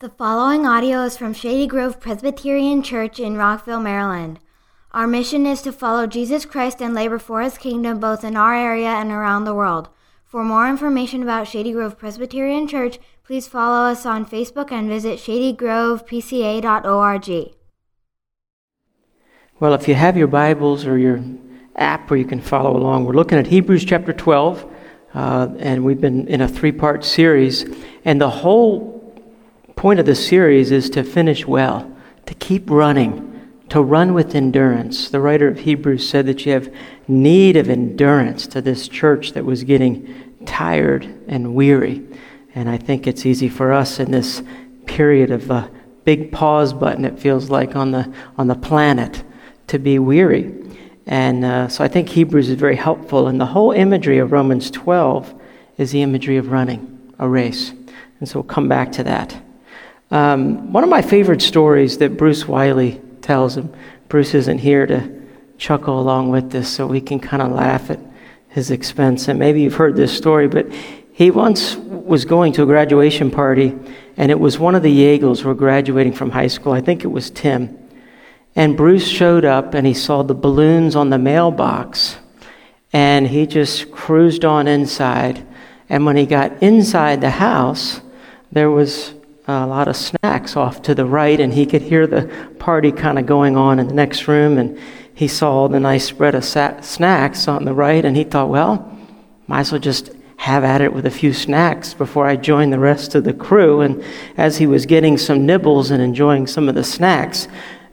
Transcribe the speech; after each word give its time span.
The 0.00 0.08
following 0.08 0.66
audio 0.66 1.02
is 1.02 1.16
from 1.18 1.34
Shady 1.34 1.66
Grove 1.66 2.00
Presbyterian 2.00 2.82
Church 2.82 3.20
in 3.20 3.36
Rockville, 3.36 3.80
Maryland. 3.80 4.40
Our 4.92 5.06
mission 5.06 5.44
is 5.44 5.60
to 5.60 5.72
follow 5.72 6.06
Jesus 6.06 6.46
Christ 6.46 6.80
and 6.80 6.94
labor 6.94 7.18
for 7.18 7.42
his 7.42 7.58
kingdom 7.58 8.00
both 8.00 8.24
in 8.24 8.34
our 8.34 8.54
area 8.54 8.88
and 8.88 9.10
around 9.10 9.44
the 9.44 9.54
world. 9.54 9.90
For 10.24 10.42
more 10.42 10.66
information 10.66 11.22
about 11.22 11.48
Shady 11.48 11.72
Grove 11.72 11.98
Presbyterian 11.98 12.66
Church, 12.66 12.98
please 13.24 13.46
follow 13.46 13.90
us 13.90 14.06
on 14.06 14.24
Facebook 14.24 14.72
and 14.72 14.88
visit 14.88 15.18
shadygrovepca.org. 15.18 17.54
Well, 19.60 19.74
if 19.74 19.86
you 19.86 19.96
have 19.96 20.16
your 20.16 20.28
Bibles 20.28 20.86
or 20.86 20.96
your 20.96 21.22
app 21.76 22.08
where 22.08 22.18
you 22.18 22.24
can 22.24 22.40
follow 22.40 22.74
along, 22.74 23.04
we're 23.04 23.12
looking 23.12 23.36
at 23.36 23.48
Hebrews 23.48 23.84
chapter 23.84 24.14
12, 24.14 24.64
uh, 25.12 25.48
and 25.58 25.84
we've 25.84 26.00
been 26.00 26.26
in 26.26 26.40
a 26.40 26.48
three 26.48 26.72
part 26.72 27.04
series. 27.04 27.66
And 28.06 28.18
the 28.18 28.30
whole 28.30 28.89
point 29.80 29.98
of 29.98 30.04
this 30.04 30.28
series 30.28 30.70
is 30.70 30.90
to 30.90 31.02
finish 31.02 31.46
well, 31.46 31.90
to 32.26 32.34
keep 32.34 32.68
running, 32.68 33.50
to 33.70 33.80
run 33.80 34.12
with 34.12 34.34
endurance. 34.34 35.08
The 35.08 35.22
writer 35.22 35.48
of 35.48 35.60
Hebrews 35.60 36.06
said 36.06 36.26
that 36.26 36.44
you 36.44 36.52
have 36.52 36.70
need 37.08 37.56
of 37.56 37.70
endurance 37.70 38.46
to 38.48 38.60
this 38.60 38.88
church 38.88 39.32
that 39.32 39.46
was 39.46 39.64
getting 39.64 40.36
tired 40.44 41.04
and 41.28 41.54
weary. 41.54 42.06
And 42.54 42.68
I 42.68 42.76
think 42.76 43.06
it's 43.06 43.24
easy 43.24 43.48
for 43.48 43.72
us 43.72 43.98
in 43.98 44.10
this 44.10 44.42
period 44.84 45.30
of 45.30 45.48
the 45.48 45.70
big 46.04 46.30
pause 46.30 46.74
button, 46.74 47.06
it 47.06 47.18
feels 47.18 47.48
like, 47.48 47.74
on 47.74 47.90
the, 47.90 48.12
on 48.36 48.48
the 48.48 48.56
planet 48.56 49.24
to 49.68 49.78
be 49.78 49.98
weary. 49.98 50.54
And 51.06 51.42
uh, 51.42 51.68
so 51.68 51.82
I 51.82 51.88
think 51.88 52.10
Hebrews 52.10 52.50
is 52.50 52.56
very 52.56 52.76
helpful. 52.76 53.28
And 53.28 53.40
the 53.40 53.46
whole 53.46 53.72
imagery 53.72 54.18
of 54.18 54.30
Romans 54.30 54.70
12 54.70 55.34
is 55.78 55.90
the 55.90 56.02
imagery 56.02 56.36
of 56.36 56.50
running 56.50 57.14
a 57.18 57.26
race. 57.26 57.70
And 58.18 58.28
so 58.28 58.40
we'll 58.40 58.44
come 58.44 58.68
back 58.68 58.92
to 58.92 59.04
that. 59.04 59.40
Um, 60.10 60.72
one 60.72 60.82
of 60.82 60.90
my 60.90 61.02
favorite 61.02 61.40
stories 61.40 61.98
that 61.98 62.16
Bruce 62.16 62.46
Wiley 62.46 63.00
tells 63.22 63.56
him, 63.56 63.72
Bruce 64.08 64.34
isn't 64.34 64.58
here 64.58 64.86
to 64.86 65.20
chuckle 65.56 66.00
along 66.00 66.30
with 66.30 66.50
this, 66.50 66.68
so 66.68 66.86
we 66.86 67.00
can 67.00 67.20
kind 67.20 67.42
of 67.42 67.52
laugh 67.52 67.90
at 67.90 68.00
his 68.48 68.70
expense. 68.72 69.28
And 69.28 69.38
maybe 69.38 69.62
you've 69.62 69.74
heard 69.74 69.94
this 69.94 70.16
story, 70.16 70.48
but 70.48 70.66
he 71.12 71.30
once 71.30 71.76
was 71.76 72.24
going 72.24 72.52
to 72.54 72.62
a 72.64 72.66
graduation 72.66 73.30
party, 73.30 73.76
and 74.16 74.30
it 74.32 74.40
was 74.40 74.58
one 74.58 74.74
of 74.74 74.82
the 74.82 74.92
Yagels 74.92 75.40
who 75.40 75.48
were 75.48 75.54
graduating 75.54 76.14
from 76.14 76.30
high 76.30 76.48
school. 76.48 76.72
I 76.72 76.80
think 76.80 77.04
it 77.04 77.08
was 77.08 77.30
Tim. 77.30 77.76
And 78.56 78.76
Bruce 78.76 79.06
showed 79.06 79.44
up, 79.44 79.74
and 79.74 79.86
he 79.86 79.94
saw 79.94 80.22
the 80.22 80.34
balloons 80.34 80.96
on 80.96 81.10
the 81.10 81.18
mailbox, 81.18 82.16
and 82.92 83.28
he 83.28 83.46
just 83.46 83.92
cruised 83.92 84.44
on 84.44 84.66
inside. 84.66 85.46
And 85.88 86.04
when 86.04 86.16
he 86.16 86.26
got 86.26 86.60
inside 86.62 87.20
the 87.20 87.30
house, 87.30 88.00
there 88.50 88.70
was 88.70 89.14
a 89.50 89.66
lot 89.66 89.88
of 89.88 89.96
snacks 89.96 90.56
off 90.56 90.82
to 90.82 90.94
the 90.94 91.04
right, 91.04 91.40
and 91.40 91.52
he 91.52 91.66
could 91.66 91.82
hear 91.82 92.06
the 92.06 92.26
party 92.58 92.92
kind 92.92 93.18
of 93.18 93.26
going 93.26 93.56
on 93.56 93.78
in 93.78 93.88
the 93.88 93.94
next 93.94 94.28
room. 94.28 94.58
And 94.58 94.78
he 95.14 95.28
saw 95.28 95.68
the 95.68 95.80
nice 95.80 96.04
spread 96.04 96.34
of 96.34 96.44
sa- 96.44 96.80
snacks 96.80 97.48
on 97.48 97.64
the 97.64 97.74
right, 97.74 98.04
and 98.04 98.16
he 98.16 98.24
thought, 98.24 98.48
well, 98.48 98.98
might 99.46 99.60
as 99.60 99.72
well 99.72 99.80
just 99.80 100.10
have 100.36 100.64
at 100.64 100.80
it 100.80 100.94
with 100.94 101.04
a 101.04 101.10
few 101.10 101.34
snacks 101.34 101.92
before 101.92 102.26
I 102.26 102.36
join 102.36 102.70
the 102.70 102.78
rest 102.78 103.14
of 103.14 103.24
the 103.24 103.34
crew. 103.34 103.82
And 103.82 104.02
as 104.38 104.56
he 104.56 104.66
was 104.66 104.86
getting 104.86 105.18
some 105.18 105.44
nibbles 105.44 105.90
and 105.90 106.02
enjoying 106.02 106.46
some 106.46 106.68
of 106.68 106.74
the 106.74 106.84
snacks, 106.84 107.46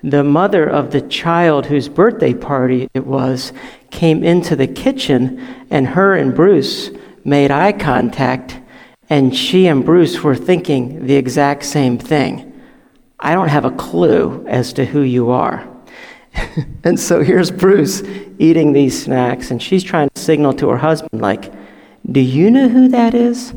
the 0.04 0.24
mother 0.24 0.66
of 0.66 0.92
the 0.92 1.02
child 1.02 1.66
whose 1.66 1.90
birthday 1.90 2.34
party 2.34 2.88
it 2.94 3.06
was 3.06 3.52
came 3.92 4.24
into 4.24 4.56
the 4.56 4.68
kitchen, 4.68 5.66
and 5.70 5.88
her 5.88 6.16
and 6.16 6.34
Bruce 6.34 6.92
made 7.26 7.52
eye 7.52 7.74
contact 7.74 8.60
and 9.10 9.36
she 9.36 9.68
and 9.68 9.86
Bruce 9.86 10.22
were 10.22 10.36
thinking 10.36 11.06
the 11.06 11.16
exact 11.16 11.64
same 11.64 11.98
thing. 11.98 12.62
I 13.20 13.34
don't 13.34 13.48
have 13.48 13.66
a 13.66 13.72
clue 13.72 14.46
as 14.48 14.74
to 14.74 14.86
who 14.86 15.02
you 15.02 15.32
are. 15.32 15.68
and 16.84 17.00
so 17.00 17.24
here's 17.24 17.50
Bruce 17.50 18.04
eating 18.38 18.74
these 18.74 19.04
snacks, 19.04 19.50
and 19.50 19.62
she's 19.62 19.84
trying 19.84 20.10
to 20.14 20.22
signal 20.22 20.54
to 20.54 20.70
her 20.70 20.78
husband, 20.78 21.22
like, 21.22 21.52
Do 22.12 22.20
you 22.20 22.52
know 22.52 22.70
who 22.70 22.90
that 22.90 23.14
is? 23.14 23.54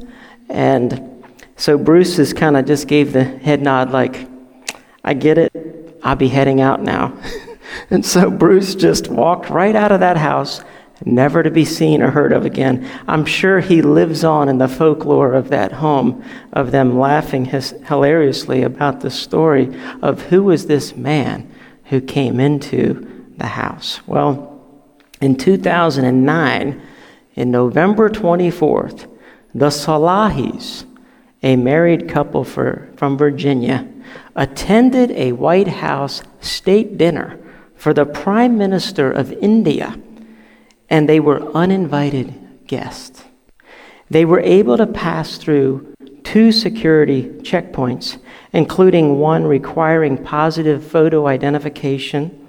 And 0.48 1.24
so 1.56 1.76
Bruce 1.76 2.18
is 2.18 2.32
kind 2.32 2.56
of 2.56 2.64
just 2.64 2.88
gave 2.88 3.12
the 3.12 3.24
head 3.24 3.60
nod, 3.60 3.90
like, 3.90 4.28
I 5.04 5.14
get 5.14 5.38
it. 5.38 5.98
I'll 6.02 6.16
be 6.16 6.28
heading 6.28 6.60
out 6.60 6.82
now. 6.82 7.18
and 7.90 8.04
so 8.04 8.30
Bruce 8.30 8.74
just 8.74 9.08
walked 9.08 9.50
right 9.50 9.76
out 9.76 9.92
of 9.92 10.00
that 10.00 10.16
house 10.16 10.62
never 11.04 11.42
to 11.42 11.50
be 11.50 11.64
seen 11.64 12.02
or 12.02 12.10
heard 12.10 12.32
of 12.32 12.44
again. 12.44 12.88
I'm 13.08 13.24
sure 13.24 13.60
he 13.60 13.82
lives 13.82 14.24
on 14.24 14.48
in 14.48 14.58
the 14.58 14.68
folklore 14.68 15.32
of 15.32 15.48
that 15.48 15.72
home, 15.72 16.24
of 16.52 16.70
them 16.70 16.98
laughing 16.98 17.46
his, 17.46 17.70
hilariously 17.86 18.62
about 18.62 19.00
the 19.00 19.10
story 19.10 19.74
of 20.02 20.22
who 20.22 20.42
was 20.42 20.66
this 20.66 20.96
man 20.96 21.50
who 21.86 22.00
came 22.00 22.38
into 22.38 23.32
the 23.38 23.46
house. 23.46 24.00
Well, 24.06 24.62
in 25.20 25.36
2009, 25.36 26.82
in 27.34 27.50
November 27.50 28.10
24th, 28.10 29.08
the 29.54 29.68
Salahis, 29.68 30.84
a 31.42 31.56
married 31.56 32.08
couple 32.08 32.44
for, 32.44 32.88
from 32.96 33.16
Virginia, 33.16 33.88
attended 34.36 35.10
a 35.12 35.32
White 35.32 35.68
House 35.68 36.22
state 36.40 36.98
dinner 36.98 37.38
for 37.74 37.94
the 37.94 38.04
Prime 38.04 38.58
Minister 38.58 39.10
of 39.10 39.32
India 39.32 39.98
and 40.90 41.08
they 41.08 41.20
were 41.20 41.50
uninvited 41.54 42.66
guests. 42.66 43.24
They 44.10 44.24
were 44.24 44.40
able 44.40 44.76
to 44.76 44.86
pass 44.86 45.38
through 45.38 45.94
two 46.24 46.50
security 46.52 47.22
checkpoints, 47.42 48.18
including 48.52 49.18
one 49.18 49.44
requiring 49.44 50.22
positive 50.22 50.84
photo 50.84 51.28
identification. 51.28 52.48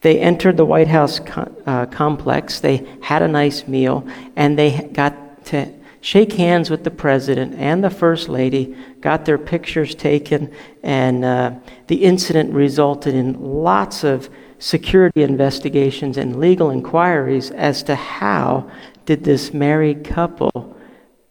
They 0.00 0.18
entered 0.18 0.56
the 0.56 0.64
White 0.64 0.88
House 0.88 1.20
co- 1.20 1.54
uh, 1.66 1.86
complex, 1.86 2.60
they 2.60 2.86
had 3.02 3.22
a 3.22 3.28
nice 3.28 3.68
meal, 3.68 4.06
and 4.34 4.58
they 4.58 4.88
got 4.92 5.44
to 5.46 5.72
shake 6.00 6.34
hands 6.34 6.68
with 6.68 6.84
the 6.84 6.90
president 6.90 7.54
and 7.54 7.82
the 7.82 7.90
first 7.90 8.28
lady, 8.28 8.76
got 9.00 9.24
their 9.24 9.38
pictures 9.38 9.94
taken, 9.94 10.52
and 10.82 11.24
uh, 11.24 11.52
the 11.86 12.04
incident 12.04 12.52
resulted 12.52 13.14
in 13.14 13.40
lots 13.40 14.04
of 14.04 14.28
security 14.64 15.22
investigations 15.22 16.16
and 16.16 16.40
legal 16.40 16.70
inquiries 16.70 17.50
as 17.50 17.82
to 17.82 17.94
how 17.94 18.66
did 19.04 19.22
this 19.22 19.52
married 19.52 20.02
couple 20.02 20.74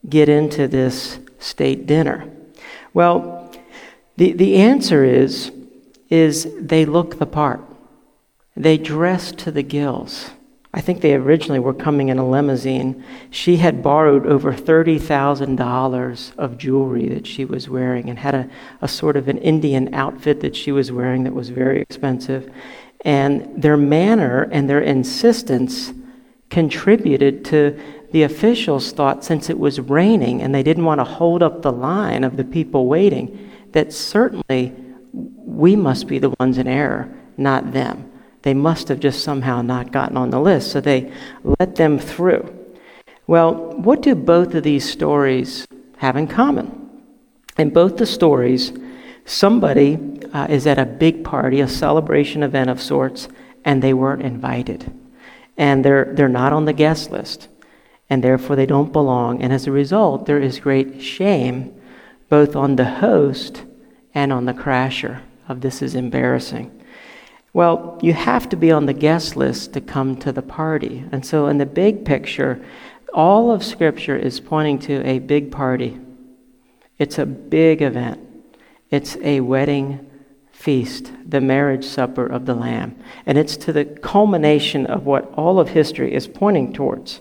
get 0.08 0.30
into 0.30 0.68
this 0.68 1.18
state 1.40 1.88
dinner. 1.88 2.30
Well, 2.94 3.52
the, 4.18 4.34
the 4.34 4.58
answer 4.58 5.04
is, 5.04 5.52
is 6.12 6.48
they 6.60 6.86
look 6.86 7.18
the 7.18 7.26
part. 7.26 7.62
They 8.56 8.78
dress 8.78 9.32
to 9.32 9.50
the 9.50 9.64
gills. 9.64 10.30
I 10.72 10.82
think 10.82 11.02
they 11.02 11.16
originally 11.16 11.60
were 11.60 11.74
coming 11.74 12.10
in 12.10 12.20
a 12.20 12.28
limousine. 12.28 13.04
She 13.32 13.58
had 13.58 13.82
borrowed 13.82 14.28
over 14.28 14.54
$30,000 14.54 16.38
of 16.38 16.58
jewelry 16.60 17.10
that 17.10 17.26
she 17.26 17.46
was 17.46 17.68
wearing 17.68 18.12
and 18.12 18.20
had 18.20 18.36
a, 18.36 18.50
a 18.80 18.88
sort 18.88 19.18
of 19.18 19.28
an 19.28 19.40
Indian 19.40 19.94
outfit 19.94 20.42
that 20.42 20.56
she 20.56 20.72
was 20.72 20.92
wearing 20.92 21.24
that 21.24 21.34
was 21.34 21.50
very 21.50 21.82
expensive. 21.82 22.52
And 23.04 23.62
their 23.62 23.78
manner 23.78 24.50
and 24.52 24.70
their 24.70 24.82
insistence 24.82 25.94
contributed 26.50 27.44
to 27.46 27.80
the 28.12 28.24
officials 28.24 28.92
thought 28.92 29.24
since 29.24 29.50
it 29.50 29.58
was 29.58 29.80
raining 29.80 30.42
and 30.42 30.54
they 30.54 30.64
didn't 30.64 30.86
want 30.86 31.00
to 31.00 31.04
hold 31.04 31.42
up 31.42 31.62
the 31.62 31.72
line 31.72 32.24
of 32.24 32.38
the 32.38 32.44
people 32.44 32.86
waiting, 32.86 33.52
that 33.72 33.92
certainly 33.92 34.74
we 35.12 35.76
must 35.76 36.08
be 36.08 36.20
the 36.20 36.34
ones 36.40 36.58
in 36.58 36.68
error, 36.68 37.12
not 37.38 37.74
them. 37.74 38.10
They 38.44 38.54
must 38.54 38.88
have 38.90 39.00
just 39.00 39.24
somehow 39.24 39.62
not 39.62 39.92
gotten 39.92 40.18
on 40.18 40.30
the 40.30 40.40
list, 40.40 40.72
so 40.72 40.80
they 40.80 41.12
let 41.60 41.76
them 41.76 41.98
through. 41.98 42.54
Well, 43.26 43.54
what 43.78 44.02
do 44.02 44.16
both 44.16 44.54
of 44.54 44.64
these 44.64 44.90
stories 44.90 45.66
have 45.98 46.16
in 46.18 46.28
common? 46.28 46.90
In 47.58 47.70
both 47.70 47.98
the 47.98 48.06
stories, 48.06 48.74
somebody 49.26 49.98
uh, 50.34 50.48
is 50.50 50.66
at 50.68 50.80
a 50.80 50.86
big 50.86 51.24
party, 51.24 51.62
a 51.62 51.68
celebration 51.68 52.44
event 52.44 52.70
of 52.70 52.82
sorts, 52.82 53.30
and 53.64 53.82
they 53.82 53.94
weren't 53.94 54.24
invited. 54.24 54.92
And 55.56 55.86
they're, 55.86 56.12
they're 56.14 56.28
not 56.28 56.52
on 56.52 56.66
the 56.66 56.74
guest 56.74 57.12
list, 57.12 57.48
and 58.10 58.24
therefore 58.24 58.56
they 58.56 58.66
don't 58.66 58.92
belong. 58.92 59.42
And 59.42 59.54
as 59.54 59.68
a 59.68 59.72
result, 59.72 60.26
there 60.26 60.40
is 60.40 60.60
great 60.60 61.02
shame 61.02 61.80
both 62.30 62.56
on 62.56 62.76
the 62.76 62.86
host 62.86 63.64
and 64.16 64.34
on 64.34 64.46
the 64.46 64.54
crasher 64.54 65.22
of 65.48 65.62
this 65.62 65.84
is 65.84 65.94
embarrassing. 65.94 66.84
Well, 67.54 68.00
you 68.02 68.14
have 68.14 68.50
to 68.50 68.56
be 68.56 68.72
on 68.72 68.88
the 68.88 68.94
guest 68.94 69.36
list 69.36 69.74
to 69.74 69.82
come 69.82 70.18
to 70.18 70.32
the 70.32 70.42
party. 70.42 71.06
And 71.12 71.24
so, 71.24 71.46
in 71.46 71.60
the 71.60 71.68
big 71.68 72.04
picture, 72.06 72.64
all 73.14 73.52
of 73.52 73.64
Scripture 73.64 74.18
is 74.18 74.40
pointing 74.40 74.80
to 74.80 75.08
a 75.08 75.20
big 75.20 75.52
party. 75.52 76.00
It's 76.98 77.20
a 77.20 77.28
big 77.28 77.84
event. 77.84 78.20
It's 78.90 79.16
a 79.18 79.42
wedding 79.42 80.10
feast, 80.64 81.12
the 81.28 81.42
marriage 81.42 81.84
supper 81.84 82.26
of 82.26 82.46
the 82.46 82.56
Lamb. 82.56 82.96
And 83.26 83.38
it's 83.38 83.58
to 83.58 83.74
the 83.74 83.84
culmination 83.84 84.86
of 84.86 85.06
what 85.06 85.30
all 85.34 85.60
of 85.60 85.70
history 85.70 86.14
is 86.14 86.26
pointing 86.26 86.72
towards. 86.72 87.20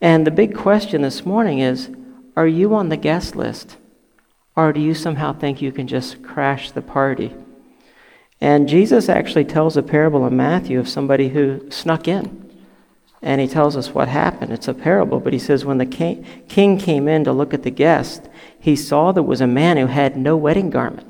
And 0.00 0.24
the 0.24 0.30
big 0.30 0.56
question 0.56 1.02
this 1.02 1.26
morning 1.26 1.58
is 1.58 1.90
are 2.36 2.46
you 2.46 2.76
on 2.76 2.88
the 2.88 2.96
guest 2.96 3.34
list? 3.34 3.76
Or 4.54 4.72
do 4.72 4.80
you 4.80 4.94
somehow 4.94 5.32
think 5.32 5.60
you 5.60 5.72
can 5.72 5.88
just 5.88 6.22
crash 6.22 6.70
the 6.70 6.80
party? 6.80 7.34
And 8.40 8.68
Jesus 8.68 9.08
actually 9.08 9.44
tells 9.44 9.76
a 9.76 9.82
parable 9.82 10.24
in 10.24 10.36
Matthew 10.36 10.78
of 10.78 10.88
somebody 10.88 11.30
who 11.30 11.68
snuck 11.72 12.06
in. 12.06 12.48
And 13.20 13.40
he 13.40 13.48
tells 13.48 13.76
us 13.76 13.92
what 13.92 14.06
happened. 14.06 14.52
It's 14.52 14.68
a 14.68 14.74
parable, 14.74 15.18
but 15.18 15.32
he 15.32 15.40
says 15.40 15.64
when 15.64 15.78
the 15.78 15.86
king, 15.86 16.24
came 16.48 17.08
in 17.08 17.24
to 17.24 17.32
look 17.32 17.52
at 17.52 17.64
the 17.64 17.72
guest, 17.72 18.28
he 18.60 18.76
saw 18.76 19.10
there 19.10 19.24
was 19.24 19.40
a 19.40 19.48
man 19.48 19.76
who 19.76 19.86
had 19.86 20.16
no 20.16 20.36
wedding 20.36 20.70
garment. 20.70 21.08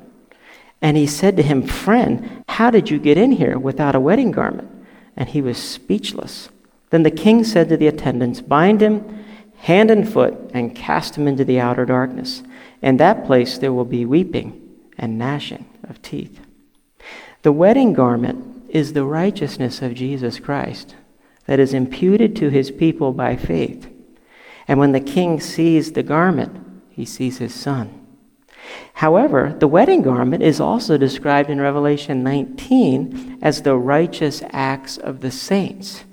And 0.81 0.97
he 0.97 1.07
said 1.07 1.37
to 1.37 1.43
him, 1.43 1.63
Friend, 1.63 2.45
how 2.49 2.71
did 2.71 2.91
you 2.91 2.99
get 2.99 3.19
in 3.19 3.33
here 3.33 3.59
without 3.59 3.95
a 3.95 4.01
wedding 4.01 4.31
garment? 4.31 4.71
And 5.17 5.29
he 5.29 5.43
was 5.43 5.59
speechless. 5.59 6.49
Then 6.91 7.03
the 7.03 7.11
king 7.11 7.45
said 7.45 7.69
to 7.69 7.77
the 7.77 7.89
attendants, 7.89 8.41
Bind 8.41 8.81
him 8.81 9.25
hand 9.59 9.91
and 9.91 10.11
foot 10.11 10.51
and 10.55 10.75
cast 10.75 11.17
him 11.17 11.27
into 11.27 11.45
the 11.45 11.61
outer 11.61 11.85
darkness. 11.85 12.43
In 12.81 12.97
that 12.99 13.27
place 13.27 13.59
there 13.59 13.73
will 13.73 13.85
be 13.85 14.05
weeping 14.05 14.61
and 14.97 15.19
gnashing 15.19 15.67
of 15.85 16.01
teeth. 16.01 16.41
The 17.43 17.53
wedding 17.53 17.93
garment 17.93 18.65
is 18.69 18.93
the 18.93 19.05
righteousness 19.05 19.83
of 19.83 19.95
Jesus 19.95 20.39
Christ 20.39 20.95
that 21.47 21.59
is 21.59 21.75
imputed 21.75 22.37
to 22.37 22.51
his 22.51 22.71
people 22.71 23.13
by 23.13 23.35
faith. 23.37 23.91
And 24.69 24.79
when 24.79 24.93
the 24.93 25.01
king 25.01 25.41
sees 25.41 25.93
the 25.93 26.03
garment, 26.03 26.83
he 26.91 27.05
sees 27.05 27.39
his 27.39 27.55
son. 27.55 27.98
However, 28.95 29.55
the 29.59 29.69
wedding 29.69 30.03
garment 30.03 30.43
is 30.43 30.61
also 30.61 30.99
described 30.99 31.51
in 31.51 31.61
Revelation 31.61 32.23
19 32.23 33.39
as 33.41 33.63
the 33.63 33.77
righteous 33.77 34.43
acts 34.51 34.97
of 34.97 35.21
the 35.21 35.31
saints. 35.31 36.05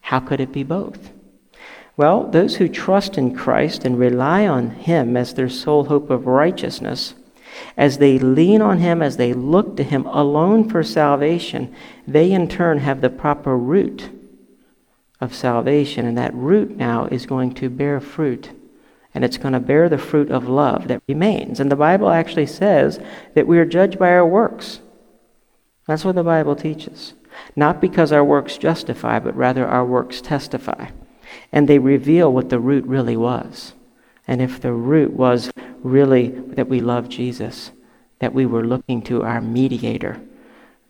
How 0.00 0.20
could 0.20 0.40
it 0.40 0.52
be 0.52 0.62
both? 0.62 1.12
Well, 1.96 2.26
those 2.28 2.56
who 2.56 2.68
trust 2.68 3.18
in 3.18 3.36
Christ 3.36 3.84
and 3.84 3.98
rely 3.98 4.46
on 4.46 4.70
Him 4.70 5.16
as 5.16 5.34
their 5.34 5.48
sole 5.48 5.84
hope 5.84 6.08
of 6.10 6.26
righteousness, 6.26 7.14
as 7.76 7.98
they 7.98 8.18
lean 8.18 8.62
on 8.62 8.78
Him, 8.78 9.02
as 9.02 9.18
they 9.18 9.34
look 9.34 9.76
to 9.76 9.82
Him 9.82 10.06
alone 10.06 10.68
for 10.68 10.82
salvation, 10.82 11.74
they 12.06 12.32
in 12.32 12.48
turn 12.48 12.78
have 12.78 13.02
the 13.02 13.10
proper 13.10 13.56
root 13.56 14.10
of 15.20 15.34
salvation. 15.34 16.06
And 16.06 16.16
that 16.16 16.34
root 16.34 16.76
now 16.76 17.06
is 17.06 17.26
going 17.26 17.52
to 17.54 17.68
bear 17.68 18.00
fruit. 18.00 18.50
And 19.14 19.24
it's 19.24 19.36
going 19.36 19.52
to 19.52 19.60
bear 19.60 19.88
the 19.88 19.98
fruit 19.98 20.30
of 20.30 20.48
love 20.48 20.88
that 20.88 21.02
remains. 21.06 21.60
And 21.60 21.70
the 21.70 21.76
Bible 21.76 22.08
actually 22.08 22.46
says 22.46 22.98
that 23.34 23.46
we 23.46 23.58
are 23.58 23.64
judged 23.64 23.98
by 23.98 24.10
our 24.10 24.26
works. 24.26 24.80
That's 25.86 26.04
what 26.04 26.14
the 26.14 26.22
Bible 26.22 26.56
teaches. 26.56 27.14
Not 27.54 27.80
because 27.80 28.12
our 28.12 28.24
works 28.24 28.56
justify, 28.56 29.18
but 29.18 29.36
rather 29.36 29.66
our 29.66 29.84
works 29.84 30.20
testify. 30.20 30.90
And 31.50 31.68
they 31.68 31.78
reveal 31.78 32.32
what 32.32 32.48
the 32.48 32.58
root 32.58 32.84
really 32.86 33.16
was. 33.16 33.74
And 34.26 34.40
if 34.40 34.60
the 34.60 34.72
root 34.72 35.12
was 35.12 35.50
really 35.82 36.28
that 36.28 36.68
we 36.68 36.80
love 36.80 37.08
Jesus, 37.08 37.72
that 38.20 38.32
we 38.32 38.46
were 38.46 38.64
looking 38.64 39.02
to 39.02 39.24
our 39.24 39.40
mediator, 39.40 40.20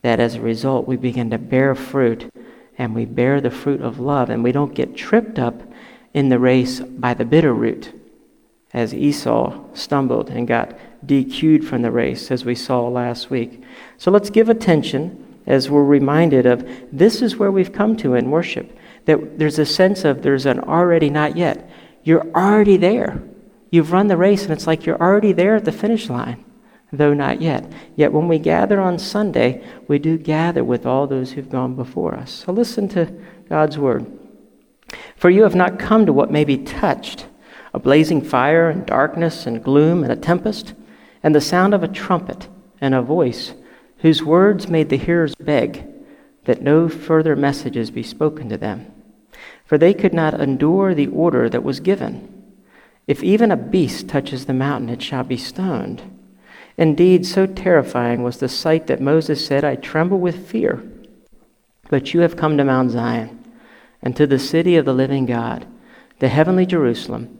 that 0.01 0.19
as 0.19 0.35
a 0.35 0.41
result 0.41 0.87
we 0.87 0.95
begin 0.95 1.29
to 1.31 1.37
bear 1.37 1.73
fruit 1.75 2.31
and 2.77 2.93
we 2.93 3.05
bear 3.05 3.41
the 3.41 3.51
fruit 3.51 3.81
of 3.81 3.99
love 3.99 4.29
and 4.29 4.43
we 4.43 4.51
don't 4.51 4.75
get 4.75 4.95
tripped 4.95 5.39
up 5.39 5.61
in 6.13 6.29
the 6.29 6.39
race 6.39 6.79
by 6.79 7.13
the 7.13 7.25
bitter 7.25 7.53
root 7.53 7.93
as 8.73 8.93
Esau 8.93 9.63
stumbled 9.73 10.29
and 10.29 10.47
got 10.47 10.77
DQ'd 11.05 11.67
from 11.67 11.81
the 11.81 11.91
race 11.91 12.31
as 12.31 12.45
we 12.45 12.55
saw 12.55 12.87
last 12.87 13.29
week. 13.29 13.61
So 13.97 14.09
let's 14.09 14.29
give 14.29 14.49
attention 14.49 15.39
as 15.45 15.69
we're 15.69 15.83
reminded 15.83 16.45
of 16.45 16.67
this 16.91 17.21
is 17.21 17.37
where 17.37 17.51
we've 17.51 17.73
come 17.73 17.95
to 17.97 18.15
in 18.15 18.31
worship. 18.31 18.75
That 19.05 19.37
there's 19.37 19.59
a 19.59 19.65
sense 19.65 20.05
of 20.05 20.21
there's 20.21 20.45
an 20.45 20.59
already 20.59 21.09
not 21.09 21.35
yet. 21.35 21.69
You're 22.03 22.25
already 22.33 22.77
there. 22.77 23.21
You've 23.69 23.91
run 23.91 24.07
the 24.07 24.17
race 24.17 24.43
and 24.43 24.51
it's 24.51 24.67
like 24.67 24.85
you're 24.85 25.01
already 25.01 25.33
there 25.33 25.55
at 25.55 25.65
the 25.65 25.71
finish 25.71 26.09
line 26.09 26.43
though 26.93 27.13
not 27.13 27.41
yet. 27.41 27.69
Yet 27.95 28.13
when 28.13 28.27
we 28.27 28.37
gather 28.37 28.79
on 28.79 28.99
Sunday, 28.99 29.63
we 29.87 29.97
do 29.97 30.17
gather 30.17 30.63
with 30.63 30.85
all 30.85 31.07
those 31.07 31.31
who've 31.31 31.49
gone 31.49 31.75
before 31.75 32.13
us. 32.15 32.31
So 32.31 32.53
listen 32.53 32.87
to 32.89 33.11
God's 33.49 33.77
word. 33.77 34.05
For 35.17 35.29
you 35.29 35.43
have 35.43 35.55
not 35.55 35.79
come 35.79 36.05
to 36.05 36.13
what 36.13 36.31
may 36.31 36.45
be 36.45 36.57
touched 36.57 37.25
a 37.73 37.79
blazing 37.79 38.21
fire 38.21 38.69
and 38.69 38.85
darkness 38.85 39.45
and 39.45 39.63
gloom 39.63 40.03
and 40.03 40.11
a 40.11 40.15
tempest, 40.15 40.73
and 41.23 41.33
the 41.33 41.41
sound 41.41 41.73
of 41.73 41.83
a 41.83 41.87
trumpet 41.87 42.47
and 42.79 42.93
a 42.93 43.01
voice 43.01 43.53
whose 43.99 44.21
words 44.21 44.67
made 44.67 44.89
the 44.89 44.97
hearers 44.97 45.35
beg 45.35 45.85
that 46.45 46.61
no 46.61 46.89
further 46.89 47.35
messages 47.35 47.89
be 47.89 48.03
spoken 48.03 48.49
to 48.49 48.57
them. 48.57 48.91
For 49.65 49.77
they 49.77 49.93
could 49.93 50.13
not 50.13 50.39
endure 50.39 50.93
the 50.93 51.07
order 51.07 51.49
that 51.49 51.63
was 51.63 51.79
given. 51.79 52.29
If 53.07 53.23
even 53.23 53.51
a 53.51 53.57
beast 53.57 54.07
touches 54.07 54.45
the 54.45 54.53
mountain, 54.53 54.89
it 54.89 55.01
shall 55.01 55.23
be 55.23 55.37
stoned. 55.37 56.03
Indeed, 56.77 57.25
so 57.25 57.45
terrifying 57.45 58.23
was 58.23 58.37
the 58.37 58.49
sight 58.49 58.87
that 58.87 59.01
Moses 59.01 59.45
said, 59.45 59.63
I 59.63 59.75
tremble 59.75 60.19
with 60.19 60.47
fear. 60.47 60.83
But 61.89 62.13
you 62.13 62.21
have 62.21 62.35
come 62.35 62.57
to 62.57 62.63
Mount 62.63 62.91
Zion, 62.91 63.39
and 64.01 64.15
to 64.17 64.27
the 64.27 64.39
city 64.39 64.75
of 64.75 64.85
the 64.85 64.93
living 64.93 65.25
God, 65.25 65.65
the 66.19 66.29
heavenly 66.29 66.65
Jerusalem, 66.65 67.39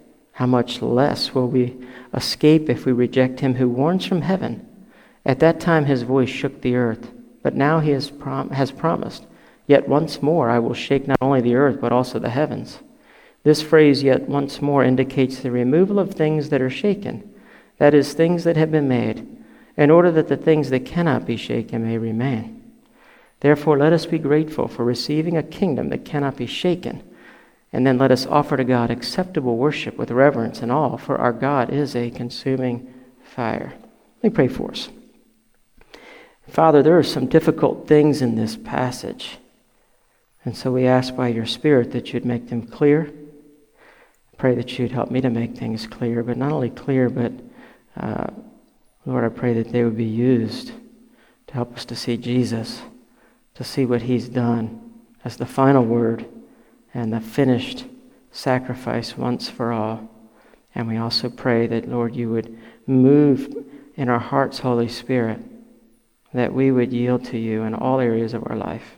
how 0.41 0.47
much 0.47 0.81
less 0.81 1.35
will 1.35 1.47
we 1.47 1.77
escape 2.15 2.67
if 2.67 2.83
we 2.83 2.91
reject 2.91 3.41
him 3.41 3.53
who 3.53 3.69
warns 3.69 4.03
from 4.03 4.23
heaven? 4.23 4.67
At 5.23 5.37
that 5.41 5.59
time 5.59 5.85
his 5.85 6.01
voice 6.01 6.29
shook 6.29 6.61
the 6.61 6.75
earth, 6.75 7.11
but 7.43 7.53
now 7.53 7.79
he 7.79 7.91
has, 7.91 8.09
prom- 8.09 8.49
has 8.49 8.71
promised, 8.71 9.27
Yet 9.67 9.87
once 9.87 10.23
more 10.23 10.49
I 10.49 10.57
will 10.57 10.73
shake 10.73 11.07
not 11.07 11.19
only 11.21 11.41
the 11.41 11.53
earth, 11.53 11.79
but 11.79 11.91
also 11.91 12.17
the 12.17 12.31
heavens. 12.31 12.79
This 13.43 13.61
phrase, 13.61 14.01
yet 14.01 14.27
once 14.27 14.63
more, 14.63 14.83
indicates 14.83 15.41
the 15.41 15.51
removal 15.51 15.99
of 15.99 16.15
things 16.15 16.49
that 16.49 16.59
are 16.59 16.71
shaken, 16.71 17.31
that 17.77 17.93
is, 17.93 18.13
things 18.13 18.43
that 18.43 18.57
have 18.57 18.71
been 18.71 18.87
made 18.87 19.27
in 19.77 19.91
order 19.91 20.09
that 20.09 20.27
the 20.27 20.37
things 20.37 20.71
that 20.71 20.87
cannot 20.87 21.23
be 21.23 21.37
shaken 21.37 21.85
may 21.85 21.99
remain. 21.99 22.63
Therefore, 23.41 23.77
let 23.77 23.93
us 23.93 24.07
be 24.07 24.17
grateful 24.17 24.67
for 24.67 24.85
receiving 24.85 25.37
a 25.37 25.43
kingdom 25.43 25.89
that 25.89 26.03
cannot 26.03 26.35
be 26.35 26.47
shaken. 26.47 27.03
And 27.73 27.87
then 27.87 27.97
let 27.97 28.11
us 28.11 28.25
offer 28.25 28.57
to 28.57 28.63
God 28.63 28.91
acceptable 28.91 29.57
worship 29.57 29.97
with 29.97 30.11
reverence 30.11 30.61
and 30.61 30.71
awe, 30.71 30.97
for 30.97 31.17
our 31.17 31.31
God 31.31 31.69
is 31.69 31.95
a 31.95 32.09
consuming 32.09 32.93
fire. 33.23 33.73
Let 34.21 34.31
me 34.31 34.35
pray 34.35 34.47
for 34.49 34.71
us. 34.71 34.89
Father, 36.47 36.83
there 36.83 36.97
are 36.97 37.03
some 37.03 37.27
difficult 37.27 37.87
things 37.87 38.21
in 38.21 38.35
this 38.35 38.57
passage. 38.57 39.37
And 40.43 40.57
so 40.57 40.71
we 40.71 40.85
ask 40.85 41.15
by 41.15 41.29
your 41.29 41.45
Spirit 41.45 41.91
that 41.91 42.11
you'd 42.11 42.25
make 42.25 42.49
them 42.49 42.63
clear. 42.63 43.11
Pray 44.37 44.55
that 44.55 44.77
you'd 44.77 44.91
help 44.91 45.11
me 45.11 45.21
to 45.21 45.29
make 45.29 45.55
things 45.55 45.87
clear, 45.87 46.23
but 46.23 46.35
not 46.35 46.51
only 46.51 46.71
clear, 46.71 47.09
but 47.09 47.31
uh, 47.95 48.27
Lord, 49.05 49.23
I 49.23 49.29
pray 49.29 49.53
that 49.53 49.71
they 49.71 49.83
would 49.83 49.97
be 49.97 50.03
used 50.03 50.73
to 51.47 51.53
help 51.53 51.75
us 51.75 51.85
to 51.85 51.95
see 51.95 52.17
Jesus, 52.17 52.81
to 53.55 53.63
see 53.63 53.85
what 53.85 54.01
he's 54.01 54.27
done 54.27 54.91
as 55.23 55.37
the 55.37 55.45
final 55.45 55.85
word 55.85 56.25
and 56.93 57.11
the 57.11 57.21
finished 57.21 57.85
sacrifice 58.31 59.17
once 59.17 59.49
for 59.49 59.71
all. 59.71 60.09
And 60.73 60.87
we 60.87 60.97
also 60.97 61.29
pray 61.29 61.67
that, 61.67 61.89
Lord, 61.89 62.15
you 62.15 62.29
would 62.29 62.57
move 62.87 63.65
in 63.95 64.09
our 64.09 64.19
hearts, 64.19 64.59
Holy 64.59 64.87
Spirit, 64.87 65.39
that 66.33 66.53
we 66.53 66.71
would 66.71 66.93
yield 66.93 67.25
to 67.25 67.37
you 67.37 67.63
in 67.63 67.73
all 67.73 67.99
areas 67.99 68.33
of 68.33 68.43
our 68.47 68.55
life. 68.55 68.95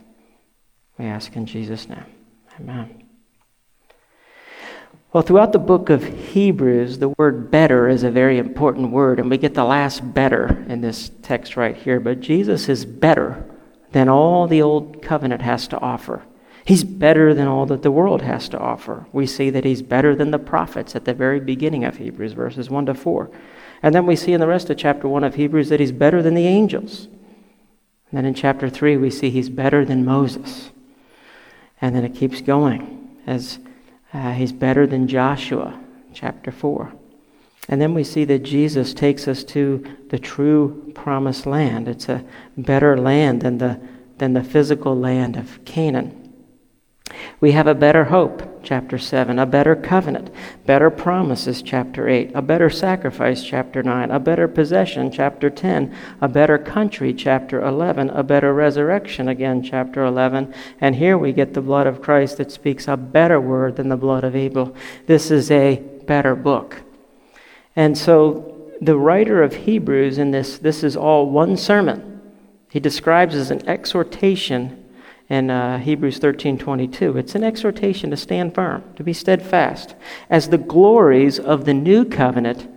We 0.98 1.06
ask 1.06 1.34
in 1.34 1.46
Jesus' 1.46 1.88
name. 1.88 2.04
Amen. 2.60 3.04
Well, 5.12 5.22
throughout 5.22 5.52
the 5.52 5.60
book 5.60 5.90
of 5.90 6.02
Hebrews, 6.04 6.98
the 6.98 7.08
word 7.10 7.50
better 7.50 7.88
is 7.88 8.02
a 8.02 8.10
very 8.10 8.38
important 8.38 8.90
word, 8.90 9.20
and 9.20 9.30
we 9.30 9.38
get 9.38 9.54
the 9.54 9.64
last 9.64 10.12
better 10.12 10.64
in 10.68 10.80
this 10.80 11.10
text 11.22 11.56
right 11.56 11.76
here. 11.76 12.00
But 12.00 12.20
Jesus 12.20 12.68
is 12.68 12.84
better 12.84 13.44
than 13.92 14.08
all 14.08 14.48
the 14.48 14.62
old 14.62 15.02
covenant 15.02 15.42
has 15.42 15.68
to 15.68 15.78
offer. 15.78 16.22
He's 16.64 16.82
better 16.82 17.34
than 17.34 17.46
all 17.46 17.66
that 17.66 17.82
the 17.82 17.90
world 17.90 18.22
has 18.22 18.48
to 18.48 18.58
offer. 18.58 19.06
We 19.12 19.26
see 19.26 19.50
that 19.50 19.64
he's 19.64 19.82
better 19.82 20.16
than 20.16 20.30
the 20.30 20.38
prophets 20.38 20.96
at 20.96 21.04
the 21.04 21.12
very 21.12 21.38
beginning 21.38 21.84
of 21.84 21.98
Hebrews, 21.98 22.32
verses 22.32 22.70
1 22.70 22.86
to 22.86 22.94
4. 22.94 23.30
And 23.82 23.94
then 23.94 24.06
we 24.06 24.16
see 24.16 24.32
in 24.32 24.40
the 24.40 24.46
rest 24.46 24.70
of 24.70 24.78
chapter 24.78 25.06
1 25.06 25.24
of 25.24 25.34
Hebrews 25.34 25.68
that 25.68 25.80
he's 25.80 25.92
better 25.92 26.22
than 26.22 26.34
the 26.34 26.46
angels. 26.46 27.06
And 28.10 28.18
then 28.18 28.24
in 28.24 28.32
chapter 28.32 28.70
3, 28.70 28.96
we 28.96 29.10
see 29.10 29.28
he's 29.28 29.50
better 29.50 29.84
than 29.84 30.06
Moses. 30.06 30.70
And 31.82 31.94
then 31.94 32.04
it 32.04 32.14
keeps 32.14 32.40
going 32.40 33.18
as 33.26 33.58
uh, 34.14 34.32
he's 34.32 34.52
better 34.52 34.86
than 34.86 35.06
Joshua, 35.06 35.78
chapter 36.14 36.50
4. 36.50 36.94
And 37.68 37.78
then 37.78 37.92
we 37.92 38.04
see 38.04 38.24
that 38.24 38.42
Jesus 38.42 38.94
takes 38.94 39.28
us 39.28 39.44
to 39.44 39.84
the 40.08 40.18
true 40.18 40.92
promised 40.94 41.44
land. 41.44 41.88
It's 41.88 42.08
a 42.08 42.24
better 42.56 42.96
land 42.96 43.42
than 43.42 43.58
the, 43.58 43.78
than 44.16 44.32
the 44.32 44.44
physical 44.44 44.98
land 44.98 45.36
of 45.36 45.62
Canaan. 45.66 46.23
We 47.38 47.52
have 47.52 47.66
a 47.66 47.74
better 47.74 48.04
hope, 48.04 48.62
chapter 48.62 48.96
7, 48.96 49.38
a 49.38 49.44
better 49.44 49.76
covenant, 49.76 50.30
better 50.64 50.88
promises, 50.88 51.60
chapter 51.60 52.08
8, 52.08 52.30
a 52.34 52.40
better 52.40 52.70
sacrifice, 52.70 53.44
chapter 53.44 53.82
9, 53.82 54.10
a 54.10 54.18
better 54.18 54.48
possession, 54.48 55.10
chapter 55.10 55.50
10, 55.50 55.94
a 56.22 56.28
better 56.28 56.56
country, 56.56 57.12
chapter 57.12 57.62
11, 57.62 58.08
a 58.08 58.22
better 58.22 58.54
resurrection, 58.54 59.28
again, 59.28 59.62
chapter 59.62 60.02
11. 60.02 60.54
And 60.80 60.96
here 60.96 61.18
we 61.18 61.34
get 61.34 61.52
the 61.52 61.60
blood 61.60 61.86
of 61.86 62.00
Christ 62.00 62.38
that 62.38 62.50
speaks 62.50 62.88
a 62.88 62.96
better 62.96 63.38
word 63.38 63.76
than 63.76 63.90
the 63.90 63.96
blood 63.98 64.24
of 64.24 64.34
Abel. 64.34 64.74
This 65.06 65.30
is 65.30 65.50
a 65.50 65.82
better 66.06 66.34
book. 66.34 66.82
And 67.76 67.98
so 67.98 68.72
the 68.80 68.96
writer 68.96 69.42
of 69.42 69.54
Hebrews 69.54 70.16
in 70.16 70.30
this, 70.30 70.56
this 70.56 70.82
is 70.82 70.96
all 70.96 71.28
one 71.28 71.58
sermon. 71.58 72.22
He 72.70 72.80
describes 72.80 73.34
as 73.34 73.50
an 73.50 73.68
exhortation 73.68 74.83
in 75.28 75.50
uh, 75.50 75.78
Hebrews 75.78 76.18
13:22. 76.18 77.16
It's 77.16 77.34
an 77.34 77.44
exhortation 77.44 78.10
to 78.10 78.16
stand 78.16 78.54
firm, 78.54 78.84
to 78.96 79.02
be 79.02 79.12
steadfast, 79.12 79.94
as 80.28 80.48
the 80.48 80.58
glories 80.58 81.38
of 81.38 81.64
the 81.64 81.74
new 81.74 82.04
covenant 82.04 82.68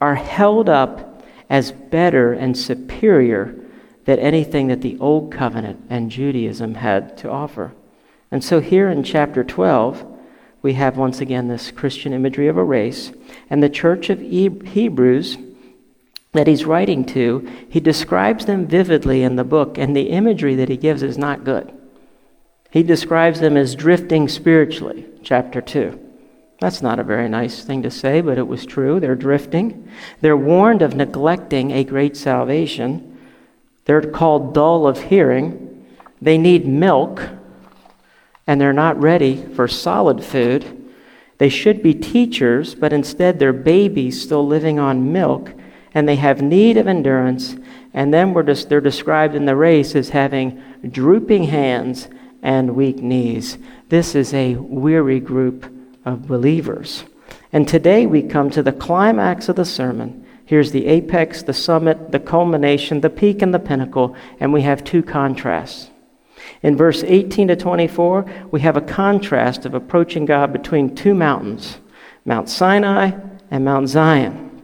are 0.00 0.14
held 0.14 0.68
up 0.68 1.22
as 1.48 1.72
better 1.72 2.32
and 2.32 2.56
superior 2.56 3.54
than 4.04 4.18
anything 4.18 4.68
that 4.68 4.80
the 4.80 4.96
old 4.98 5.32
covenant 5.32 5.84
and 5.90 6.10
Judaism 6.10 6.74
had 6.74 7.16
to 7.18 7.30
offer. 7.30 7.72
And 8.30 8.42
so 8.42 8.60
here 8.60 8.88
in 8.88 9.02
chapter 9.02 9.44
12, 9.44 10.04
we 10.62 10.74
have 10.74 10.96
once 10.96 11.20
again 11.20 11.48
this 11.48 11.70
Christian 11.70 12.12
imagery 12.12 12.48
of 12.48 12.56
a 12.56 12.64
race, 12.64 13.12
and 13.48 13.62
the 13.62 13.68
church 13.68 14.10
of 14.10 14.20
Hebrews 14.20 15.36
that 16.32 16.46
he's 16.46 16.64
writing 16.64 17.04
to, 17.04 17.50
he 17.68 17.80
describes 17.80 18.46
them 18.46 18.66
vividly 18.66 19.22
in 19.22 19.36
the 19.36 19.44
book, 19.44 19.76
and 19.76 19.96
the 19.96 20.10
imagery 20.10 20.54
that 20.54 20.68
he 20.68 20.76
gives 20.76 21.02
is 21.02 21.18
not 21.18 21.44
good. 21.44 21.72
He 22.70 22.82
describes 22.82 23.40
them 23.40 23.56
as 23.56 23.74
drifting 23.74 24.28
spiritually, 24.28 25.06
chapter 25.22 25.60
2. 25.60 25.98
That's 26.60 26.82
not 26.82 26.98
a 26.98 27.04
very 27.04 27.28
nice 27.28 27.64
thing 27.64 27.82
to 27.82 27.90
say, 27.90 28.20
but 28.20 28.38
it 28.38 28.46
was 28.46 28.66
true. 28.66 29.00
They're 29.00 29.14
drifting. 29.14 29.90
They're 30.20 30.36
warned 30.36 30.82
of 30.82 30.94
neglecting 30.94 31.72
a 31.72 31.84
great 31.84 32.16
salvation. 32.16 33.18
They're 33.86 34.02
called 34.02 34.54
dull 34.54 34.86
of 34.86 35.04
hearing. 35.04 35.86
They 36.20 36.36
need 36.36 36.66
milk, 36.66 37.22
and 38.46 38.60
they're 38.60 38.72
not 38.74 39.00
ready 39.00 39.42
for 39.54 39.66
solid 39.66 40.22
food. 40.22 40.92
They 41.38 41.48
should 41.48 41.82
be 41.82 41.94
teachers, 41.94 42.74
but 42.74 42.92
instead 42.92 43.38
they're 43.38 43.54
babies 43.54 44.20
still 44.20 44.46
living 44.46 44.78
on 44.78 45.12
milk, 45.12 45.54
and 45.94 46.06
they 46.06 46.16
have 46.16 46.42
need 46.42 46.76
of 46.76 46.86
endurance. 46.86 47.56
And 47.94 48.12
then 48.12 48.34
just, 48.44 48.68
they're 48.68 48.82
described 48.82 49.34
in 49.34 49.46
the 49.46 49.56
race 49.56 49.96
as 49.96 50.10
having 50.10 50.62
drooping 50.90 51.44
hands 51.44 52.08
and 52.42 52.74
weak 52.74 52.98
knees. 52.98 53.58
This 53.88 54.14
is 54.14 54.32
a 54.32 54.54
weary 54.56 55.20
group 55.20 55.72
of 56.04 56.26
believers. 56.26 57.04
And 57.52 57.66
today 57.66 58.06
we 58.06 58.22
come 58.22 58.50
to 58.50 58.62
the 58.62 58.72
climax 58.72 59.48
of 59.48 59.56
the 59.56 59.64
sermon. 59.64 60.26
Here's 60.44 60.72
the 60.72 60.86
apex, 60.86 61.42
the 61.42 61.52
summit, 61.52 62.12
the 62.12 62.20
culmination, 62.20 63.00
the 63.00 63.10
peak, 63.10 63.42
and 63.42 63.54
the 63.54 63.58
pinnacle, 63.58 64.16
and 64.40 64.52
we 64.52 64.62
have 64.62 64.82
two 64.82 65.02
contrasts. 65.02 65.90
In 66.62 66.76
verse 66.76 67.04
18 67.04 67.48
to 67.48 67.56
24, 67.56 68.48
we 68.50 68.60
have 68.60 68.76
a 68.76 68.80
contrast 68.80 69.64
of 69.64 69.74
approaching 69.74 70.26
God 70.26 70.52
between 70.52 70.94
two 70.94 71.14
mountains 71.14 71.78
Mount 72.24 72.48
Sinai 72.48 73.12
and 73.50 73.64
Mount 73.64 73.88
Zion. 73.88 74.62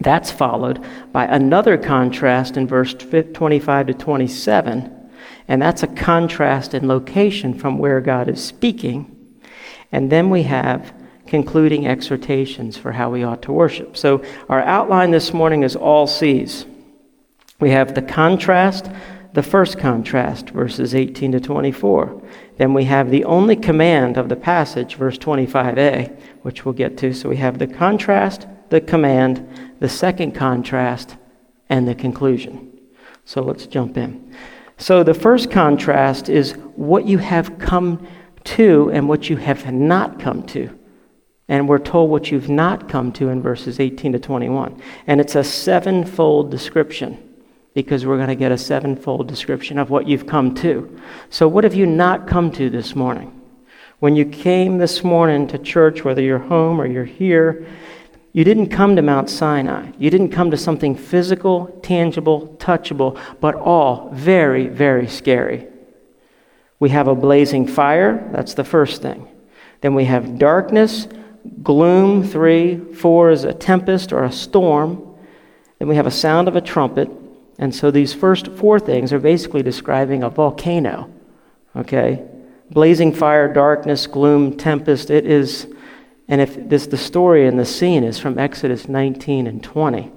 That's 0.00 0.30
followed 0.30 0.84
by 1.12 1.24
another 1.26 1.76
contrast 1.76 2.56
in 2.56 2.66
verse 2.66 2.94
25 2.94 3.86
to 3.88 3.94
27 3.94 5.01
and 5.48 5.60
that's 5.60 5.82
a 5.82 5.88
contrast 5.88 6.74
in 6.74 6.88
location 6.88 7.54
from 7.54 7.78
where 7.78 8.00
God 8.00 8.28
is 8.28 8.42
speaking. 8.42 9.38
And 9.90 10.10
then 10.10 10.30
we 10.30 10.44
have 10.44 10.94
concluding 11.26 11.86
exhortations 11.86 12.76
for 12.76 12.92
how 12.92 13.10
we 13.10 13.24
ought 13.24 13.42
to 13.42 13.52
worship. 13.52 13.96
So 13.96 14.22
our 14.48 14.60
outline 14.60 15.10
this 15.10 15.32
morning 15.32 15.62
is 15.62 15.76
all 15.76 16.06
C's. 16.06 16.66
We 17.60 17.70
have 17.70 17.94
the 17.94 18.02
contrast, 18.02 18.90
the 19.32 19.42
first 19.42 19.78
contrast, 19.78 20.50
verses 20.50 20.94
18 20.94 21.32
to 21.32 21.40
24. 21.40 22.22
Then 22.58 22.74
we 22.74 22.84
have 22.84 23.10
the 23.10 23.24
only 23.24 23.56
command 23.56 24.18
of 24.18 24.28
the 24.28 24.36
passage, 24.36 24.96
verse 24.96 25.16
25a, 25.16 26.14
which 26.42 26.64
we'll 26.64 26.74
get 26.74 26.98
to. 26.98 27.14
So 27.14 27.28
we 27.28 27.36
have 27.36 27.58
the 27.58 27.66
contrast, 27.66 28.46
the 28.68 28.80
command, 28.80 29.48
the 29.80 29.88
second 29.88 30.32
contrast, 30.32 31.16
and 31.68 31.88
the 31.88 31.94
conclusion. 31.94 32.78
So 33.24 33.42
let's 33.42 33.66
jump 33.66 33.96
in. 33.96 34.34
So 34.82 35.04
the 35.04 35.14
first 35.14 35.48
contrast 35.52 36.28
is 36.28 36.54
what 36.74 37.06
you 37.06 37.18
have 37.18 37.56
come 37.60 38.04
to 38.44 38.90
and 38.92 39.08
what 39.08 39.30
you 39.30 39.36
have 39.36 39.72
not 39.72 40.18
come 40.18 40.42
to. 40.48 40.76
And 41.46 41.68
we're 41.68 41.78
told 41.78 42.10
what 42.10 42.32
you've 42.32 42.48
not 42.48 42.88
come 42.88 43.12
to 43.12 43.28
in 43.28 43.42
verses 43.42 43.78
18 43.78 44.14
to 44.14 44.18
21. 44.18 44.82
And 45.06 45.20
it's 45.20 45.36
a 45.36 45.44
sevenfold 45.44 46.50
description 46.50 47.16
because 47.74 48.04
we're 48.04 48.16
going 48.16 48.28
to 48.28 48.34
get 48.34 48.50
a 48.50 48.58
sevenfold 48.58 49.28
description 49.28 49.78
of 49.78 49.88
what 49.88 50.08
you've 50.08 50.26
come 50.26 50.52
to. 50.56 50.98
So, 51.30 51.46
what 51.46 51.62
have 51.62 51.74
you 51.74 51.86
not 51.86 52.26
come 52.26 52.50
to 52.52 52.68
this 52.68 52.96
morning? 52.96 53.40
When 54.00 54.16
you 54.16 54.24
came 54.24 54.78
this 54.78 55.04
morning 55.04 55.46
to 55.48 55.58
church, 55.58 56.02
whether 56.02 56.20
you're 56.20 56.40
home 56.40 56.80
or 56.80 56.86
you're 56.86 57.04
here, 57.04 57.68
you 58.32 58.44
didn't 58.44 58.68
come 58.68 58.96
to 58.96 59.02
Mount 59.02 59.28
Sinai. 59.28 59.92
You 59.98 60.10
didn't 60.10 60.30
come 60.30 60.50
to 60.50 60.56
something 60.56 60.96
physical, 60.96 61.66
tangible, 61.82 62.56
touchable, 62.58 63.20
but 63.40 63.54
all 63.54 64.10
very, 64.12 64.68
very 64.68 65.06
scary. 65.06 65.66
We 66.80 66.90
have 66.90 67.08
a 67.08 67.14
blazing 67.14 67.66
fire. 67.66 68.28
That's 68.32 68.54
the 68.54 68.64
first 68.64 69.02
thing. 69.02 69.28
Then 69.82 69.94
we 69.94 70.06
have 70.06 70.38
darkness, 70.38 71.06
gloom, 71.62 72.24
three. 72.24 72.78
Four 72.94 73.30
is 73.30 73.44
a 73.44 73.52
tempest 73.52 74.12
or 74.12 74.24
a 74.24 74.32
storm. 74.32 75.14
Then 75.78 75.88
we 75.88 75.96
have 75.96 76.06
a 76.06 76.10
sound 76.10 76.48
of 76.48 76.56
a 76.56 76.60
trumpet. 76.60 77.10
And 77.58 77.74
so 77.74 77.90
these 77.90 78.14
first 78.14 78.48
four 78.48 78.80
things 78.80 79.12
are 79.12 79.18
basically 79.18 79.62
describing 79.62 80.22
a 80.22 80.30
volcano. 80.30 81.12
Okay? 81.76 82.24
Blazing 82.70 83.12
fire, 83.12 83.52
darkness, 83.52 84.06
gloom, 84.06 84.56
tempest. 84.56 85.10
It 85.10 85.26
is 85.26 85.66
and 86.28 86.40
if 86.40 86.68
this 86.68 86.86
the 86.86 86.96
story 86.96 87.46
and 87.46 87.58
the 87.58 87.64
scene 87.64 88.04
is 88.04 88.18
from 88.18 88.38
Exodus 88.38 88.88
19 88.88 89.46
and 89.46 89.62
20. 89.62 90.10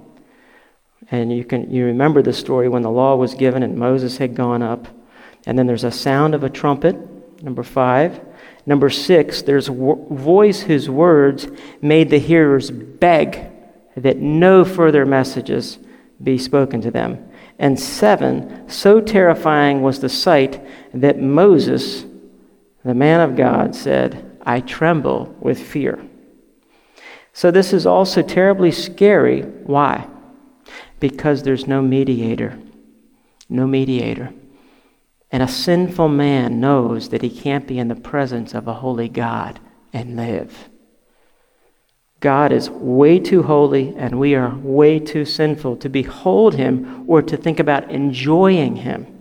And 1.12 1.32
you 1.32 1.44
can 1.44 1.72
you 1.72 1.86
remember 1.86 2.22
the 2.22 2.34
story 2.34 2.70
when 2.70 2.82
the 2.82 2.92
law 2.92 3.16
was 3.16 3.36
given 3.36 3.64
and 3.64 3.78
Moses 3.78 4.18
had 4.18 4.36
gone 4.36 4.62
up. 4.62 4.88
And 5.46 5.58
then 5.58 5.68
there's 5.68 5.84
a 5.84 5.92
sound 5.92 6.34
of 6.34 6.44
a 6.44 6.50
trumpet, 6.50 6.96
number 7.44 7.64
5. 7.64 8.22
Number 8.66 8.90
6, 8.90 9.44
there's 9.44 9.70
a 9.70 9.72
voice 9.72 10.62
whose 10.62 10.90
words 10.90 11.48
made 11.82 12.10
the 12.10 12.18
hearers 12.18 12.72
beg 12.72 13.52
that 13.96 14.18
no 14.18 14.66
further 14.66 15.06
messages 15.06 15.78
be 16.22 16.38
spoken 16.38 16.82
to 16.82 16.90
them. 16.90 17.30
And 17.60 17.80
7, 17.80 18.68
so 18.68 19.00
terrifying 19.00 19.82
was 19.82 20.00
the 20.00 20.10
sight 20.10 20.66
that 20.94 21.20
Moses, 21.20 22.06
the 22.84 22.96
man 22.96 23.22
of 23.22 23.36
God, 23.36 23.76
said, 23.76 24.25
I 24.46 24.62
tremble 24.62 25.36
with 25.40 25.60
fear. 25.60 26.06
So, 27.34 27.52
this 27.52 27.74
is 27.74 27.86
also 27.86 28.22
terribly 28.22 28.72
scary. 28.72 29.42
Why? 29.42 30.08
Because 31.00 31.44
there's 31.44 31.68
no 31.68 31.82
mediator. 31.82 32.58
No 33.50 33.68
mediator. 33.68 34.34
And 35.32 35.44
a 35.44 35.48
sinful 35.48 36.08
man 36.08 36.62
knows 36.62 37.10
that 37.10 37.22
he 37.22 37.30
can't 37.30 37.68
be 37.68 37.78
in 37.78 37.90
the 37.90 37.96
presence 37.96 38.54
of 38.54 38.68
a 38.68 38.76
holy 38.76 39.10
God 39.10 39.60
and 39.92 40.16
live. 40.16 40.70
God 42.22 42.52
is 42.52 42.70
way 42.70 43.20
too 43.20 43.44
holy, 43.44 43.94
and 43.98 44.18
we 44.18 44.34
are 44.34 44.56
way 44.56 45.00
too 45.00 45.26
sinful 45.26 45.78
to 45.78 45.90
behold 45.90 46.56
him 46.56 47.04
or 47.08 47.22
to 47.22 47.38
think 47.38 47.60
about 47.60 47.92
enjoying 47.92 48.78
him. 48.78 49.15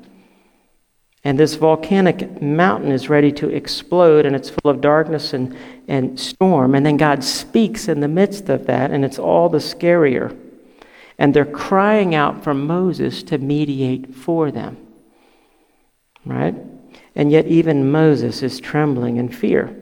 And 1.24 1.38
this 1.38 1.54
volcanic 1.54 2.42
mountain 2.42 2.92
is 2.92 3.08
ready 3.08 3.32
to 3.32 3.48
explode, 3.48 4.26
and 4.26 4.36
it's 4.36 4.50
full 4.50 4.70
of 4.70 4.82
darkness 4.82 5.32
and, 5.32 5.56
and 5.88 6.20
storm. 6.20 6.74
And 6.74 6.84
then 6.84 6.98
God 6.98 7.24
speaks 7.24 7.88
in 7.88 8.00
the 8.00 8.08
midst 8.08 8.50
of 8.50 8.66
that, 8.66 8.90
and 8.90 9.04
it's 9.04 9.18
all 9.18 9.48
the 9.48 9.58
scarier. 9.58 10.38
And 11.18 11.32
they're 11.32 11.46
crying 11.46 12.14
out 12.14 12.44
for 12.44 12.52
Moses 12.52 13.22
to 13.24 13.38
mediate 13.38 14.14
for 14.14 14.50
them. 14.50 14.76
Right? 16.26 16.54
And 17.14 17.32
yet, 17.32 17.46
even 17.46 17.90
Moses 17.90 18.42
is 18.42 18.60
trembling 18.60 19.16
in 19.16 19.30
fear. 19.30 19.80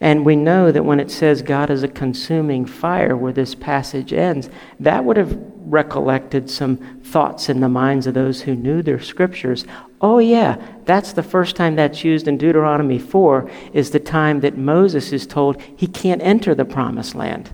And 0.00 0.24
we 0.24 0.36
know 0.36 0.70
that 0.70 0.84
when 0.84 1.00
it 1.00 1.10
says 1.10 1.42
God 1.42 1.70
is 1.70 1.82
a 1.82 1.88
consuming 1.88 2.66
fire, 2.66 3.16
where 3.16 3.32
this 3.32 3.54
passage 3.54 4.12
ends, 4.12 4.48
that 4.78 5.04
would 5.04 5.16
have 5.16 5.36
recollected 5.56 6.48
some 6.48 6.76
thoughts 7.02 7.48
in 7.48 7.60
the 7.60 7.68
minds 7.68 8.06
of 8.06 8.14
those 8.14 8.42
who 8.42 8.54
knew 8.54 8.80
their 8.80 9.00
scriptures. 9.00 9.64
Oh, 10.00 10.18
yeah, 10.18 10.64
that's 10.84 11.12
the 11.12 11.22
first 11.22 11.56
time 11.56 11.74
that's 11.74 12.04
used 12.04 12.28
in 12.28 12.38
Deuteronomy 12.38 12.98
4, 12.98 13.50
is 13.72 13.90
the 13.90 13.98
time 13.98 14.40
that 14.40 14.56
Moses 14.56 15.12
is 15.12 15.26
told 15.26 15.60
he 15.60 15.86
can't 15.86 16.22
enter 16.22 16.54
the 16.54 16.64
promised 16.64 17.14
land. 17.14 17.52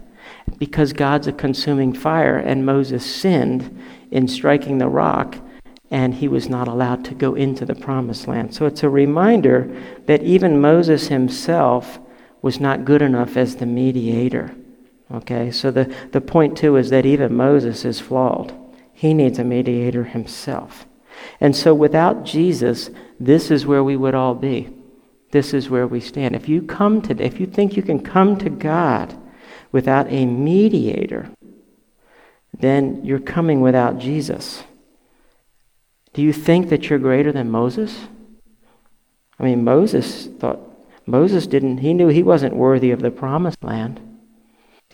because 0.59 0.93
God's 0.93 1.27
a 1.27 1.33
consuming 1.33 1.93
fire, 1.93 2.37
and 2.37 2.67
Moses 2.67 3.05
sinned 3.05 3.77
in 4.11 4.29
striking 4.29 4.79
the 4.79 4.89
rock, 4.89 5.37
and 5.91 6.15
he 6.15 6.29
was 6.29 6.49
not 6.49 6.69
allowed 6.69 7.05
to 7.07 7.15
go 7.15 7.35
into 7.35 7.65
the 7.65 7.75
promised 7.75 8.27
land. 8.29 8.55
So 8.55 8.67
it's 8.67 8.83
a 8.83 8.89
reminder 8.89 9.75
that 10.07 10.23
even 10.23 10.61
Moses 10.61 11.09
himself 11.09 11.99
was 12.43 12.61
not 12.61 12.85
good 12.85 13.03
enough 13.03 13.37
as 13.37 13.57
the 13.57 13.67
mediator. 13.67 14.55
Okay, 15.13 15.51
so 15.51 15.71
the, 15.71 15.95
the 16.13 16.21
point 16.21 16.57
too 16.57 16.77
is 16.77 16.91
that 16.91 17.07
even 17.07 17.35
Moses 17.35 17.85
is 17.85 18.01
flawed. 18.01 18.55
He 18.93 19.15
needs 19.15 19.39
a 19.39 19.45
mediator 19.45 20.05
himself. 20.05 20.87
And 21.41 21.55
so 21.55 21.75
without 21.75 22.25
Jesus, 22.25 22.91
this 23.19 23.51
is 23.51 23.67
where 23.67 23.85
we 23.85 23.97
would 23.97 24.15
all 24.15 24.35
be. 24.35 24.71
This 25.31 25.53
is 25.53 25.69
where 25.69 25.87
we 25.87 26.01
stand. 26.01 26.37
If 26.37 26.49
you 26.49 26.63
come 26.63 27.03
to 27.03 27.23
if 27.23 27.41
you 27.41 27.47
think 27.47 27.77
you 27.77 27.83
can 27.83 28.01
come 28.01 28.39
to 28.39 28.51
God 28.51 29.17
without 29.73 30.07
a 30.13 30.27
mediator, 30.27 31.29
then 32.57 33.05
you're 33.05 33.19
coming 33.19 33.61
without 33.61 33.99
Jesus. 33.99 34.63
Do 36.13 36.23
you 36.23 36.33
think 36.33 36.69
that 36.69 36.89
you're 36.89 37.01
greater 37.01 37.33
than 37.33 37.51
Moses? 37.51 38.07
I 39.39 39.43
mean, 39.43 39.65
Moses 39.65 40.29
thought, 40.39 40.61
Moses 41.07 41.47
didn't, 41.49 41.79
he 41.79 41.93
knew 41.93 42.09
he 42.09 42.23
wasn't 42.23 42.55
worthy 42.55 42.93
of 42.93 43.03
the 43.03 43.11
promised 43.11 43.63
land. 43.65 44.01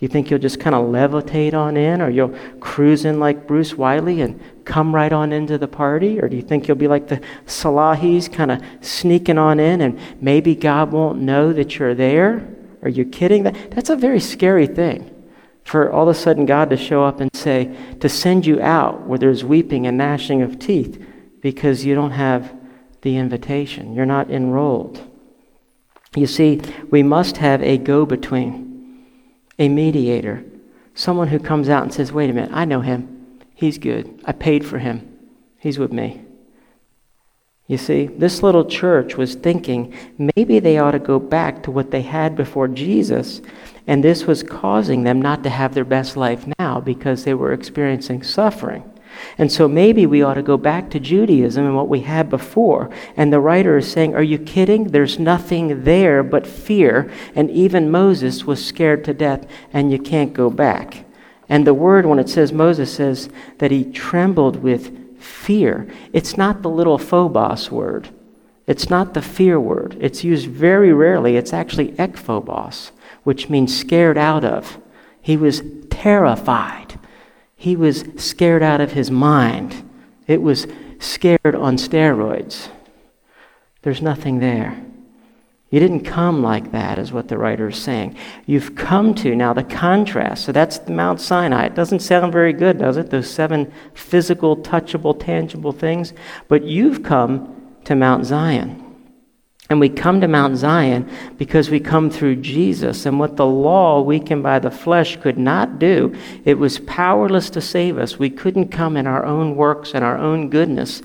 Do 0.01 0.05
you 0.05 0.09
think 0.09 0.31
you'll 0.31 0.39
just 0.39 0.59
kind 0.59 0.73
of 0.73 0.87
levitate 0.87 1.53
on 1.53 1.77
in, 1.77 2.01
or 2.01 2.09
you'll 2.09 2.35
cruise 2.59 3.05
in 3.05 3.19
like 3.19 3.45
Bruce 3.45 3.75
Wiley 3.75 4.21
and 4.21 4.41
come 4.65 4.95
right 4.95 5.13
on 5.13 5.31
into 5.31 5.59
the 5.59 5.67
party? 5.67 6.19
Or 6.19 6.27
do 6.27 6.35
you 6.35 6.41
think 6.41 6.67
you'll 6.67 6.75
be 6.75 6.87
like 6.87 7.07
the 7.07 7.21
Salahis, 7.45 8.33
kind 8.33 8.49
of 8.49 8.63
sneaking 8.81 9.37
on 9.37 9.59
in, 9.59 9.79
and 9.79 9.99
maybe 10.19 10.55
God 10.55 10.91
won't 10.91 11.21
know 11.21 11.53
that 11.53 11.77
you're 11.77 11.93
there? 11.93 12.51
Are 12.81 12.89
you 12.89 13.05
kidding? 13.05 13.43
That, 13.43 13.69
that's 13.69 13.91
a 13.91 13.95
very 13.95 14.19
scary 14.19 14.65
thing 14.65 15.07
for 15.65 15.91
all 15.91 16.09
of 16.09 16.15
a 16.15 16.19
sudden 16.19 16.47
God 16.47 16.71
to 16.71 16.77
show 16.77 17.03
up 17.03 17.19
and 17.19 17.29
say, 17.35 17.71
to 17.99 18.09
send 18.09 18.47
you 18.47 18.59
out 18.59 19.05
where 19.05 19.19
there's 19.19 19.43
weeping 19.43 19.85
and 19.85 19.99
gnashing 19.99 20.41
of 20.41 20.57
teeth 20.57 20.99
because 21.41 21.85
you 21.85 21.93
don't 21.93 22.09
have 22.09 22.51
the 23.03 23.17
invitation. 23.17 23.93
You're 23.93 24.07
not 24.07 24.31
enrolled. 24.31 25.07
You 26.15 26.25
see, 26.25 26.59
we 26.89 27.03
must 27.03 27.37
have 27.37 27.61
a 27.61 27.77
go 27.77 28.07
between 28.07 28.70
a 29.61 29.69
mediator, 29.69 30.43
someone 30.95 31.27
who 31.27 31.37
comes 31.37 31.69
out 31.69 31.83
and 31.83 31.93
says, 31.93 32.11
Wait 32.11 32.31
a 32.31 32.33
minute, 32.33 32.49
I 32.51 32.65
know 32.65 32.81
him. 32.81 33.39
He's 33.53 33.77
good. 33.77 34.19
I 34.25 34.31
paid 34.31 34.65
for 34.65 34.79
him. 34.79 35.19
He's 35.59 35.77
with 35.77 35.93
me. 35.93 36.23
You 37.67 37.77
see, 37.77 38.07
this 38.07 38.41
little 38.41 38.65
church 38.65 39.15
was 39.15 39.35
thinking 39.35 39.93
maybe 40.35 40.59
they 40.59 40.79
ought 40.79 40.91
to 40.91 40.99
go 40.99 41.19
back 41.19 41.61
to 41.63 41.71
what 41.71 41.91
they 41.91 42.01
had 42.01 42.35
before 42.35 42.67
Jesus, 42.67 43.39
and 43.85 44.03
this 44.03 44.25
was 44.25 44.41
causing 44.41 45.03
them 45.03 45.21
not 45.21 45.43
to 45.43 45.49
have 45.51 45.75
their 45.75 45.85
best 45.85 46.17
life 46.17 46.45
now 46.57 46.81
because 46.81 47.23
they 47.23 47.35
were 47.35 47.53
experiencing 47.53 48.23
suffering. 48.23 48.90
And 49.37 49.51
so 49.51 49.67
maybe 49.67 50.05
we 50.05 50.21
ought 50.21 50.35
to 50.35 50.43
go 50.43 50.57
back 50.57 50.89
to 50.89 50.99
Judaism 50.99 51.65
and 51.65 51.75
what 51.75 51.89
we 51.89 52.01
had 52.01 52.29
before. 52.29 52.89
And 53.15 53.31
the 53.31 53.39
writer 53.39 53.77
is 53.77 53.91
saying, 53.91 54.15
Are 54.15 54.23
you 54.23 54.37
kidding? 54.37 54.85
There's 54.85 55.19
nothing 55.19 55.83
there 55.83 56.23
but 56.23 56.47
fear. 56.47 57.11
And 57.35 57.49
even 57.51 57.91
Moses 57.91 58.45
was 58.45 58.63
scared 58.63 59.03
to 59.05 59.13
death, 59.13 59.45
and 59.73 59.91
you 59.91 59.99
can't 59.99 60.33
go 60.33 60.49
back. 60.49 61.05
And 61.49 61.67
the 61.67 61.73
word, 61.73 62.05
when 62.05 62.19
it 62.19 62.29
says 62.29 62.53
Moses 62.53 62.93
says 62.93 63.29
that 63.57 63.71
he 63.71 63.83
trembled 63.83 64.57
with 64.57 65.19
fear, 65.21 65.87
it's 66.13 66.37
not 66.37 66.61
the 66.61 66.69
little 66.69 66.97
phobos 66.97 67.69
word. 67.69 68.09
It's 68.67 68.89
not 68.89 69.13
the 69.13 69.21
fear 69.21 69.59
word. 69.59 69.97
It's 69.99 70.23
used 70.23 70.47
very 70.47 70.93
rarely. 70.93 71.35
It's 71.35 71.51
actually 71.51 71.91
ekphobos, 71.93 72.91
which 73.23 73.49
means 73.49 73.77
scared 73.77 74.17
out 74.17 74.45
of. 74.45 74.79
He 75.21 75.35
was 75.35 75.61
terrified. 75.89 76.97
He 77.61 77.75
was 77.75 78.03
scared 78.17 78.63
out 78.63 78.81
of 78.81 78.93
his 78.93 79.11
mind. 79.11 79.87
It 80.25 80.41
was 80.41 80.65
scared 80.97 81.53
on 81.53 81.77
steroids. 81.77 82.69
There's 83.83 84.01
nothing 84.01 84.39
there. 84.39 84.83
You 85.69 85.79
didn't 85.79 85.99
come 86.03 86.41
like 86.41 86.71
that, 86.71 86.97
is 86.97 87.11
what 87.11 87.27
the 87.27 87.37
writer 87.37 87.67
is 87.67 87.77
saying. 87.77 88.17
You've 88.47 88.73
come 88.75 89.13
to, 89.13 89.35
now 89.35 89.53
the 89.53 89.63
contrast. 89.63 90.45
So 90.45 90.51
that's 90.51 90.89
Mount 90.89 91.21
Sinai. 91.21 91.67
It 91.67 91.75
doesn't 91.75 91.99
sound 91.99 92.33
very 92.33 92.51
good, 92.51 92.79
does 92.79 92.97
it? 92.97 93.11
Those 93.11 93.29
seven 93.29 93.71
physical, 93.93 94.57
touchable, 94.57 95.13
tangible 95.19 95.71
things. 95.71 96.13
But 96.47 96.63
you've 96.63 97.03
come 97.03 97.75
to 97.83 97.93
Mount 97.93 98.25
Zion. 98.25 98.80
And 99.71 99.79
we 99.79 99.87
come 99.87 100.19
to 100.19 100.27
Mount 100.27 100.57
Zion 100.57 101.09
because 101.37 101.69
we 101.69 101.79
come 101.79 102.09
through 102.09 102.35
Jesus. 102.35 103.05
And 103.05 103.17
what 103.17 103.37
the 103.37 103.45
law, 103.45 104.01
weakened 104.01 104.43
by 104.43 104.59
the 104.59 104.69
flesh, 104.69 105.15
could 105.15 105.37
not 105.37 105.79
do, 105.79 106.13
it 106.43 106.55
was 106.55 106.79
powerless 106.79 107.49
to 107.51 107.61
save 107.61 107.97
us. 107.97 108.19
We 108.19 108.29
couldn't 108.29 108.67
come 108.67 108.97
in 108.97 109.07
our 109.07 109.25
own 109.25 109.55
works 109.55 109.93
and 109.93 110.03
our 110.03 110.17
own 110.17 110.49
goodness. 110.49 111.01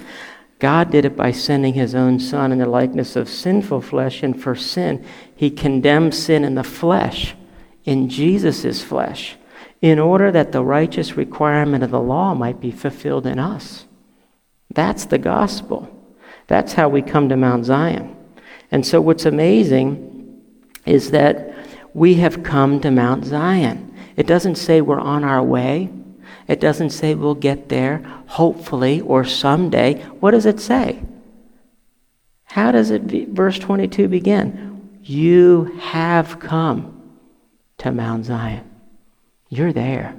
God 0.58 0.90
did 0.90 1.04
it 1.04 1.16
by 1.16 1.30
sending 1.30 1.74
his 1.74 1.94
own 1.94 2.18
Son 2.18 2.50
in 2.50 2.58
the 2.58 2.66
likeness 2.66 3.14
of 3.14 3.28
sinful 3.28 3.82
flesh. 3.82 4.24
And 4.24 4.42
for 4.42 4.56
sin, 4.56 5.06
he 5.36 5.48
condemned 5.48 6.16
sin 6.16 6.42
in 6.42 6.56
the 6.56 6.64
flesh, 6.64 7.36
in 7.84 8.08
Jesus' 8.08 8.82
flesh, 8.82 9.36
in 9.80 10.00
order 10.00 10.32
that 10.32 10.50
the 10.50 10.64
righteous 10.64 11.16
requirement 11.16 11.84
of 11.84 11.92
the 11.92 12.00
law 12.00 12.34
might 12.34 12.60
be 12.60 12.72
fulfilled 12.72 13.28
in 13.28 13.38
us. 13.38 13.86
That's 14.74 15.04
the 15.04 15.18
gospel. 15.18 15.88
That's 16.48 16.72
how 16.72 16.88
we 16.88 17.00
come 17.00 17.28
to 17.28 17.36
Mount 17.36 17.64
Zion. 17.66 18.15
And 18.70 18.86
so, 18.86 19.00
what's 19.00 19.24
amazing 19.24 20.42
is 20.84 21.10
that 21.10 21.54
we 21.94 22.14
have 22.14 22.42
come 22.42 22.80
to 22.80 22.90
Mount 22.90 23.24
Zion. 23.24 23.94
It 24.16 24.26
doesn't 24.26 24.56
say 24.56 24.80
we're 24.80 25.00
on 25.00 25.24
our 25.24 25.42
way. 25.42 25.90
It 26.48 26.60
doesn't 26.60 26.90
say 26.90 27.14
we'll 27.14 27.34
get 27.34 27.68
there, 27.68 27.98
hopefully, 28.26 29.00
or 29.00 29.24
someday. 29.24 30.02
What 30.20 30.30
does 30.30 30.46
it 30.46 30.60
say? 30.60 31.02
How 32.44 32.72
does 32.72 32.90
it, 32.90 33.06
be, 33.06 33.24
verse 33.26 33.58
22 33.58 34.08
begin? 34.08 34.98
You 35.02 35.76
have 35.80 36.40
come 36.40 37.12
to 37.78 37.92
Mount 37.92 38.26
Zion. 38.26 38.68
You're 39.48 39.72
there. 39.72 40.16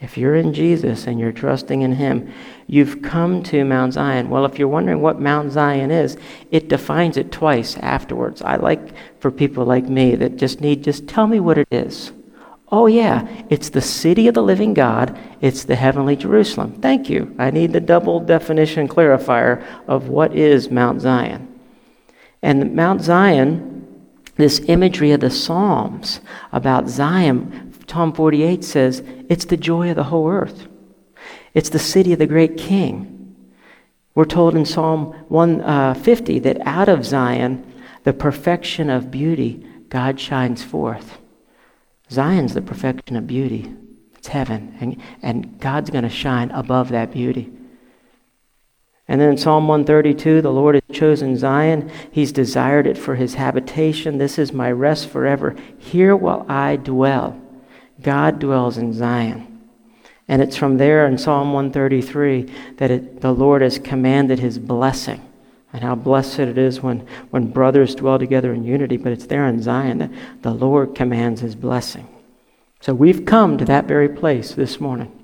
If 0.00 0.16
you're 0.16 0.34
in 0.34 0.54
Jesus 0.54 1.06
and 1.06 1.20
you're 1.20 1.30
trusting 1.30 1.82
in 1.82 1.92
Him, 1.92 2.32
you've 2.66 3.02
come 3.02 3.42
to 3.44 3.64
Mount 3.64 3.92
Zion. 3.92 4.30
Well, 4.30 4.46
if 4.46 4.58
you're 4.58 4.68
wondering 4.68 5.02
what 5.02 5.20
Mount 5.20 5.52
Zion 5.52 5.90
is, 5.90 6.16
it 6.50 6.68
defines 6.68 7.18
it 7.18 7.30
twice 7.30 7.76
afterwards. 7.76 8.40
I 8.40 8.56
like 8.56 8.94
for 9.20 9.30
people 9.30 9.66
like 9.66 9.88
me 9.88 10.14
that 10.16 10.36
just 10.36 10.62
need, 10.62 10.82
just 10.82 11.06
tell 11.06 11.26
me 11.26 11.38
what 11.38 11.58
it 11.58 11.68
is. 11.70 12.12
Oh, 12.72 12.86
yeah, 12.86 13.26
it's 13.50 13.70
the 13.70 13.82
city 13.82 14.28
of 14.28 14.34
the 14.34 14.42
living 14.42 14.74
God, 14.74 15.18
it's 15.40 15.64
the 15.64 15.74
heavenly 15.74 16.16
Jerusalem. 16.16 16.80
Thank 16.80 17.10
you. 17.10 17.34
I 17.38 17.50
need 17.50 17.72
the 17.72 17.80
double 17.80 18.20
definition 18.20 18.88
clarifier 18.88 19.62
of 19.88 20.08
what 20.08 20.34
is 20.34 20.70
Mount 20.70 21.00
Zion. 21.00 21.48
And 22.42 22.74
Mount 22.74 23.02
Zion, 23.02 23.86
this 24.36 24.60
imagery 24.66 25.10
of 25.10 25.20
the 25.20 25.30
Psalms 25.30 26.20
about 26.52 26.88
Zion 26.88 27.69
Psalm 27.90 28.12
48 28.12 28.62
says, 28.62 29.02
it's 29.28 29.46
the 29.46 29.56
joy 29.56 29.90
of 29.90 29.96
the 29.96 30.04
whole 30.04 30.30
earth. 30.30 30.68
It's 31.54 31.70
the 31.70 31.80
city 31.80 32.12
of 32.12 32.20
the 32.20 32.26
great 32.28 32.56
king. 32.56 33.34
We're 34.14 34.26
told 34.26 34.54
in 34.54 34.64
Psalm 34.64 35.06
150 35.28 36.36
uh, 36.36 36.42
that 36.44 36.64
out 36.64 36.88
of 36.88 37.04
Zion, 37.04 37.66
the 38.04 38.12
perfection 38.12 38.90
of 38.90 39.10
beauty, 39.10 39.66
God 39.88 40.20
shines 40.20 40.62
forth. 40.62 41.18
Zion's 42.12 42.54
the 42.54 42.62
perfection 42.62 43.16
of 43.16 43.26
beauty. 43.26 43.74
It's 44.16 44.28
heaven. 44.28 44.76
And, 44.80 45.00
and 45.20 45.58
God's 45.58 45.90
going 45.90 46.04
to 46.04 46.10
shine 46.10 46.52
above 46.52 46.90
that 46.90 47.10
beauty. 47.10 47.50
And 49.08 49.20
then 49.20 49.30
in 49.30 49.36
Psalm 49.36 49.66
132, 49.66 50.42
the 50.42 50.52
Lord 50.52 50.76
has 50.76 50.96
chosen 50.96 51.36
Zion. 51.36 51.90
He's 52.12 52.30
desired 52.30 52.86
it 52.86 52.96
for 52.96 53.16
his 53.16 53.34
habitation. 53.34 54.18
This 54.18 54.38
is 54.38 54.52
my 54.52 54.70
rest 54.70 55.08
forever. 55.08 55.56
Here 55.76 56.14
will 56.14 56.46
I 56.48 56.76
dwell. 56.76 57.49
God 58.02 58.38
dwells 58.38 58.78
in 58.78 58.92
Zion. 58.92 59.50
And 60.28 60.40
it's 60.40 60.56
from 60.56 60.76
there 60.76 61.06
in 61.06 61.18
Psalm 61.18 61.52
133 61.52 62.74
that 62.76 62.90
it, 62.90 63.20
the 63.20 63.32
Lord 63.32 63.62
has 63.62 63.78
commanded 63.78 64.38
his 64.38 64.58
blessing. 64.58 65.26
And 65.72 65.82
how 65.82 65.94
blessed 65.94 66.40
it 66.40 66.58
is 66.58 66.80
when, 66.80 67.06
when 67.30 67.50
brothers 67.50 67.94
dwell 67.94 68.18
together 68.18 68.52
in 68.52 68.64
unity. 68.64 68.96
But 68.96 69.12
it's 69.12 69.26
there 69.26 69.46
in 69.46 69.62
Zion 69.62 69.98
that 69.98 70.10
the 70.42 70.52
Lord 70.52 70.94
commands 70.94 71.40
his 71.40 71.54
blessing. 71.54 72.08
So 72.80 72.94
we've 72.94 73.24
come 73.24 73.58
to 73.58 73.64
that 73.66 73.86
very 73.86 74.08
place 74.08 74.54
this 74.54 74.80
morning. 74.80 75.16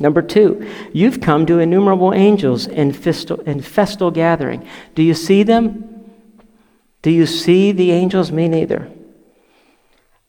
Number 0.00 0.22
two, 0.22 0.68
you've 0.92 1.20
come 1.20 1.44
to 1.46 1.58
innumerable 1.58 2.14
angels 2.14 2.66
in 2.66 2.92
festal, 2.92 3.40
in 3.40 3.60
festal 3.60 4.10
gathering. 4.10 4.66
Do 4.94 5.02
you 5.02 5.14
see 5.14 5.42
them? 5.42 6.12
Do 7.02 7.10
you 7.10 7.26
see 7.26 7.72
the 7.72 7.90
angels? 7.90 8.30
Me 8.30 8.48
neither. 8.48 8.90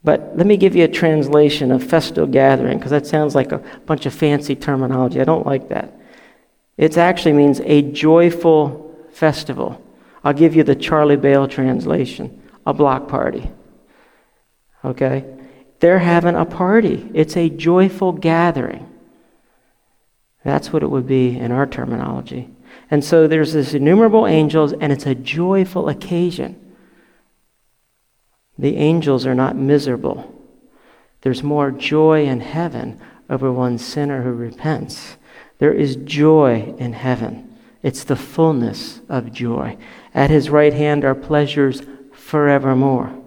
But 0.03 0.37
let 0.37 0.47
me 0.47 0.55
give 0.55 0.75
you 0.75 0.85
a 0.85 0.89
translation 0.89 1.71
of 1.71 1.83
festal 1.83 2.25
gathering, 2.25 2.77
because 2.77 2.91
that 2.91 3.05
sounds 3.05 3.35
like 3.35 3.51
a 3.51 3.57
bunch 3.85 4.05
of 4.05 4.13
fancy 4.13 4.55
terminology. 4.55 5.19
I 5.19 5.25
don't 5.25 5.45
like 5.45 5.69
that. 5.69 5.93
It 6.77 6.97
actually 6.97 7.33
means 7.33 7.59
a 7.65 7.81
joyful 7.81 8.95
festival. 9.11 9.83
I'll 10.23 10.33
give 10.33 10.55
you 10.55 10.63
the 10.63 10.75
Charlie 10.75 11.17
Bale 11.17 11.47
translation 11.47 12.41
a 12.65 12.73
block 12.73 13.07
party. 13.07 13.49
Okay? 14.85 15.25
They're 15.79 15.99
having 15.99 16.35
a 16.35 16.45
party, 16.45 17.09
it's 17.13 17.35
a 17.35 17.49
joyful 17.49 18.11
gathering. 18.11 18.85
That's 20.43 20.71
what 20.71 20.83
it 20.83 20.89
would 20.89 21.07
be 21.07 21.37
in 21.37 21.51
our 21.51 21.65
terminology. 21.65 22.49
And 22.91 23.03
so 23.03 23.27
there's 23.27 23.53
this 23.53 23.73
innumerable 23.73 24.27
angels, 24.27 24.73
and 24.73 24.91
it's 24.91 25.05
a 25.05 25.15
joyful 25.15 25.89
occasion. 25.89 26.68
The 28.59 28.75
angels 28.75 29.25
are 29.25 29.33
not 29.33 29.55
miserable. 29.55 30.35
There's 31.21 31.41
more 31.41 31.71
joy 31.71 32.25
in 32.25 32.41
heaven 32.41 32.99
over 33.29 33.51
one 33.51 33.77
sinner 33.77 34.23
who 34.23 34.33
repents. 34.33 35.15
There 35.59 35.71
is 35.71 35.95
joy 35.95 36.75
in 36.77 36.91
heaven. 36.91 37.57
It's 37.81 38.03
the 38.03 38.17
fullness 38.17 38.99
of 39.07 39.31
joy. 39.31 39.77
At 40.13 40.29
his 40.29 40.49
right 40.49 40.73
hand 40.73 41.05
are 41.05 41.15
pleasures 41.15 41.83
forevermore. 42.11 43.17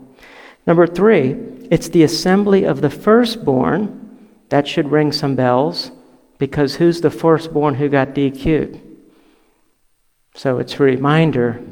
Number 0.67 0.87
three, 0.87 1.31
it's 1.71 1.89
the 1.89 2.03
assembly 2.03 2.65
of 2.65 2.83
the 2.83 2.91
firstborn. 2.91 4.29
That 4.51 4.69
should 4.69 4.91
ring 4.91 5.13
some 5.13 5.35
bells 5.35 5.93
because 6.37 6.77
who's 6.77 7.01
the 7.01 7.11
firstborn 7.11 7.77
who 7.77 7.89
got 7.89 8.09
DQ'd? 8.09 8.81
So 10.35 10.59
it's 10.59 10.75
a 10.75 10.83
reminder 10.83 11.63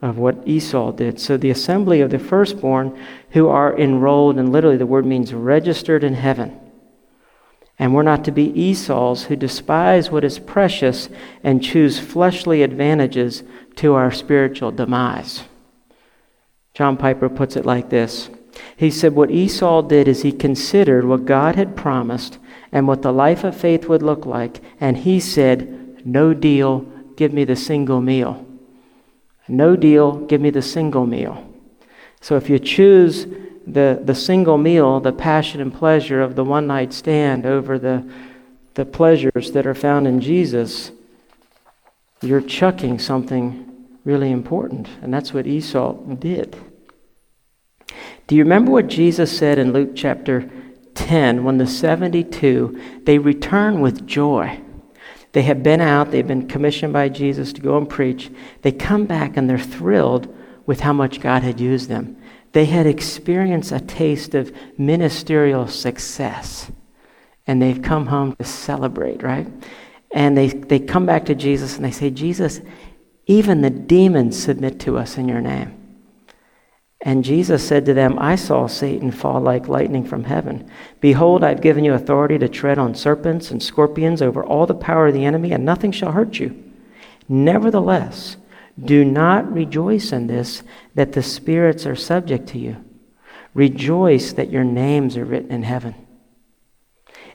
of 0.00 0.18
what 0.18 0.46
Esau 0.46 0.92
did. 0.92 1.20
So 1.20 1.36
the 1.36 1.50
assembly 1.50 2.00
of 2.00 2.10
the 2.10 2.18
firstborn 2.18 2.98
who 3.30 3.48
are 3.48 3.76
enrolled, 3.76 4.38
and 4.38 4.52
literally 4.52 4.76
the 4.76 4.86
word 4.86 5.04
means 5.04 5.34
registered 5.34 6.04
in 6.04 6.14
heaven. 6.14 6.58
And 7.78 7.94
we're 7.94 8.02
not 8.02 8.24
to 8.24 8.32
be 8.32 8.52
Esau's 8.60 9.24
who 9.24 9.36
despise 9.36 10.10
what 10.10 10.24
is 10.24 10.38
precious 10.38 11.08
and 11.44 11.62
choose 11.62 11.98
fleshly 11.98 12.62
advantages 12.62 13.42
to 13.76 13.94
our 13.94 14.10
spiritual 14.10 14.72
demise. 14.72 15.44
John 16.74 16.96
Piper 16.96 17.28
puts 17.28 17.56
it 17.56 17.66
like 17.66 17.90
this 17.90 18.30
He 18.76 18.90
said, 18.90 19.14
What 19.14 19.30
Esau 19.30 19.82
did 19.82 20.08
is 20.08 20.22
he 20.22 20.32
considered 20.32 21.04
what 21.04 21.24
God 21.24 21.54
had 21.56 21.76
promised 21.76 22.38
and 22.72 22.86
what 22.86 23.02
the 23.02 23.12
life 23.12 23.44
of 23.44 23.56
faith 23.56 23.88
would 23.88 24.02
look 24.02 24.26
like, 24.26 24.60
and 24.80 24.98
he 24.98 25.20
said, 25.20 26.04
No 26.04 26.34
deal, 26.34 26.80
give 27.16 27.32
me 27.32 27.44
the 27.44 27.56
single 27.56 28.00
meal. 28.00 28.47
No 29.48 29.76
deal, 29.76 30.16
give 30.26 30.40
me 30.40 30.50
the 30.50 30.62
single 30.62 31.06
meal. 31.06 31.44
So 32.20 32.36
if 32.36 32.50
you 32.50 32.58
choose 32.58 33.26
the, 33.66 34.00
the 34.02 34.14
single 34.14 34.58
meal, 34.58 35.00
the 35.00 35.12
passion 35.12 35.60
and 35.60 35.72
pleasure 35.72 36.20
of 36.20 36.36
the 36.36 36.44
one 36.44 36.66
night 36.66 36.92
stand 36.92 37.46
over 37.46 37.78
the, 37.78 38.08
the 38.74 38.84
pleasures 38.84 39.52
that 39.52 39.66
are 39.66 39.74
found 39.74 40.06
in 40.06 40.20
Jesus, 40.20 40.90
you're 42.20 42.40
chucking 42.40 42.98
something 42.98 43.64
really 44.04 44.30
important. 44.30 44.88
And 45.02 45.12
that's 45.12 45.32
what 45.32 45.46
Esau 45.46 45.94
did. 46.14 46.56
Do 48.26 48.36
you 48.36 48.42
remember 48.42 48.70
what 48.70 48.88
Jesus 48.88 49.36
said 49.36 49.58
in 49.58 49.72
Luke 49.72 49.92
chapter 49.94 50.50
10 50.94 51.44
when 51.44 51.58
the 51.58 51.66
72 51.66 53.00
they 53.04 53.18
return 53.18 53.80
with 53.80 54.06
joy? 54.06 54.60
They 55.32 55.42
have 55.42 55.62
been 55.62 55.80
out, 55.80 56.10
they've 56.10 56.26
been 56.26 56.48
commissioned 56.48 56.92
by 56.92 57.08
Jesus 57.08 57.52
to 57.52 57.60
go 57.60 57.76
and 57.76 57.88
preach. 57.88 58.30
They 58.62 58.72
come 58.72 59.04
back 59.04 59.36
and 59.36 59.48
they're 59.48 59.58
thrilled 59.58 60.34
with 60.66 60.80
how 60.80 60.92
much 60.92 61.20
God 61.20 61.42
had 61.42 61.60
used 61.60 61.88
them. 61.88 62.16
They 62.52 62.64
had 62.64 62.86
experienced 62.86 63.72
a 63.72 63.80
taste 63.80 64.34
of 64.34 64.52
ministerial 64.78 65.66
success. 65.66 66.70
And 67.46 67.60
they've 67.60 67.80
come 67.82 68.06
home 68.06 68.36
to 68.36 68.44
celebrate, 68.44 69.22
right? 69.22 69.46
And 70.10 70.36
they, 70.36 70.48
they 70.48 70.78
come 70.78 71.06
back 71.06 71.26
to 71.26 71.34
Jesus 71.34 71.76
and 71.76 71.84
they 71.84 71.90
say, 71.90 72.10
Jesus, 72.10 72.60
even 73.26 73.60
the 73.60 73.70
demons 73.70 74.42
submit 74.42 74.80
to 74.80 74.96
us 74.96 75.18
in 75.18 75.28
your 75.28 75.40
name. 75.40 75.77
And 77.00 77.24
Jesus 77.24 77.66
said 77.66 77.86
to 77.86 77.94
them, 77.94 78.18
I 78.18 78.34
saw 78.34 78.66
Satan 78.66 79.12
fall 79.12 79.40
like 79.40 79.68
lightning 79.68 80.04
from 80.04 80.24
heaven. 80.24 80.68
Behold, 81.00 81.44
I've 81.44 81.60
given 81.60 81.84
you 81.84 81.94
authority 81.94 82.38
to 82.38 82.48
tread 82.48 82.76
on 82.76 82.94
serpents 82.94 83.50
and 83.50 83.62
scorpions 83.62 84.20
over 84.20 84.44
all 84.44 84.66
the 84.66 84.74
power 84.74 85.06
of 85.06 85.14
the 85.14 85.24
enemy, 85.24 85.52
and 85.52 85.64
nothing 85.64 85.92
shall 85.92 86.12
hurt 86.12 86.40
you. 86.40 86.60
Nevertheless, 87.28 88.36
do 88.82 89.04
not 89.04 89.52
rejoice 89.52 90.12
in 90.12 90.26
this, 90.26 90.64
that 90.94 91.12
the 91.12 91.22
spirits 91.22 91.86
are 91.86 91.96
subject 91.96 92.48
to 92.48 92.58
you. 92.58 92.84
Rejoice 93.54 94.32
that 94.32 94.50
your 94.50 94.64
names 94.64 95.16
are 95.16 95.24
written 95.24 95.52
in 95.52 95.62
heaven. 95.62 95.94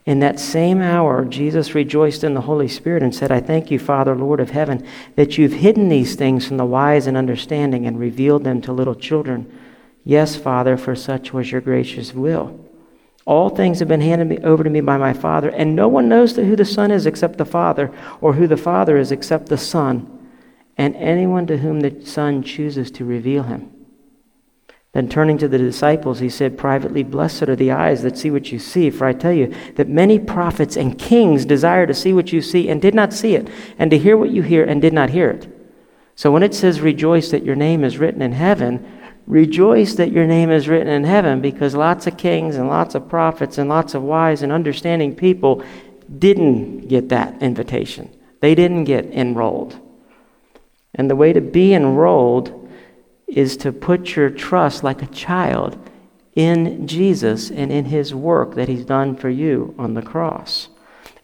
In 0.06 0.20
that 0.20 0.40
same 0.40 0.82
hour, 0.82 1.24
Jesus 1.24 1.76
rejoiced 1.76 2.24
in 2.24 2.34
the 2.34 2.42
Holy 2.42 2.68
Spirit 2.68 3.04
and 3.04 3.16
said, 3.16 3.32
I 3.32 3.40
thank 3.40 3.72
you, 3.72 3.80
Father, 3.80 4.16
Lord 4.16 4.40
of 4.40 4.50
heaven, 4.50 4.86
that 5.16 5.38
you've 5.38 5.54
hidden 5.54 5.88
these 5.88 6.16
things 6.16 6.46
from 6.46 6.58
the 6.58 6.66
wise 6.66 7.08
and 7.08 7.16
understanding 7.16 7.86
and 7.86 8.00
revealed 8.00 8.44
them 8.44 8.62
to 8.62 8.74
little 8.74 8.96
children. 8.96 9.52
Yes, 10.04 10.36
Father, 10.36 10.76
for 10.76 10.96
such 10.96 11.32
was 11.32 11.52
your 11.52 11.62
gracious 11.62 12.14
will. 12.14 12.60
All 13.26 13.50
things 13.50 13.80
have 13.80 13.88
been 13.88 14.02
handed 14.02 14.44
over 14.44 14.64
to 14.66 14.70
me 14.70 14.82
by 14.82 14.98
my 14.98 15.14
Father, 15.14 15.50
and 15.50 15.76
no 15.76 15.88
one 15.88 16.10
knows 16.10 16.36
who 16.36 16.58
the 16.58 16.66
Son 16.66 16.92
is 16.92 17.06
except 17.06 17.38
the 17.38 17.46
Father, 17.46 17.90
or 18.20 18.34
who 18.34 18.48
the 18.48 18.58
Father 18.58 18.98
is 18.98 19.14
except 19.14 19.48
the 19.48 19.58
Son 19.58 20.14
and 20.78 20.96
anyone 20.96 21.46
to 21.48 21.58
whom 21.58 21.82
the 21.82 22.06
Son 22.06 22.42
chooses 22.44 22.90
to 22.92 23.06
reveal 23.06 23.44
him. 23.44 23.72
Then 24.94 25.10
turning 25.10 25.40
to 25.40 25.48
the 25.48 25.58
disciples, 25.58 26.20
he 26.20 26.30
said 26.30 26.56
privately, 26.56 27.02
Blessed 27.02 27.44
are 27.44 27.56
the 27.56 27.72
eyes 27.72 28.04
that 28.04 28.16
see 28.16 28.30
what 28.30 28.52
you 28.52 28.60
see, 28.60 28.92
for 28.92 29.08
I 29.08 29.14
tell 29.14 29.34
you 29.34 29.52
that 29.76 29.90
many 29.90 30.20
prophets 30.20 30.78
and 30.78 31.00
kings 31.00 31.46
desire 31.46 31.88
to 31.88 31.96
see 31.96 32.14
what 32.14 32.32
you 32.32 32.42
see 32.42 32.70
and 32.70 32.80
did 32.80 32.94
not 32.94 33.12
see 33.12 33.36
it, 33.36 33.50
and 33.80 33.90
to 33.90 33.98
hear 33.98 34.16
what 34.16 34.30
you 34.30 34.44
hear 34.44 34.64
and 34.64 34.82
did 34.82 34.94
not 34.94 35.10
hear 35.10 35.32
it. 35.32 35.48
So 36.16 36.32
when 36.32 36.44
it 36.44 36.54
says, 36.54 36.80
Rejoice 36.80 37.32
that 37.32 37.44
your 37.44 37.56
name 37.56 37.84
is 37.84 37.98
written 37.98 38.22
in 38.22 38.34
heaven, 38.34 38.86
rejoice 39.26 39.96
that 39.96 40.12
your 40.12 40.28
name 40.28 40.52
is 40.52 40.68
written 40.68 40.90
in 40.90 41.06
heaven, 41.06 41.42
because 41.42 41.74
lots 41.74 42.06
of 42.06 42.18
kings 42.18 42.56
and 42.56 42.68
lots 42.68 42.94
of 42.94 43.10
prophets 43.10 43.58
and 43.58 43.68
lots 43.68 43.96
of 43.96 44.04
wise 44.04 44.44
and 44.44 44.52
understanding 44.52 45.16
people 45.16 45.64
didn't 46.20 46.88
get 46.88 47.10
that 47.10 47.42
invitation. 47.42 48.16
They 48.42 48.54
didn't 48.54 48.84
get 48.84 49.06
enrolled. 49.06 49.80
And 50.94 51.10
the 51.10 51.16
way 51.16 51.34
to 51.34 51.42
be 51.42 51.74
enrolled 51.74 52.63
is 53.38 53.58
to 53.58 53.72
put 53.72 54.16
your 54.16 54.30
trust 54.30 54.84
like 54.84 55.02
a 55.02 55.08
child 55.08 55.78
in 56.36 56.88
Jesus 56.88 57.52
and 57.52 57.72
in 57.72 57.86
his 57.86 58.14
work 58.14 58.56
that 58.56 58.68
he's 58.68 58.86
done 58.86 59.16
for 59.16 59.30
you 59.30 59.76
on 59.78 59.94
the 59.94 60.02
cross. 60.02 60.70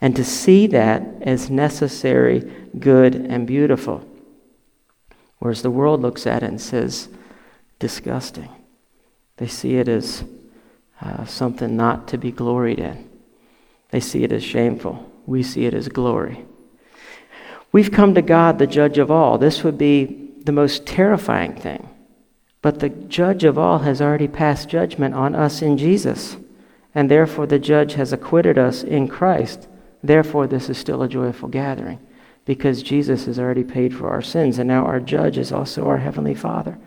And 0.01 0.15
to 0.15 0.23
see 0.23 0.67
that 0.67 1.03
as 1.21 1.49
necessary, 1.49 2.51
good, 2.79 3.15
and 3.15 3.45
beautiful. 3.45 4.05
Whereas 5.39 5.61
the 5.61 5.71
world 5.71 6.01
looks 6.01 6.27
at 6.27 6.43
it 6.43 6.49
and 6.49 6.61
says, 6.61 7.09
disgusting. 7.79 8.49
They 9.37 9.47
see 9.47 9.75
it 9.75 9.87
as 9.87 10.23
uh, 11.01 11.25
something 11.25 11.75
not 11.75 12.07
to 12.09 12.17
be 12.17 12.31
gloried 12.31 12.79
in. 12.79 13.09
They 13.91 13.99
see 13.99 14.23
it 14.23 14.31
as 14.31 14.43
shameful. 14.43 15.11
We 15.25 15.43
see 15.43 15.65
it 15.65 15.73
as 15.73 15.87
glory. 15.87 16.45
We've 17.71 17.91
come 17.91 18.15
to 18.15 18.21
God, 18.21 18.59
the 18.59 18.67
judge 18.67 18.97
of 18.97 19.11
all. 19.11 19.37
This 19.37 19.63
would 19.63 19.77
be 19.77 20.31
the 20.43 20.51
most 20.51 20.85
terrifying 20.85 21.55
thing. 21.55 21.89
But 22.61 22.79
the 22.79 22.89
judge 22.89 23.43
of 23.43 23.57
all 23.57 23.79
has 23.79 24.01
already 24.01 24.27
passed 24.27 24.69
judgment 24.69 25.15
on 25.15 25.35
us 25.35 25.61
in 25.61 25.77
Jesus. 25.77 26.37
And 26.93 27.09
therefore, 27.09 27.45
the 27.45 27.59
judge 27.59 27.93
has 27.93 28.11
acquitted 28.11 28.57
us 28.57 28.83
in 28.83 29.07
Christ. 29.07 29.67
Therefore, 30.03 30.47
this 30.47 30.69
is 30.69 30.77
still 30.77 31.01
a 31.01 31.07
joyful 31.07 31.49
gathering 31.49 31.99
because 32.45 32.81
Jesus 32.81 33.25
has 33.25 33.37
already 33.39 33.63
paid 33.63 33.95
for 33.95 34.09
our 34.09 34.21
sins. 34.21 34.57
And 34.57 34.67
now 34.67 34.85
our 34.85 34.99
judge 34.99 35.37
is 35.37 35.51
also 35.51 35.85
our 35.85 35.97
Heavenly 35.97 36.33
Father. 36.33 36.77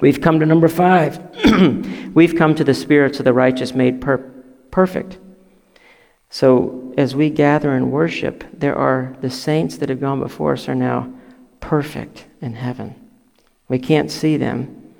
We've 0.00 0.20
come 0.20 0.40
to 0.40 0.46
number 0.46 0.68
five. 0.68 1.20
We've 2.14 2.34
come 2.34 2.54
to 2.54 2.64
the 2.64 2.74
spirits 2.74 3.18
of 3.18 3.24
the 3.24 3.34
righteous 3.34 3.74
made 3.74 4.00
per- 4.00 4.18
perfect. 4.70 5.18
So 6.30 6.94
as 6.96 7.14
we 7.14 7.28
gather 7.28 7.72
and 7.72 7.92
worship, 7.92 8.44
there 8.52 8.76
are 8.76 9.16
the 9.20 9.30
saints 9.30 9.76
that 9.78 9.88
have 9.88 10.00
gone 10.00 10.20
before 10.20 10.54
us 10.54 10.68
are 10.68 10.74
now 10.74 11.12
perfect 11.60 12.26
in 12.40 12.54
heaven. 12.54 12.99
We 13.70 13.78
can't 13.78 14.10
see 14.10 14.36
them. 14.36 14.92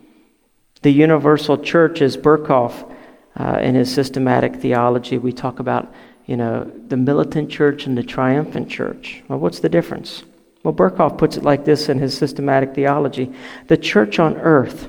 The 0.82 0.92
universal 0.92 1.58
church 1.58 2.00
is 2.00 2.16
Berkhof 2.16 2.90
uh, 3.36 3.58
in 3.60 3.74
his 3.74 3.92
systematic 3.92 4.56
theology. 4.56 5.18
We 5.18 5.32
talk 5.32 5.58
about, 5.58 5.92
you 6.24 6.36
know, 6.36 6.70
the 6.86 6.96
militant 6.96 7.50
church 7.50 7.86
and 7.86 7.98
the 7.98 8.04
triumphant 8.04 8.70
church. 8.70 9.24
Well, 9.26 9.40
what's 9.40 9.58
the 9.58 9.68
difference? 9.68 10.22
Well, 10.62 10.72
Berkhof 10.72 11.18
puts 11.18 11.36
it 11.36 11.42
like 11.42 11.64
this 11.64 11.88
in 11.88 11.98
his 11.98 12.16
systematic 12.16 12.74
theology 12.74 13.34
The 13.66 13.76
church 13.76 14.20
on 14.20 14.36
earth, 14.36 14.88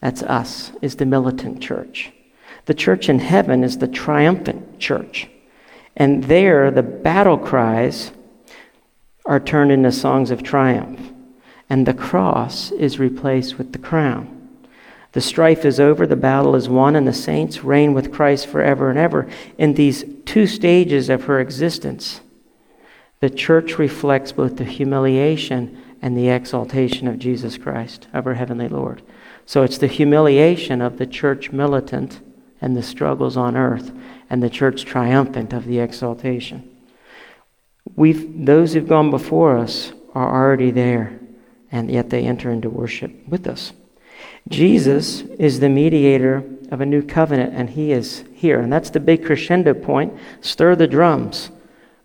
that's 0.00 0.24
us, 0.24 0.72
is 0.82 0.96
the 0.96 1.06
militant 1.06 1.62
church. 1.62 2.12
The 2.64 2.74
church 2.74 3.08
in 3.08 3.20
heaven 3.20 3.62
is 3.62 3.78
the 3.78 3.86
triumphant 3.86 4.80
church. 4.80 5.28
And 5.96 6.24
there, 6.24 6.72
the 6.72 6.82
battle 6.82 7.38
cries 7.38 8.10
are 9.24 9.38
turned 9.38 9.70
into 9.70 9.92
songs 9.92 10.32
of 10.32 10.42
triumph, 10.42 11.12
and 11.68 11.86
the 11.86 11.94
cross 11.94 12.70
is 12.72 12.98
replaced 12.98 13.58
with 13.58 13.72
the 13.72 13.78
crown. 13.78 14.32
The 15.12 15.20
strife 15.20 15.64
is 15.64 15.80
over, 15.80 16.06
the 16.06 16.16
battle 16.16 16.54
is 16.54 16.68
won, 16.68 16.94
and 16.94 17.08
the 17.08 17.12
saints 17.12 17.64
reign 17.64 17.94
with 17.94 18.12
Christ 18.12 18.46
forever 18.46 18.90
and 18.90 18.98
ever. 18.98 19.28
In 19.56 19.74
these 19.74 20.04
two 20.26 20.46
stages 20.46 21.08
of 21.08 21.24
her 21.24 21.40
existence, 21.40 22.20
the 23.20 23.30
church 23.30 23.78
reflects 23.78 24.32
both 24.32 24.56
the 24.56 24.64
humiliation 24.64 25.82
and 26.02 26.16
the 26.16 26.28
exaltation 26.28 27.08
of 27.08 27.18
Jesus 27.18 27.56
Christ, 27.56 28.08
of 28.12 28.26
our 28.26 28.34
heavenly 28.34 28.68
Lord. 28.68 29.02
So 29.46 29.62
it's 29.62 29.78
the 29.78 29.86
humiliation 29.86 30.82
of 30.82 30.98
the 30.98 31.06
church 31.06 31.50
militant 31.50 32.20
and 32.60 32.76
the 32.76 32.82
struggles 32.82 33.36
on 33.36 33.56
earth 33.56 33.92
and 34.28 34.42
the 34.42 34.50
church 34.50 34.84
triumphant 34.84 35.52
of 35.52 35.64
the 35.64 35.78
exaltation. 35.78 36.68
We've, 37.94 38.44
those 38.44 38.74
who've 38.74 38.86
gone 38.86 39.10
before 39.10 39.56
us 39.56 39.92
are 40.14 40.28
already 40.28 40.70
there, 40.70 41.18
and 41.70 41.90
yet 41.90 42.10
they 42.10 42.24
enter 42.24 42.50
into 42.50 42.70
worship 42.70 43.12
with 43.28 43.46
us. 43.46 43.72
Jesus 44.48 45.22
is 45.38 45.60
the 45.60 45.68
mediator 45.68 46.44
of 46.70 46.80
a 46.80 46.86
new 46.86 47.02
covenant, 47.02 47.54
and 47.54 47.70
he 47.70 47.92
is 47.92 48.24
here. 48.32 48.60
And 48.60 48.72
that's 48.72 48.90
the 48.90 49.00
big 49.00 49.24
crescendo 49.24 49.74
point. 49.74 50.14
Stir 50.40 50.76
the 50.76 50.86
drums. 50.86 51.50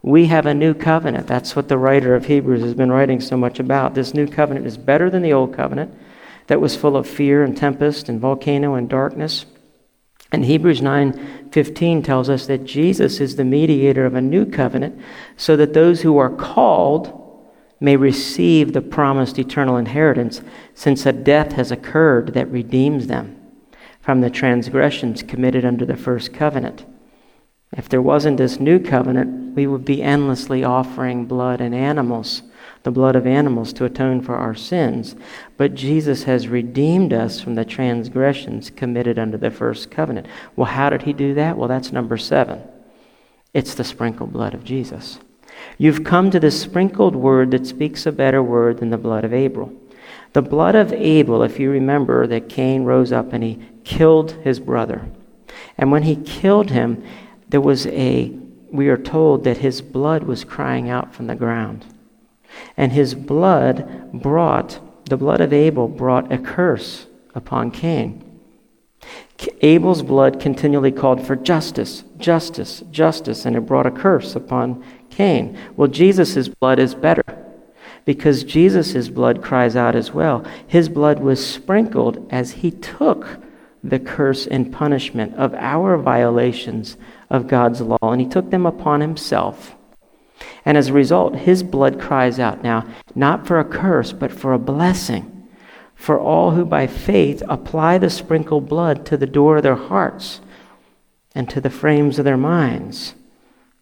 We 0.02 0.26
have 0.28 0.48
a 0.48 0.54
new 0.54 0.74
covenant. 0.74 1.28
That's 1.28 1.56
what 1.56 1.68
the 1.68 1.78
writer 1.78 2.16
of 2.16 2.26
Hebrews 2.26 2.64
has 2.64 2.74
been 2.74 2.92
writing 2.92 3.22
so 3.22 3.38
much 3.38 3.60
about. 3.60 3.94
This 3.94 4.14
new 4.14 4.28
covenant 4.28 4.66
is 4.66 4.78
better 4.78 5.10
than 5.10 5.22
the 5.22 5.34
old 5.34 5.56
covenant 5.56 5.94
that 6.48 6.60
was 6.60 6.76
full 6.76 6.98
of 6.98 7.08
fear 7.08 7.44
and 7.44 7.56
tempest 7.56 8.10
and 8.10 8.20
volcano 8.20 8.74
and 8.74 8.90
darkness. 8.90 9.46
And 10.32 10.46
Hebrews 10.46 10.82
9:15 10.82 12.02
tells 12.02 12.30
us 12.30 12.48
that 12.48 12.66
Jesus 12.66 13.20
is 13.20 13.36
the 13.36 13.46
mediator 13.46 14.06
of 14.06 14.16
a 14.16 14.22
new 14.22 14.46
covenant 14.46 14.98
so 15.38 15.56
that 15.58 15.74
those 15.74 16.02
who 16.02 16.18
are 16.18 16.30
called 16.30 17.21
may 17.82 17.98
receive 17.98 18.72
the 18.72 18.82
promised 18.82 19.38
eternal 19.38 19.76
inheritance 19.76 20.42
since 20.74 21.06
a 21.06 21.12
death 21.12 21.54
has 21.54 21.72
occurred 21.72 22.34
that 22.34 22.50
redeems 22.50 23.08
them 23.08 23.38
from 24.00 24.22
the 24.22 24.30
transgressions 24.30 25.24
committed 25.24 25.66
under 25.66 25.86
the 25.86 25.98
first 25.98 26.32
covenant. 26.32 26.86
If 27.76 27.90
there 27.90 28.02
wasn't 28.02 28.38
this 28.38 28.60
new 28.60 28.80
covenant, 28.80 29.56
we 29.56 29.66
would 29.66 29.86
be 29.86 30.04
endlessly 30.04 30.64
offering 30.64 31.26
blood 31.26 31.62
and 31.62 31.74
animals, 31.74 32.44
the 32.84 32.92
blood 32.92 33.16
of 33.16 33.26
animals, 33.26 33.74
to 33.74 33.86
atone 33.86 34.22
for 34.22 34.36
our 34.36 34.56
sins. 34.56 35.16
But 35.58 35.76
Jesus 35.76 36.24
has 36.24 36.48
redeemed 36.48 37.14
us 37.14 37.40
from 37.40 37.56
the 37.56 37.66
transgressions 37.66 38.70
committed 38.70 39.18
under 39.18 39.38
the 39.38 39.52
first 39.52 39.90
covenant. 39.90 40.28
Well, 40.56 40.68
how 40.68 40.90
did 40.90 41.04
he 41.04 41.14
do 41.14 41.34
that? 41.36 41.58
Well, 41.58 41.70
that's 41.70 41.92
number 41.92 42.18
seven. 42.18 42.62
It's 43.54 43.74
the 43.74 43.84
sprinkled 43.84 44.34
blood 44.34 44.54
of 44.54 44.64
Jesus. 44.64 45.20
You've 45.78 46.04
come 46.04 46.32
to 46.32 46.40
the 46.40 46.52
sprinkled 46.52 47.16
word 47.16 47.52
that 47.52 47.66
speaks 47.66 48.06
a 48.06 48.12
better 48.12 48.42
word 48.44 48.80
than 48.80 48.90
the 48.90 48.98
blood 48.98 49.26
of 49.26 49.34
Abel. 49.34 49.74
The 50.34 50.42
blood 50.42 50.76
of 50.76 50.94
Abel, 50.94 51.44
if 51.44 51.60
you 51.60 51.70
remember 51.70 52.28
that 52.28 52.50
Cain 52.50 52.84
rose 52.84 53.12
up 53.12 53.34
and 53.34 53.44
he 53.44 53.60
killed 53.84 54.32
his 54.44 54.60
brother. 54.60 55.10
And 55.78 55.92
when 55.92 56.04
he 56.04 56.16
killed 56.16 56.72
him, 56.72 57.04
there 57.50 57.62
was 57.62 57.88
a, 57.88 58.32
we 58.72 58.88
are 58.90 58.98
told 58.98 59.44
that 59.44 59.58
his 59.58 59.82
blood 59.82 60.24
was 60.24 60.44
crying 60.44 60.90
out 60.90 61.14
from 61.14 61.28
the 61.28 61.36
ground. 61.36 61.86
And 62.78 62.92
his 62.92 63.14
blood 63.16 64.12
brought, 64.14 64.80
the 65.06 65.18
blood 65.18 65.42
of 65.42 65.52
Abel 65.52 65.88
brought 65.88 66.32
a 66.32 66.38
curse 66.38 67.08
upon 67.36 67.72
Cain. 67.72 68.28
Abel's 69.62 70.04
blood 70.04 70.40
continually 70.40 70.92
called 70.92 71.26
for 71.26 71.36
justice, 71.36 72.04
justice, 72.18 72.84
justice, 72.92 73.46
and 73.46 73.56
it 73.56 73.62
brought 73.62 73.88
a 73.88 73.92
curse 73.92 74.36
upon 74.36 74.84
Cain. 75.12 75.58
Well, 75.76 75.88
Jesus' 75.88 76.48
blood 76.48 76.80
is 76.80 76.96
better 76.96 77.24
because 78.06 78.44
Jesus' 78.44 79.10
blood 79.10 79.44
cries 79.44 79.76
out 79.76 79.96
as 79.96 80.12
well. 80.12 80.46
His 80.68 80.90
blood 80.90 81.20
was 81.20 81.46
sprinkled 81.46 82.28
as 82.32 82.52
he 82.52 82.72
took 82.72 83.40
the 83.84 84.00
curse 84.00 84.48
and 84.48 84.74
punishment 84.74 85.36
of 85.36 85.54
our 85.56 85.98
violations 85.98 86.98
of 87.30 87.48
God's 87.48 87.82
law, 87.82 87.98
and 88.02 88.22
he 88.22 88.28
took 88.28 88.50
them 88.50 88.66
upon 88.66 89.02
himself. 89.02 89.76
And 90.66 90.78
as 90.78 90.88
a 90.88 90.94
result, 90.94 91.36
his 91.36 91.62
blood 91.62 92.00
cries 92.00 92.40
out 92.40 92.64
now, 92.64 92.88
not 93.14 93.46
for 93.46 93.60
a 93.60 93.66
curse, 93.66 94.12
but 94.12 94.32
for 94.32 94.54
a 94.54 94.60
blessing 94.60 95.32
for 96.02 96.20
all 96.20 96.52
who 96.52 96.66
by 96.66 96.88
faith 96.88 97.44
apply 97.48 98.00
the 98.00 98.10
sprinkled 98.10 98.68
blood 98.68 99.06
to 99.06 99.16
the 99.16 99.28
door 99.28 99.58
of 99.58 99.64
their 99.64 99.76
hearts 99.76 100.42
and 101.36 101.48
to 101.48 101.62
the 101.62 101.70
frames 101.70 102.18
of 102.18 102.26
their 102.26 102.38
minds. 102.38 103.14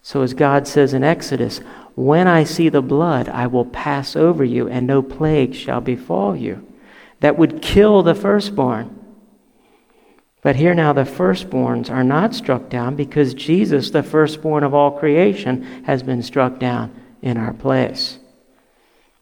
So, 0.02 0.22
as 0.22 0.34
God 0.34 0.68
says 0.68 0.94
in 0.94 1.04
Exodus, 1.04 1.60
when 1.96 2.28
I 2.28 2.44
see 2.44 2.70
the 2.70 2.82
blood, 2.82 3.28
I 3.28 3.48
will 3.48 3.66
pass 3.66 4.16
over 4.16 4.44
you, 4.44 4.68
and 4.70 4.88
no 4.88 5.02
plague 5.02 5.54
shall 5.54 5.82
befall 5.82 6.36
you. 6.36 6.66
That 7.20 7.38
would 7.38 7.62
kill 7.62 8.02
the 8.04 8.16
firstborn. 8.16 8.96
But 10.42 10.56
here 10.56 10.74
now, 10.74 10.94
the 10.94 11.04
firstborns 11.04 11.90
are 11.90 12.04
not 12.04 12.34
struck 12.34 12.70
down 12.70 12.96
because 12.96 13.34
Jesus, 13.34 13.90
the 13.90 14.04
firstborn 14.04 14.64
of 14.64 14.74
all 14.74 14.92
creation, 14.92 15.84
has 15.84 16.02
been 16.02 16.24
struck 16.24 16.60
down 16.60 16.96
in 17.22 17.36
our 17.36 17.54
place. 17.54 18.20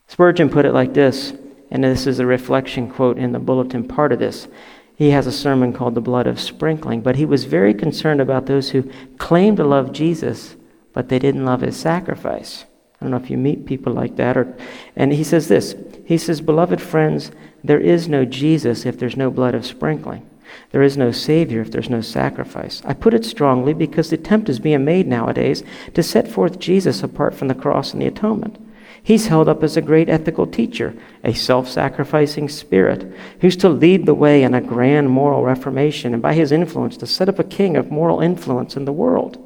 Spurgeon 0.07 0.49
put 0.49 0.65
it 0.65 0.73
like 0.73 0.93
this, 0.93 1.33
and 1.71 1.83
this 1.83 2.05
is 2.05 2.19
a 2.19 2.25
reflection 2.25 2.89
quote 2.89 3.17
in 3.17 3.31
the 3.31 3.39
bulletin 3.39 3.87
part 3.87 4.11
of 4.11 4.19
this. 4.19 4.47
He 4.95 5.09
has 5.09 5.25
a 5.25 5.31
sermon 5.31 5.73
called 5.73 5.95
The 5.95 6.01
Blood 6.01 6.27
of 6.27 6.39
Sprinkling, 6.39 7.01
but 7.01 7.15
he 7.15 7.25
was 7.25 7.45
very 7.45 7.73
concerned 7.73 8.21
about 8.21 8.45
those 8.45 8.69
who 8.69 8.91
claim 9.17 9.55
to 9.55 9.63
love 9.63 9.91
Jesus, 9.91 10.55
but 10.97 11.09
they 11.09 11.19
didn't 11.19 11.45
love 11.45 11.61
his 11.61 11.77
sacrifice. 11.77 12.65
I 12.99 13.05
don't 13.05 13.11
know 13.11 13.17
if 13.17 13.29
you 13.29 13.37
meet 13.37 13.67
people 13.67 13.93
like 13.93 14.15
that. 14.15 14.35
Or, 14.35 14.57
and 14.95 15.13
he 15.13 15.23
says 15.23 15.47
this 15.47 15.75
He 16.05 16.17
says, 16.17 16.41
Beloved 16.41 16.81
friends, 16.81 17.29
there 17.63 17.79
is 17.79 18.09
no 18.09 18.25
Jesus 18.25 18.83
if 18.83 18.97
there's 18.97 19.15
no 19.15 19.29
blood 19.29 19.53
of 19.53 19.63
sprinkling. 19.63 20.27
There 20.71 20.81
is 20.81 20.97
no 20.97 21.11
Savior 21.11 21.61
if 21.61 21.69
there's 21.69 21.91
no 21.91 22.01
sacrifice. 22.01 22.81
I 22.83 22.95
put 22.95 23.13
it 23.13 23.25
strongly 23.25 23.75
because 23.75 24.09
the 24.09 24.15
attempt 24.15 24.49
is 24.49 24.57
being 24.57 24.85
made 24.85 25.05
nowadays 25.05 25.61
to 25.93 26.01
set 26.01 26.27
forth 26.27 26.57
Jesus 26.57 27.03
apart 27.03 27.35
from 27.35 27.47
the 27.47 27.53
cross 27.53 27.93
and 27.93 28.01
the 28.01 28.07
atonement. 28.07 28.57
He's 29.03 29.27
held 29.27 29.47
up 29.47 29.61
as 29.61 29.77
a 29.77 29.83
great 29.83 30.09
ethical 30.09 30.47
teacher, 30.47 30.95
a 31.23 31.35
self 31.35 31.69
sacrificing 31.69 32.49
spirit, 32.49 33.05
who's 33.41 33.57
to 33.57 33.69
lead 33.69 34.07
the 34.07 34.15
way 34.15 34.41
in 34.41 34.55
a 34.55 34.61
grand 34.61 35.11
moral 35.11 35.43
reformation 35.43 36.13
and 36.13 36.23
by 36.23 36.33
his 36.33 36.51
influence 36.51 36.97
to 36.97 37.05
set 37.05 37.29
up 37.29 37.37
a 37.37 37.43
king 37.43 37.77
of 37.77 37.91
moral 37.91 38.19
influence 38.19 38.75
in 38.75 38.85
the 38.85 38.91
world. 38.91 39.43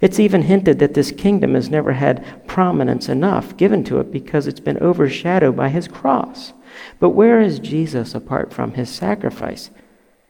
It's 0.00 0.20
even 0.20 0.42
hinted 0.42 0.78
that 0.78 0.94
this 0.94 1.10
kingdom 1.10 1.54
has 1.54 1.70
never 1.70 1.92
had 1.92 2.46
prominence 2.46 3.08
enough 3.08 3.56
given 3.56 3.82
to 3.84 3.98
it 4.00 4.12
because 4.12 4.46
it's 4.46 4.60
been 4.60 4.78
overshadowed 4.78 5.56
by 5.56 5.70
his 5.70 5.88
cross. 5.88 6.52
But 7.00 7.10
where 7.10 7.40
is 7.40 7.58
Jesus 7.58 8.14
apart 8.14 8.52
from 8.52 8.74
his 8.74 8.90
sacrifice? 8.90 9.70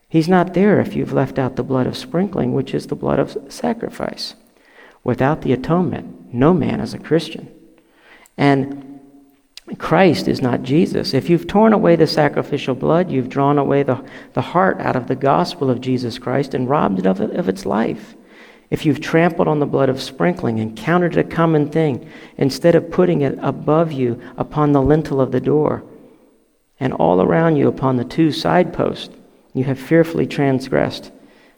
He's 0.08 0.28
not 0.28 0.54
there 0.54 0.80
if 0.80 0.94
you've 0.94 1.12
left 1.12 1.38
out 1.38 1.56
the 1.56 1.64
blood 1.64 1.86
of 1.86 1.96
sprinkling, 1.96 2.52
which 2.52 2.74
is 2.74 2.86
the 2.86 2.94
blood 2.94 3.18
of 3.18 3.36
sacrifice. 3.48 4.34
Without 5.02 5.42
the 5.42 5.52
atonement, 5.52 6.32
no 6.32 6.54
man 6.54 6.80
is 6.80 6.94
a 6.94 6.98
Christian. 6.98 7.48
And 8.36 9.00
Christ 9.78 10.28
is 10.28 10.40
not 10.40 10.62
Jesus. 10.62 11.12
If 11.12 11.28
you've 11.28 11.48
torn 11.48 11.72
away 11.72 11.96
the 11.96 12.06
sacrificial 12.06 12.76
blood, 12.76 13.10
you've 13.10 13.28
drawn 13.28 13.58
away 13.58 13.82
the, 13.82 14.04
the 14.34 14.42
heart 14.42 14.78
out 14.80 14.94
of 14.94 15.08
the 15.08 15.16
gospel 15.16 15.70
of 15.70 15.80
Jesus 15.80 16.18
Christ 16.18 16.54
and 16.54 16.70
robbed 16.70 17.00
it 17.00 17.06
of, 17.06 17.20
of 17.20 17.48
its 17.48 17.66
life. 17.66 18.14
If 18.70 18.84
you've 18.84 19.00
trampled 19.00 19.48
on 19.48 19.60
the 19.60 19.66
blood 19.66 19.88
of 19.88 20.02
sprinkling 20.02 20.58
and 20.58 20.76
counted 20.76 21.16
it 21.16 21.20
a 21.20 21.24
common 21.24 21.70
thing, 21.70 22.10
instead 22.36 22.74
of 22.74 22.90
putting 22.90 23.20
it 23.20 23.38
above 23.40 23.92
you 23.92 24.20
upon 24.36 24.72
the 24.72 24.82
lintel 24.82 25.20
of 25.20 25.32
the 25.32 25.40
door, 25.40 25.84
and 26.78 26.92
all 26.92 27.22
around 27.22 27.56
you 27.56 27.68
upon 27.68 27.96
the 27.96 28.04
two 28.04 28.32
side 28.32 28.72
posts, 28.72 29.14
you 29.54 29.64
have 29.64 29.78
fearfully 29.78 30.26
transgressed. 30.26 31.10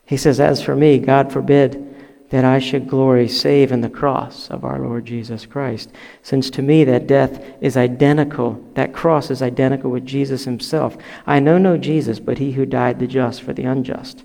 He 0.04 0.16
says, 0.16 0.38
As 0.38 0.62
for 0.62 0.76
me, 0.76 0.98
God 0.98 1.32
forbid 1.32 1.84
that 2.30 2.44
I 2.44 2.58
should 2.58 2.88
glory 2.88 3.26
save 3.26 3.72
in 3.72 3.80
the 3.80 3.88
cross 3.88 4.50
of 4.50 4.64
our 4.64 4.78
Lord 4.78 5.06
Jesus 5.06 5.46
Christ. 5.46 5.90
Since 6.22 6.50
to 6.50 6.62
me 6.62 6.84
that 6.84 7.06
death 7.06 7.42
is 7.60 7.76
identical, 7.76 8.62
that 8.74 8.92
cross 8.92 9.30
is 9.30 9.40
identical 9.40 9.90
with 9.90 10.04
Jesus 10.04 10.44
himself. 10.44 10.96
I 11.26 11.40
know 11.40 11.56
no 11.56 11.78
Jesus, 11.78 12.20
but 12.20 12.38
he 12.38 12.52
who 12.52 12.66
died 12.66 12.98
the 12.98 13.06
just 13.06 13.42
for 13.42 13.54
the 13.54 13.64
unjust. 13.64 14.24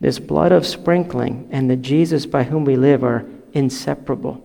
This 0.00 0.18
blood 0.18 0.52
of 0.52 0.66
sprinkling 0.66 1.48
and 1.50 1.70
the 1.70 1.76
Jesus 1.76 2.26
by 2.26 2.44
whom 2.44 2.64
we 2.64 2.76
live 2.76 3.02
are 3.02 3.26
inseparable. 3.52 4.42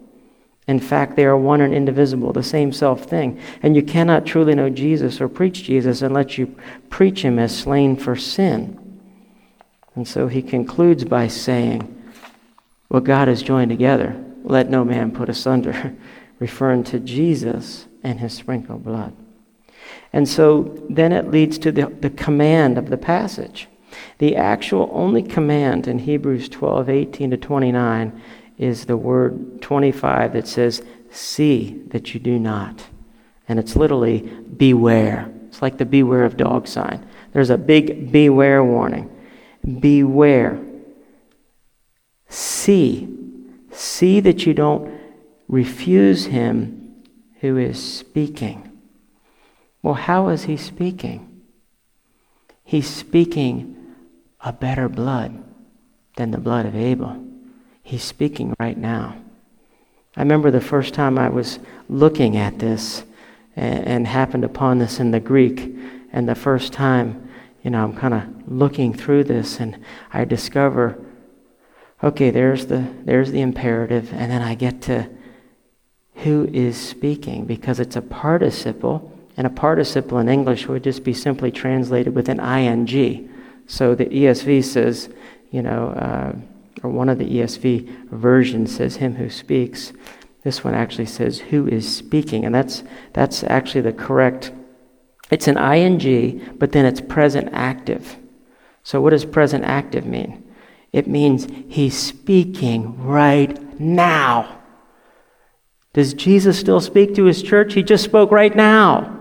In 0.68 0.80
fact, 0.80 1.16
they 1.16 1.26
are 1.26 1.36
one 1.36 1.60
and 1.60 1.74
indivisible, 1.74 2.32
the 2.32 2.44
same 2.44 2.72
self 2.72 3.04
thing. 3.04 3.40
And 3.62 3.76
you 3.76 3.84
cannot 3.84 4.26
truly 4.26 4.56
know 4.56 4.70
Jesus 4.70 5.20
or 5.20 5.28
preach 5.28 5.64
Jesus 5.64 6.02
unless 6.02 6.38
you 6.38 6.56
preach 6.90 7.24
him 7.24 7.40
as 7.40 7.58
slain 7.58 7.98
for 7.98 8.16
sin. 8.16 8.78
And 9.96 10.08
so 10.08 10.28
he 10.28 10.42
concludes 10.42 11.04
by 11.04 11.28
saying, 11.28 12.02
What 12.88 13.04
God 13.04 13.28
has 13.28 13.42
joined 13.44 13.72
together, 13.72 14.24
let 14.44 14.70
no 14.70 14.86
man 14.86 15.12
put 15.12 15.30
asunder, 15.30 15.96
referring 16.40 16.84
to 16.86 17.00
Jesus 17.00 17.88
and 18.04 18.20
his 18.20 18.34
sprinkled 18.34 18.84
blood. 18.84 19.16
And 20.14 20.28
so 20.28 20.86
then 20.90 21.12
it 21.12 21.30
leads 21.30 21.58
to 21.60 21.72
the, 21.72 21.88
the 21.88 22.10
command 22.10 22.78
of 22.78 22.90
the 22.90 22.98
passage. 22.98 23.68
The 24.22 24.36
actual 24.36 24.88
only 24.94 25.24
command 25.24 25.88
in 25.88 25.98
Hebrews 25.98 26.48
12, 26.48 26.90
18 26.92 27.32
to 27.32 27.38
29 27.38 28.22
is 28.60 28.86
the 28.86 28.96
word 28.96 29.64
25 29.64 30.34
that 30.34 30.48
says, 30.48 30.84
See 31.10 31.82
that 31.88 32.14
you 32.14 32.20
do 32.20 32.38
not. 32.38 32.86
And 33.48 33.58
it's 33.58 33.76
literally 33.76 34.20
beware. 34.20 35.34
It's 35.48 35.64
like 35.64 35.80
the 35.80 35.86
beware 35.86 36.24
of 36.24 36.38
dog 36.38 36.68
sign. 36.68 37.04
There's 37.34 37.50
a 37.50 37.58
big 37.58 38.12
beware 38.12 38.64
warning. 38.64 39.10
Beware. 39.80 40.60
See. 42.30 43.10
See 43.72 44.20
that 44.20 44.46
you 44.46 44.54
don't 44.54 45.02
refuse 45.48 46.26
him 46.26 47.02
who 47.40 47.58
is 47.58 47.84
speaking. 47.84 48.72
Well, 49.82 49.96
how 49.96 50.28
is 50.28 50.44
he 50.44 50.58
speaking? 50.58 51.42
He's 52.64 52.88
speaking 52.88 53.81
a 54.44 54.54
better 54.54 54.90
blood. 54.90 55.44
than 56.18 56.32
the 56.32 56.38
blood 56.38 56.66
of 56.66 56.76
Abel. 56.76 57.16
He's 57.84 58.04
speaking 58.04 58.54
right 58.60 58.78
now. 58.78 59.16
I 60.16 60.22
remember 60.22 60.52
the 60.52 60.62
first 60.62 60.94
time 60.94 61.18
I 61.18 61.30
was 61.30 61.60
looking 61.88 62.36
at 62.36 62.60
this 62.60 63.06
and, 63.56 63.88
and 63.88 64.08
happened 64.08 64.44
upon 64.44 64.80
this 64.80 65.00
in 65.00 65.12
the 65.12 65.20
Greek, 65.20 65.74
and 66.12 66.28
the 66.28 66.36
first 66.36 66.74
time, 66.74 67.30
you 67.64 67.72
know, 67.72 67.84
I'm 67.84 67.96
kind 67.96 68.14
of 68.14 68.24
looking 68.52 68.94
through 68.94 69.24
this 69.24 69.60
and 69.60 69.78
I 70.12 70.26
discover, 70.26 71.00
okay, 72.04 72.30
there's 72.30 72.66
the 72.66 72.86
there's 73.06 73.32
the 73.32 73.42
imperative, 73.42 74.12
and 74.14 74.32
then 74.32 74.42
I 74.42 74.56
get 74.56 74.82
to 74.84 75.10
who 76.16 76.50
is 76.52 76.76
speaking 76.78 77.46
because 77.46 77.80
it's 77.80 77.96
a 77.96 78.02
participle, 78.02 79.18
and 79.38 79.48
a 79.48 79.50
participle 79.50 80.18
in 80.20 80.28
English 80.28 80.68
would 80.68 80.84
just 80.84 81.04
be 81.04 81.14
simply 81.14 81.52
translated 81.52 82.14
with 82.14 82.28
an 82.28 82.40
ing. 82.40 83.30
So 83.72 83.96
the 83.96 84.08
ESV 84.08 84.66
says, 84.66 85.08
you 85.50 85.62
know, 85.62 85.92
uh, 85.92 86.34
or 86.84 86.90
one 86.90 87.08
of 87.08 87.20
the 87.20 87.38
ESV 87.38 88.10
versions 88.10 88.76
says, 88.76 88.98
Him 88.98 89.16
who 89.16 89.30
speaks. 89.30 89.94
This 90.44 90.62
one 90.62 90.74
actually 90.74 91.06
says, 91.06 91.40
Who 91.40 91.70
is 91.70 91.88
speaking? 91.90 92.44
And 92.44 92.54
that's, 92.54 92.84
that's 93.14 93.46
actually 93.46 93.80
the 93.80 93.94
correct. 93.94 94.52
It's 95.30 95.48
an 95.48 95.58
ing, 95.58 96.56
but 96.60 96.74
then 96.74 96.86
it's 96.86 97.00
present 97.00 97.48
active. 97.54 98.18
So, 98.84 99.00
what 99.00 99.12
does 99.12 99.24
present 99.24 99.64
active 99.64 100.06
mean? 100.06 100.44
It 100.92 101.08
means 101.08 101.48
He's 101.70 101.98
speaking 101.98 103.02
right 103.02 103.80
now. 103.80 104.60
Does 105.94 106.14
Jesus 106.14 106.60
still 106.60 106.82
speak 106.82 107.16
to 107.16 107.24
His 107.24 107.42
church? 107.42 107.74
He 107.76 107.84
just 107.84 108.04
spoke 108.04 108.32
right 108.32 108.54
now. 108.54 109.21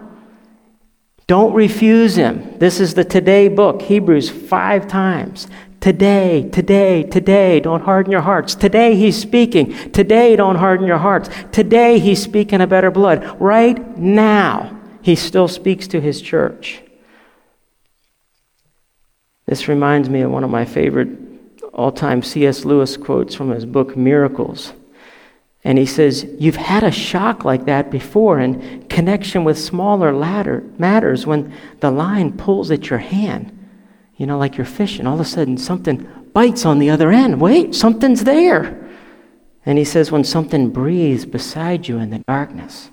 Don't 1.30 1.54
refuse 1.54 2.16
him. 2.16 2.58
This 2.58 2.80
is 2.80 2.94
the 2.94 3.04
today 3.04 3.46
book, 3.46 3.82
Hebrews, 3.82 4.28
five 4.28 4.88
times. 4.88 5.46
Today, 5.78 6.50
today, 6.50 7.04
today, 7.04 7.60
don't 7.60 7.82
harden 7.82 8.10
your 8.10 8.22
hearts. 8.22 8.56
Today 8.56 8.96
he's 8.96 9.16
speaking. 9.16 9.92
Today, 9.92 10.34
don't 10.34 10.56
harden 10.56 10.88
your 10.88 10.98
hearts. 10.98 11.30
Today 11.52 12.00
he's 12.00 12.20
speaking 12.20 12.60
a 12.60 12.66
better 12.66 12.90
blood. 12.90 13.40
Right 13.40 13.96
now, 13.96 14.76
he 15.02 15.14
still 15.14 15.46
speaks 15.46 15.86
to 15.86 16.00
his 16.00 16.20
church. 16.20 16.82
This 19.46 19.68
reminds 19.68 20.08
me 20.08 20.22
of 20.22 20.32
one 20.32 20.42
of 20.42 20.50
my 20.50 20.64
favorite 20.64 21.16
all 21.72 21.92
time 21.92 22.24
C.S. 22.24 22.64
Lewis 22.64 22.96
quotes 22.96 23.36
from 23.36 23.50
his 23.50 23.64
book 23.64 23.96
Miracles. 23.96 24.72
And 25.62 25.78
he 25.78 25.86
says, 25.86 26.26
You've 26.38 26.56
had 26.56 26.82
a 26.82 26.90
shock 26.90 27.44
like 27.44 27.66
that 27.66 27.90
before 27.90 28.40
in 28.40 28.84
connection 28.88 29.44
with 29.44 29.58
smaller 29.58 30.12
ladder, 30.12 30.64
matters 30.78 31.26
when 31.26 31.52
the 31.80 31.90
line 31.90 32.36
pulls 32.36 32.70
at 32.70 32.90
your 32.90 32.98
hand 32.98 33.56
you 34.20 34.26
know, 34.26 34.36
like 34.36 34.58
you're 34.58 34.66
fishing. 34.66 35.06
All 35.06 35.14
of 35.14 35.20
a 35.20 35.24
sudden, 35.24 35.56
something 35.56 36.06
bites 36.34 36.66
on 36.66 36.78
the 36.78 36.90
other 36.90 37.10
end. 37.10 37.40
Wait, 37.40 37.74
something's 37.74 38.24
there. 38.24 38.86
And 39.64 39.78
he 39.78 39.84
says, 39.84 40.12
when 40.12 40.24
something 40.24 40.68
breathes 40.68 41.24
beside 41.24 41.88
you 41.88 41.96
in 41.96 42.10
the 42.10 42.18
darkness. 42.28 42.90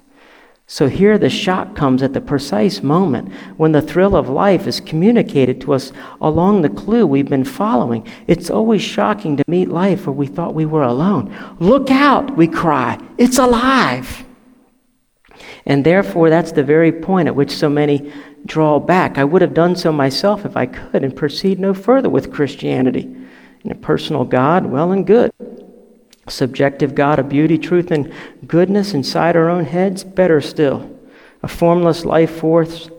So 0.69 0.89
here 0.89 1.17
the 1.17 1.29
shock 1.29 1.77
comes 1.77 2.03
at 2.03 2.11
the 2.11 2.19
precise 2.19 2.83
moment 2.83 3.31
when 3.55 3.71
the 3.71 3.81
thrill 3.81 4.17
of 4.17 4.27
life 4.27 4.67
is 4.67 4.81
communicated 4.81 5.61
to 5.61 5.73
us 5.73 5.93
along 6.19 6.61
the 6.61 6.69
clue 6.69 7.07
we've 7.07 7.29
been 7.29 7.45
following. 7.45 8.05
It's 8.27 8.49
always 8.49 8.81
shocking 8.81 9.37
to 9.37 9.45
meet 9.47 9.69
life 9.69 10.05
where 10.05 10.13
we 10.13 10.27
thought 10.27 10.53
we 10.53 10.65
were 10.65 10.83
alone. 10.83 11.33
Look 11.59 11.89
out, 11.89 12.35
we 12.35 12.47
cry. 12.47 12.99
It's 13.17 13.37
alive. 13.37 14.25
And 15.65 15.85
therefore, 15.85 16.29
that's 16.29 16.51
the 16.51 16.63
very 16.63 16.91
point 16.91 17.29
at 17.29 17.35
which 17.35 17.51
so 17.51 17.69
many 17.69 18.11
draw 18.45 18.77
back. 18.77 19.17
I 19.17 19.23
would 19.23 19.41
have 19.41 19.53
done 19.53 19.77
so 19.77 19.93
myself 19.93 20.45
if 20.45 20.57
I 20.57 20.65
could 20.65 21.01
and 21.01 21.15
proceed 21.15 21.59
no 21.59 21.73
further 21.73 22.09
with 22.09 22.33
Christianity. 22.33 23.03
And 23.63 23.71
a 23.71 23.75
personal 23.75 24.25
God, 24.25 24.65
well 24.65 24.91
and 24.91 25.07
good. 25.07 25.31
Subjective 26.29 26.95
God 26.95 27.19
of 27.19 27.29
beauty, 27.29 27.57
truth, 27.57 27.91
and 27.91 28.13
goodness 28.45 28.93
inside 28.93 29.35
our 29.35 29.49
own 29.49 29.65
heads, 29.65 30.03
better 30.03 30.41
still. 30.41 30.93
A 31.43 31.47
formless 31.47 32.03
life 32.03 32.31
force, 32.31 32.89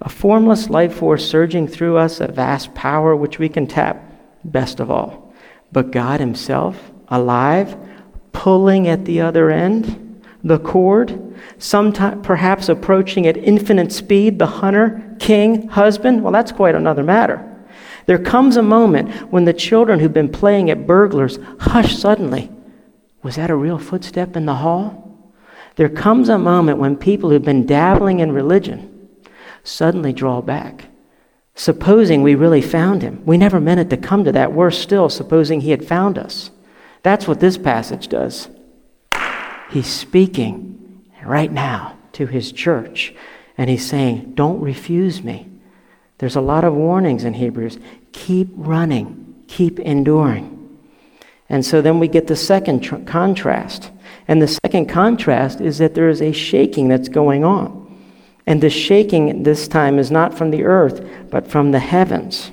a 0.00 0.08
formless 0.08 0.70
life 0.70 0.94
force 0.94 1.28
surging 1.28 1.66
through 1.66 1.96
us, 1.96 2.20
a 2.20 2.28
vast 2.28 2.74
power 2.74 3.14
which 3.14 3.38
we 3.38 3.48
can 3.48 3.66
tap, 3.66 4.02
best 4.44 4.80
of 4.80 4.90
all. 4.90 5.34
But 5.72 5.90
God 5.90 6.20
Himself, 6.20 6.92
alive, 7.08 7.76
pulling 8.32 8.88
at 8.88 9.04
the 9.04 9.20
other 9.20 9.50
end 9.50 10.22
the 10.44 10.58
cord, 10.58 11.34
sometime, 11.58 12.22
perhaps 12.22 12.68
approaching 12.68 13.26
at 13.26 13.36
infinite 13.36 13.92
speed 13.92 14.38
the 14.38 14.46
hunter, 14.46 15.16
king, 15.18 15.68
husband. 15.68 16.22
Well, 16.22 16.32
that's 16.32 16.52
quite 16.52 16.76
another 16.76 17.02
matter. 17.02 17.44
There 18.06 18.18
comes 18.18 18.56
a 18.56 18.62
moment 18.62 19.10
when 19.32 19.44
the 19.44 19.52
children 19.52 20.00
who've 20.00 20.12
been 20.12 20.30
playing 20.30 20.70
at 20.70 20.86
burglars 20.86 21.38
hush 21.60 21.96
suddenly. 21.96 22.50
Was 23.22 23.36
that 23.36 23.50
a 23.50 23.56
real 23.56 23.78
footstep 23.78 24.36
in 24.36 24.46
the 24.46 24.54
hall? 24.54 25.32
There 25.76 25.88
comes 25.88 26.28
a 26.28 26.38
moment 26.38 26.78
when 26.78 26.96
people 26.96 27.30
who've 27.30 27.42
been 27.42 27.66
dabbling 27.66 28.20
in 28.20 28.32
religion 28.32 29.08
suddenly 29.62 30.12
draw 30.12 30.40
back. 30.40 30.86
Supposing 31.54 32.22
we 32.22 32.34
really 32.34 32.62
found 32.62 33.02
him. 33.02 33.22
We 33.24 33.36
never 33.36 33.60
meant 33.60 33.80
it 33.80 33.90
to 33.90 33.96
come 33.96 34.24
to 34.24 34.32
that. 34.32 34.52
Worse 34.52 34.78
still, 34.78 35.08
supposing 35.08 35.60
he 35.60 35.70
had 35.70 35.86
found 35.86 36.18
us. 36.18 36.50
That's 37.02 37.26
what 37.26 37.40
this 37.40 37.58
passage 37.58 38.08
does. 38.08 38.48
He's 39.70 39.86
speaking 39.86 41.04
right 41.24 41.52
now 41.52 41.96
to 42.12 42.26
his 42.26 42.52
church, 42.52 43.14
and 43.56 43.68
he's 43.68 43.86
saying, 43.86 44.32
Don't 44.34 44.60
refuse 44.60 45.22
me. 45.22 45.48
There's 46.18 46.36
a 46.36 46.40
lot 46.40 46.64
of 46.64 46.74
warnings 46.74 47.24
in 47.24 47.34
Hebrews. 47.34 47.78
Keep 48.12 48.48
running, 48.54 49.44
keep 49.46 49.78
enduring. 49.78 50.57
And 51.48 51.64
so 51.64 51.80
then 51.80 51.98
we 51.98 52.08
get 52.08 52.26
the 52.26 52.36
second 52.36 52.80
tr- 52.80 52.96
contrast. 52.96 53.90
And 54.26 54.42
the 54.42 54.48
second 54.48 54.86
contrast 54.86 55.60
is 55.60 55.78
that 55.78 55.94
there 55.94 56.08
is 56.08 56.20
a 56.20 56.32
shaking 56.32 56.88
that's 56.88 57.08
going 57.08 57.44
on. 57.44 57.86
And 58.46 58.62
the 58.62 58.70
shaking 58.70 59.42
this 59.42 59.68
time 59.68 59.98
is 59.98 60.10
not 60.10 60.36
from 60.36 60.50
the 60.50 60.64
earth, 60.64 61.06
but 61.30 61.48
from 61.48 61.70
the 61.70 61.78
heavens. 61.78 62.50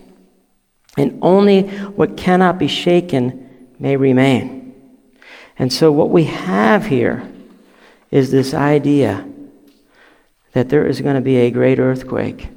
And 0.97 1.19
only 1.21 1.63
what 1.63 2.17
cannot 2.17 2.58
be 2.58 2.67
shaken 2.67 3.69
may 3.79 3.97
remain. 3.97 4.73
And 5.58 5.71
so, 5.71 5.91
what 5.91 6.10
we 6.10 6.25
have 6.25 6.86
here 6.86 7.29
is 8.12 8.31
this 8.31 8.53
idea 8.53 9.27
that 10.51 10.69
there 10.69 10.86
is 10.86 11.01
going 11.01 11.15
to 11.15 11.21
be 11.21 11.38
a 11.38 11.51
great 11.51 11.79
earthquake 11.79 12.49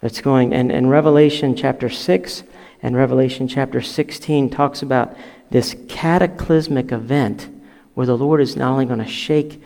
that's 0.00 0.20
going, 0.20 0.52
and, 0.52 0.72
and 0.72 0.90
Revelation 0.90 1.54
chapter 1.54 1.88
6 1.88 2.42
and 2.82 2.96
Revelation 2.96 3.48
chapter 3.48 3.80
16 3.80 4.50
talks 4.50 4.82
about 4.82 5.16
this 5.50 5.76
cataclysmic 5.88 6.92
event 6.92 7.48
where 7.94 8.06
the 8.06 8.16
Lord 8.16 8.40
is 8.40 8.56
not 8.56 8.72
only 8.72 8.86
going 8.86 8.98
to 8.98 9.06
shake 9.06 9.62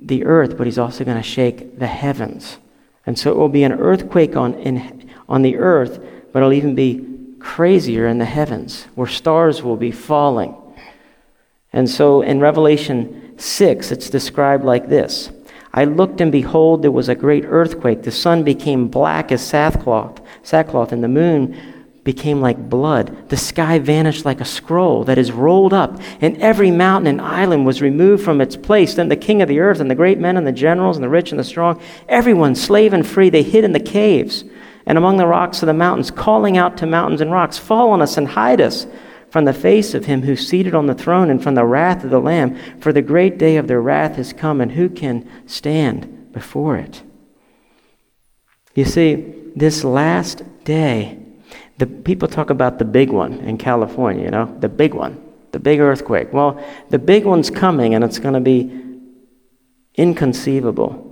the 0.00 0.24
earth, 0.24 0.56
but 0.56 0.66
he's 0.66 0.78
also 0.78 1.04
going 1.04 1.16
to 1.16 1.22
shake 1.22 1.78
the 1.78 1.86
heavens. 1.86 2.58
And 3.06 3.18
so 3.18 3.30
it 3.30 3.36
will 3.36 3.48
be 3.48 3.64
an 3.64 3.72
earthquake 3.72 4.36
on, 4.36 4.54
in, 4.54 5.10
on 5.28 5.42
the 5.42 5.56
earth, 5.56 6.02
but 6.32 6.38
it'll 6.38 6.52
even 6.52 6.74
be 6.74 7.06
crazier 7.38 8.06
in 8.06 8.18
the 8.18 8.24
heavens, 8.24 8.86
where 8.94 9.06
stars 9.06 9.62
will 9.62 9.76
be 9.76 9.90
falling 9.90 10.56
and 11.74 11.90
so 11.90 12.22
in 12.22 12.38
Revelation 12.38 13.36
6, 13.36 13.90
it's 13.90 14.08
described 14.08 14.64
like 14.64 14.88
this 14.88 15.30
I 15.74 15.84
looked, 15.84 16.20
and 16.20 16.30
behold, 16.30 16.82
there 16.82 16.92
was 16.92 17.08
a 17.08 17.16
great 17.16 17.44
earthquake. 17.44 18.04
The 18.04 18.12
sun 18.12 18.44
became 18.44 18.86
black 18.86 19.32
as 19.32 19.44
sackcloth, 19.44 20.20
sackcloth, 20.44 20.92
and 20.92 21.02
the 21.02 21.08
moon 21.08 21.73
became 22.04 22.40
like 22.40 22.68
blood. 22.68 23.30
The 23.30 23.36
sky 23.36 23.78
vanished 23.78 24.24
like 24.24 24.40
a 24.40 24.44
scroll 24.44 25.04
that 25.04 25.18
is 25.18 25.32
rolled 25.32 25.72
up, 25.72 26.00
and 26.20 26.36
every 26.40 26.70
mountain 26.70 27.06
and 27.06 27.20
island 27.20 27.66
was 27.66 27.82
removed 27.82 28.22
from 28.22 28.40
its 28.40 28.56
place. 28.56 28.94
Then 28.94 29.08
the 29.08 29.16
king 29.16 29.42
of 29.42 29.48
the 29.48 29.60
earth, 29.60 29.80
and 29.80 29.90
the 29.90 29.94
great 29.94 30.18
men, 30.18 30.36
and 30.36 30.46
the 30.46 30.52
generals, 30.52 30.96
and 30.96 31.04
the 31.04 31.08
rich, 31.08 31.32
and 31.32 31.38
the 31.38 31.44
strong, 31.44 31.80
everyone, 32.08 32.54
slave 32.54 32.92
and 32.92 33.06
free, 33.06 33.30
they 33.30 33.42
hid 33.42 33.64
in 33.64 33.72
the 33.72 33.80
caves 33.80 34.44
and 34.86 34.98
among 34.98 35.16
the 35.16 35.26
rocks 35.26 35.62
of 35.62 35.66
the 35.66 35.72
mountains, 35.72 36.10
calling 36.10 36.56
out 36.56 36.76
to 36.78 36.86
mountains 36.86 37.20
and 37.20 37.32
rocks, 37.32 37.58
Fall 37.58 37.90
on 37.90 38.02
us 38.02 38.16
and 38.16 38.28
hide 38.28 38.60
us 38.60 38.86
from 39.30 39.46
the 39.46 39.52
face 39.52 39.94
of 39.94 40.04
him 40.04 40.22
who's 40.22 40.46
seated 40.46 40.74
on 40.74 40.86
the 40.86 40.94
throne 40.94 41.30
and 41.30 41.42
from 41.42 41.54
the 41.54 41.64
wrath 41.64 42.04
of 42.04 42.10
the 42.10 42.20
Lamb, 42.20 42.56
for 42.80 42.92
the 42.92 43.02
great 43.02 43.38
day 43.38 43.56
of 43.56 43.66
their 43.66 43.80
wrath 43.80 44.16
has 44.16 44.32
come, 44.32 44.60
and 44.60 44.72
who 44.72 44.88
can 44.88 45.28
stand 45.46 46.32
before 46.32 46.76
it? 46.76 47.02
You 48.74 48.84
see, 48.84 49.34
this 49.56 49.84
last 49.84 50.42
day, 50.64 51.23
the 51.78 51.86
people 51.86 52.28
talk 52.28 52.50
about 52.50 52.78
the 52.78 52.84
big 52.84 53.10
one 53.10 53.34
in 53.40 53.58
California, 53.58 54.24
you 54.24 54.30
know, 54.30 54.56
the 54.60 54.68
big 54.68 54.94
one, 54.94 55.20
the 55.52 55.58
big 55.58 55.80
earthquake. 55.80 56.32
Well, 56.32 56.62
the 56.90 56.98
big 56.98 57.24
one's 57.24 57.50
coming, 57.50 57.94
and 57.94 58.04
it's 58.04 58.18
going 58.18 58.34
to 58.34 58.40
be 58.40 59.00
inconceivable. 59.96 61.10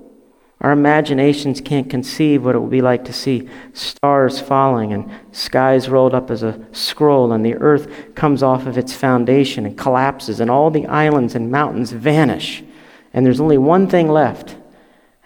Our 0.61 0.71
imaginations 0.71 1.61
can't 1.61 1.91
conceive 1.91 2.45
what 2.45 2.55
it 2.55 2.59
will 2.59 2.69
be 2.69 2.81
like 2.81 3.05
to 3.07 3.13
see 3.13 3.49
stars 3.73 4.39
falling 4.39 4.93
and 4.93 5.11
skies 5.33 5.89
rolled 5.89 6.15
up 6.15 6.31
as 6.31 6.45
a 6.45 6.65
scroll, 6.71 7.33
and 7.33 7.45
the 7.45 7.57
earth 7.57 8.15
comes 8.15 8.45
off 8.45 8.67
of 8.67 8.79
its 8.79 8.95
foundation 8.95 9.67
and 9.67 9.77
collapses, 9.77 10.39
and 10.39 10.49
all 10.49 10.71
the 10.71 10.87
islands 10.87 11.35
and 11.35 11.51
mountains 11.51 11.91
vanish. 11.91 12.63
And 13.13 13.27
there's 13.27 13.41
only 13.41 13.59
one 13.59 13.89
thing 13.89 14.09
left, 14.09 14.55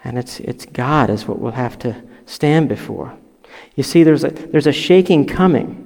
and 0.03 0.17
it's, 0.17 0.39
it's 0.39 0.65
God, 0.65 1.11
is 1.11 1.27
what 1.27 1.39
we'll 1.39 1.51
have 1.51 1.77
to 1.79 2.01
stand 2.25 2.67
before. 2.67 3.15
You 3.77 3.83
see, 3.83 4.03
there's 4.03 4.25
a, 4.25 4.31
there's 4.31 4.67
a 4.67 4.73
shaking 4.73 5.25
coming. 5.25 5.85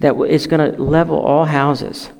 that 0.00 0.14
is 0.28 0.46
going 0.46 0.72
to 0.72 0.82
level 0.82 1.18
all 1.18 1.46
houses 1.46 2.10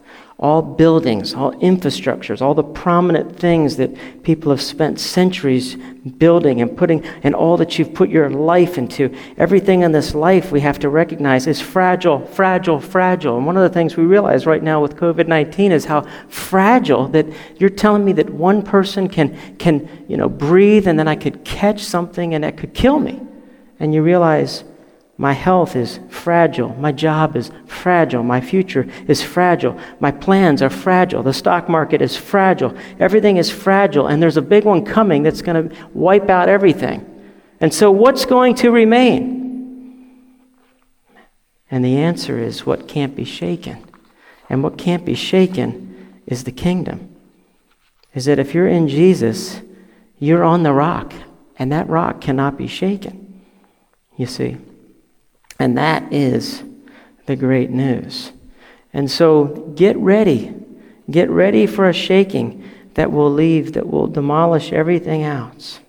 all 0.42 0.60
buildings, 0.60 1.34
all 1.34 1.52
infrastructures, 1.60 2.42
all 2.42 2.52
the 2.52 2.64
prominent 2.64 3.38
things 3.38 3.76
that 3.76 3.94
people 4.24 4.50
have 4.50 4.60
spent 4.60 4.98
centuries 4.98 5.76
building 6.18 6.60
and 6.60 6.76
putting, 6.76 7.04
and 7.22 7.32
all 7.32 7.56
that 7.56 7.78
you've 7.78 7.94
put 7.94 8.08
your 8.08 8.28
life 8.28 8.76
into. 8.76 9.14
Everything 9.38 9.82
in 9.82 9.92
this 9.92 10.16
life 10.16 10.50
we 10.50 10.58
have 10.58 10.80
to 10.80 10.88
recognize 10.88 11.46
is 11.46 11.60
fragile, 11.60 12.26
fragile, 12.26 12.80
fragile. 12.80 13.36
And 13.36 13.46
one 13.46 13.56
of 13.56 13.62
the 13.62 13.68
things 13.68 13.96
we 13.96 14.02
realize 14.02 14.44
right 14.44 14.64
now 14.64 14.82
with 14.82 14.96
COVID 14.96 15.28
19 15.28 15.70
is 15.70 15.84
how 15.84 16.04
fragile 16.28 17.06
that 17.08 17.26
you're 17.58 17.70
telling 17.70 18.04
me 18.04 18.12
that 18.14 18.28
one 18.28 18.62
person 18.62 19.08
can, 19.08 19.56
can 19.58 20.04
you 20.08 20.16
know, 20.16 20.28
breathe 20.28 20.88
and 20.88 20.98
then 20.98 21.06
I 21.06 21.14
could 21.14 21.44
catch 21.44 21.84
something 21.84 22.34
and 22.34 22.42
that 22.42 22.56
could 22.56 22.74
kill 22.74 22.98
me. 22.98 23.20
And 23.82 23.92
you 23.92 24.00
realize 24.00 24.62
my 25.18 25.32
health 25.32 25.74
is 25.74 25.98
fragile. 26.08 26.68
My 26.76 26.92
job 26.92 27.34
is 27.34 27.50
fragile. 27.66 28.22
My 28.22 28.40
future 28.40 28.88
is 29.08 29.20
fragile. 29.20 29.76
My 29.98 30.12
plans 30.12 30.62
are 30.62 30.70
fragile. 30.70 31.24
The 31.24 31.34
stock 31.34 31.68
market 31.68 32.00
is 32.00 32.16
fragile. 32.16 32.76
Everything 33.00 33.38
is 33.38 33.50
fragile. 33.50 34.06
And 34.06 34.22
there's 34.22 34.36
a 34.36 34.42
big 34.42 34.64
one 34.64 34.84
coming 34.84 35.24
that's 35.24 35.42
going 35.42 35.68
to 35.68 35.76
wipe 35.94 36.30
out 36.30 36.48
everything. 36.48 37.04
And 37.60 37.74
so, 37.74 37.90
what's 37.90 38.24
going 38.24 38.54
to 38.56 38.70
remain? 38.70 40.20
And 41.68 41.84
the 41.84 41.96
answer 41.96 42.38
is 42.38 42.64
what 42.64 42.86
can't 42.86 43.16
be 43.16 43.24
shaken. 43.24 43.84
And 44.48 44.62
what 44.62 44.78
can't 44.78 45.04
be 45.04 45.14
shaken 45.14 46.22
is 46.24 46.44
the 46.44 46.52
kingdom. 46.52 47.16
Is 48.14 48.26
that 48.26 48.38
if 48.38 48.54
you're 48.54 48.68
in 48.68 48.86
Jesus, 48.86 49.60
you're 50.20 50.44
on 50.44 50.62
the 50.62 50.72
rock, 50.72 51.12
and 51.58 51.72
that 51.72 51.88
rock 51.88 52.20
cannot 52.20 52.56
be 52.56 52.68
shaken. 52.68 53.21
You 54.16 54.26
see. 54.26 54.56
And 55.58 55.78
that 55.78 56.12
is 56.12 56.62
the 57.26 57.36
great 57.36 57.70
news. 57.70 58.32
And 58.92 59.10
so 59.10 59.72
get 59.76 59.96
ready. 59.96 60.54
Get 61.10 61.30
ready 61.30 61.66
for 61.66 61.88
a 61.88 61.92
shaking 61.92 62.68
that 62.94 63.10
will 63.10 63.30
leave, 63.30 63.72
that 63.72 63.88
will 63.88 64.06
demolish 64.06 64.72
everything 64.72 65.22
else. 65.22 65.80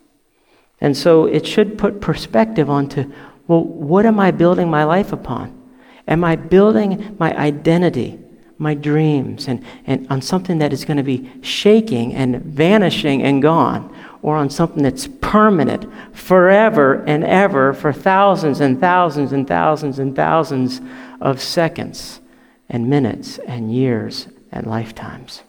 And 0.80 0.96
so 0.98 1.26
it 1.26 1.46
should 1.46 1.78
put 1.78 2.02
perspective 2.02 2.70
onto 2.70 3.12
well, 3.48 3.64
what 3.64 4.06
am 4.06 4.20
I 4.20 4.32
building 4.32 4.70
my 4.70 4.86
life 4.86 5.12
upon? 5.12 5.60
Am 6.08 6.24
I 6.24 6.36
building 6.38 7.16
my 7.20 7.38
identity, 7.38 8.20
my 8.58 8.74
dreams, 8.74 9.48
and, 9.50 9.66
and 9.86 10.08
on 10.10 10.22
something 10.22 10.60
that 10.60 10.72
is 10.72 10.86
going 10.86 10.98
to 10.98 11.04
be 11.04 11.30
shaking 11.42 12.14
and 12.14 12.42
vanishing 12.42 13.22
and 13.22 13.42
gone? 13.42 13.94
Or 14.24 14.38
on 14.38 14.50
something 14.50 14.82
that's 14.82 15.06
permanent 15.06 15.86
forever 16.16 17.04
and 17.06 17.24
ever 17.24 17.74
for 17.74 17.94
thousands 17.94 18.62
and 18.62 18.80
thousands 18.80 19.34
and 19.34 19.48
thousands 19.48 20.00
and 20.00 20.16
thousands 20.16 20.82
of 21.22 21.42
seconds 21.42 22.22
and 22.70 22.90
minutes 22.90 23.38
and 23.40 23.72
years 23.72 24.28
and 24.52 24.66
lifetimes. 24.66 25.44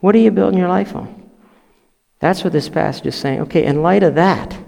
What 0.00 0.14
are 0.14 0.18
you 0.18 0.32
building 0.32 0.58
your 0.58 0.68
life 0.68 0.94
on? 0.94 1.30
That's 2.18 2.42
what 2.42 2.52
this 2.52 2.68
passage 2.68 3.06
is 3.06 3.14
saying. 3.14 3.42
Okay, 3.42 3.64
in 3.64 3.82
light 3.82 4.02
of 4.02 4.16
that, 4.16 4.58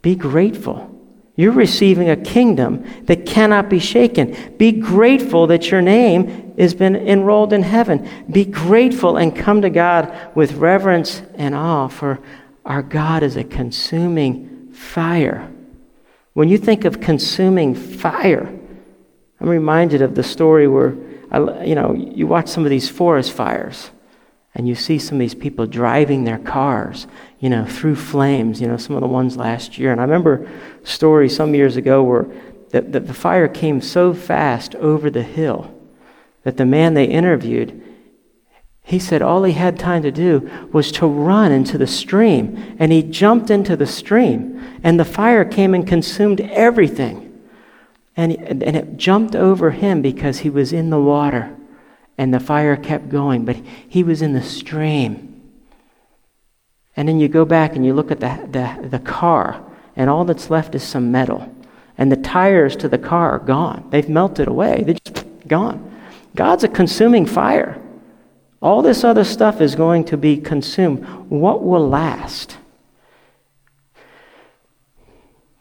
be 0.00 0.16
grateful. 0.16 0.90
You're 1.36 1.52
receiving 1.52 2.08
a 2.08 2.16
kingdom 2.16 2.84
that 3.04 3.26
cannot 3.26 3.68
be 3.68 3.80
shaken. 3.80 4.36
Be 4.56 4.72
grateful 4.72 5.48
that 5.48 5.70
your 5.70 5.82
name 5.82 6.54
has 6.56 6.74
been 6.74 6.94
enrolled 6.94 7.52
in 7.52 7.62
heaven. 7.62 8.08
Be 8.30 8.44
grateful 8.44 9.16
and 9.16 9.34
come 9.34 9.60
to 9.62 9.70
God 9.70 10.16
with 10.36 10.52
reverence 10.52 11.22
and 11.34 11.54
awe 11.54 11.88
for 11.88 12.20
our 12.64 12.82
God 12.82 13.22
is 13.22 13.36
a 13.36 13.44
consuming 13.44 14.72
fire. 14.72 15.50
When 16.32 16.48
you 16.48 16.58
think 16.58 16.84
of 16.84 17.00
consuming 17.00 17.74
fire, 17.74 18.52
I'm 19.40 19.48
reminded 19.48 20.02
of 20.02 20.14
the 20.14 20.22
story 20.22 20.66
where, 20.66 20.94
you 21.64 21.74
know, 21.74 21.92
you 21.92 22.26
watch 22.26 22.48
some 22.48 22.64
of 22.64 22.70
these 22.70 22.88
forest 22.88 23.32
fires 23.32 23.90
and 24.54 24.68
you 24.68 24.74
see 24.74 24.98
some 24.98 25.16
of 25.16 25.20
these 25.20 25.34
people 25.34 25.66
driving 25.66 26.24
their 26.24 26.38
cars, 26.38 27.06
you 27.40 27.50
know, 27.50 27.66
through 27.66 27.96
flames, 27.96 28.60
you 28.60 28.68
know, 28.68 28.76
some 28.76 28.94
of 28.96 29.02
the 29.02 29.08
ones 29.08 29.36
last 29.36 29.78
year. 29.78 29.92
And 29.92 30.00
I 30.00 30.04
remember 30.04 30.48
a 30.82 30.86
story 30.86 31.28
some 31.28 31.54
years 31.54 31.76
ago 31.76 32.02
where 32.02 32.26
the, 32.70 32.80
the, 32.80 33.00
the 33.00 33.14
fire 33.14 33.48
came 33.48 33.80
so 33.80 34.14
fast 34.14 34.74
over 34.76 35.10
the 35.10 35.22
hill 35.22 35.72
that 36.44 36.56
the 36.56 36.66
man 36.66 36.94
they 36.94 37.04
interviewed, 37.04 37.82
he 38.94 39.00
said 39.00 39.22
all 39.22 39.42
he 39.42 39.54
had 39.54 39.76
time 39.76 40.02
to 40.02 40.12
do 40.12 40.48
was 40.72 40.92
to 40.92 41.04
run 41.04 41.50
into 41.50 41.76
the 41.76 41.86
stream. 41.86 42.76
And 42.78 42.92
he 42.92 43.02
jumped 43.02 43.50
into 43.50 43.74
the 43.76 43.88
stream, 43.88 44.78
and 44.84 45.00
the 45.00 45.04
fire 45.04 45.44
came 45.44 45.74
and 45.74 45.84
consumed 45.84 46.40
everything. 46.40 47.42
And, 48.16 48.36
and 48.36 48.62
it 48.62 48.96
jumped 48.96 49.34
over 49.34 49.72
him 49.72 50.00
because 50.00 50.38
he 50.38 50.48
was 50.48 50.72
in 50.72 50.90
the 50.90 51.00
water, 51.00 51.56
and 52.16 52.32
the 52.32 52.38
fire 52.38 52.76
kept 52.76 53.08
going, 53.08 53.44
but 53.44 53.56
he 53.88 54.04
was 54.04 54.22
in 54.22 54.32
the 54.32 54.42
stream. 54.42 55.42
And 56.96 57.08
then 57.08 57.18
you 57.18 57.26
go 57.26 57.44
back 57.44 57.74
and 57.74 57.84
you 57.84 57.94
look 57.94 58.12
at 58.12 58.20
the, 58.20 58.48
the, 58.48 58.88
the 58.90 59.00
car, 59.00 59.60
and 59.96 60.08
all 60.08 60.24
that's 60.24 60.50
left 60.50 60.76
is 60.76 60.84
some 60.84 61.10
metal. 61.10 61.52
And 61.98 62.12
the 62.12 62.16
tires 62.16 62.76
to 62.76 62.88
the 62.88 62.98
car 62.98 63.32
are 63.32 63.40
gone. 63.40 63.88
They've 63.90 64.08
melted 64.08 64.46
away, 64.46 64.84
they're 64.86 64.94
just 65.04 65.26
gone. 65.48 66.00
God's 66.36 66.62
a 66.62 66.68
consuming 66.68 67.26
fire. 67.26 67.80
All 68.64 68.80
this 68.80 69.04
other 69.04 69.24
stuff 69.24 69.60
is 69.60 69.74
going 69.74 70.04
to 70.04 70.16
be 70.16 70.38
consumed. 70.38 71.04
What 71.28 71.62
will 71.62 71.86
last? 71.86 72.56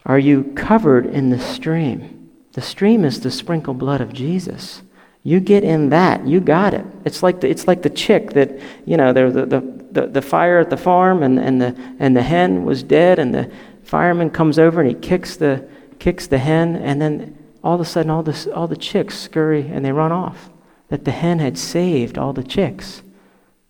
Are 0.05 0.17
you 0.17 0.53
covered 0.55 1.05
in 1.07 1.29
the 1.29 1.37
stream? 1.37 2.29
The 2.53 2.61
stream 2.61 3.03
is 3.03 3.19
the 3.19 3.29
sprinkled 3.29 3.77
blood 3.77 3.99
of 3.99 4.13
Jesus. 4.13 4.83
You 5.21 5.41
get 5.41 5.65
in 5.65 5.89
that, 5.89 6.25
you 6.25 6.39
got 6.39 6.73
it. 6.73 6.85
It's 7.03 7.21
like 7.21 7.41
the, 7.41 7.49
it's 7.49 7.67
like 7.67 7.81
the 7.81 7.89
chick 7.89 8.31
that, 8.31 8.57
you 8.85 8.95
know, 8.95 9.11
the, 9.11 9.29
the, 9.31 9.59
the, 9.91 10.07
the 10.07 10.21
fire 10.21 10.59
at 10.59 10.69
the 10.69 10.77
farm 10.77 11.23
and, 11.23 11.37
and, 11.37 11.61
the, 11.61 11.75
and 11.99 12.15
the 12.15 12.23
hen 12.23 12.63
was 12.63 12.83
dead, 12.83 13.19
and 13.19 13.35
the 13.35 13.51
fireman 13.83 14.29
comes 14.29 14.57
over 14.57 14.79
and 14.79 14.89
he 14.89 14.95
kicks 14.95 15.35
the, 15.35 15.67
kicks 15.99 16.27
the 16.27 16.37
hen, 16.37 16.77
and 16.77 17.01
then 17.01 17.37
all 17.65 17.75
of 17.75 17.81
a 17.81 17.85
sudden 17.85 18.09
all, 18.09 18.23
this, 18.23 18.47
all 18.47 18.69
the 18.69 18.77
chicks 18.77 19.19
scurry 19.19 19.67
and 19.67 19.83
they 19.83 19.91
run 19.91 20.13
off 20.13 20.49
that 20.93 21.05
the 21.05 21.11
hen 21.11 21.39
had 21.39 21.57
saved 21.57 22.19
all 22.19 22.33
the 22.33 22.43
chicks. 22.43 23.01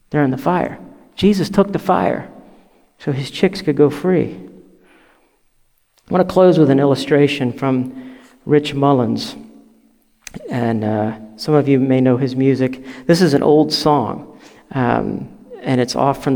They're 0.09 0.25
in 0.25 0.31
the 0.31 0.37
fire. 0.37 0.77
Jesus 1.15 1.49
took 1.49 1.71
the 1.71 1.79
fire 1.79 2.29
so 2.99 3.13
his 3.13 3.31
chicks 3.31 3.61
could 3.61 3.77
go 3.77 3.89
free. 3.89 4.37
I 6.09 6.13
want 6.13 6.27
to 6.27 6.33
close 6.33 6.59
with 6.59 6.69
an 6.69 6.81
illustration 6.81 7.53
from 7.53 8.17
Rich 8.45 8.73
Mullins. 8.73 9.37
And 10.49 10.83
uh, 10.83 11.17
some 11.37 11.53
of 11.53 11.69
you 11.69 11.79
may 11.79 12.01
know 12.01 12.17
his 12.17 12.35
music. 12.35 12.85
This 13.05 13.21
is 13.21 13.33
an 13.33 13.41
old 13.41 13.71
song, 13.71 14.37
um, 14.71 15.33
and 15.61 15.79
it's 15.79 15.95
off 15.95 16.25
from. 16.25 16.35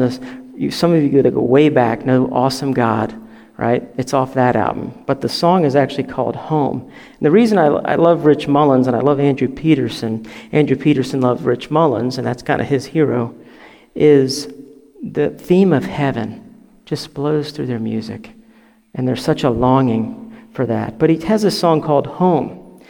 You, 0.56 0.72
some 0.72 0.94
of 0.94 1.04
you 1.04 1.22
that 1.22 1.32
go 1.32 1.42
way 1.42 1.68
back 1.68 2.06
know 2.06 2.30
Awesome 2.32 2.72
God 2.72 3.14
right? 3.58 3.88
It's 3.98 4.14
off 4.14 4.36
that 4.36 4.56
album. 4.56 5.04
But 5.08 5.22
the 5.22 5.30
song 5.30 5.66
is 5.66 5.76
actually 5.76 6.04
called 6.04 6.36
Home. 6.36 6.82
And 6.82 7.22
the 7.22 7.32
reason 7.32 7.58
I, 7.58 7.66
I 7.66 7.96
love 7.96 8.26
Rich 8.26 8.48
Mullins 8.48 8.86
and 8.88 8.96
I 8.96 9.00
love 9.00 9.20
Andrew 9.20 9.48
Peterson, 9.48 10.26
Andrew 10.52 10.78
Peterson 10.78 11.22
loved 11.22 11.44
Rich 11.44 11.72
Mullins, 11.72 12.18
and 12.18 12.28
that's 12.28 12.44
kind 12.44 12.62
of 12.62 12.68
his 12.68 12.86
hero, 12.86 13.36
is 13.96 14.54
the 15.02 15.32
theme 15.32 15.74
of 15.74 15.86
heaven 15.86 16.44
just 16.86 17.14
blows 17.14 17.52
through 17.52 17.66
their 17.66 17.80
music. 17.80 18.32
And 18.94 19.08
there's 19.08 19.24
such 19.24 19.44
a 19.44 19.50
longing 19.50 20.48
for 20.54 20.66
that. 20.68 21.00
But 21.00 21.10
he 21.10 21.18
has 21.26 21.44
a 21.44 21.52
song 21.52 21.82
called 21.82 22.08
Home. 22.08 22.82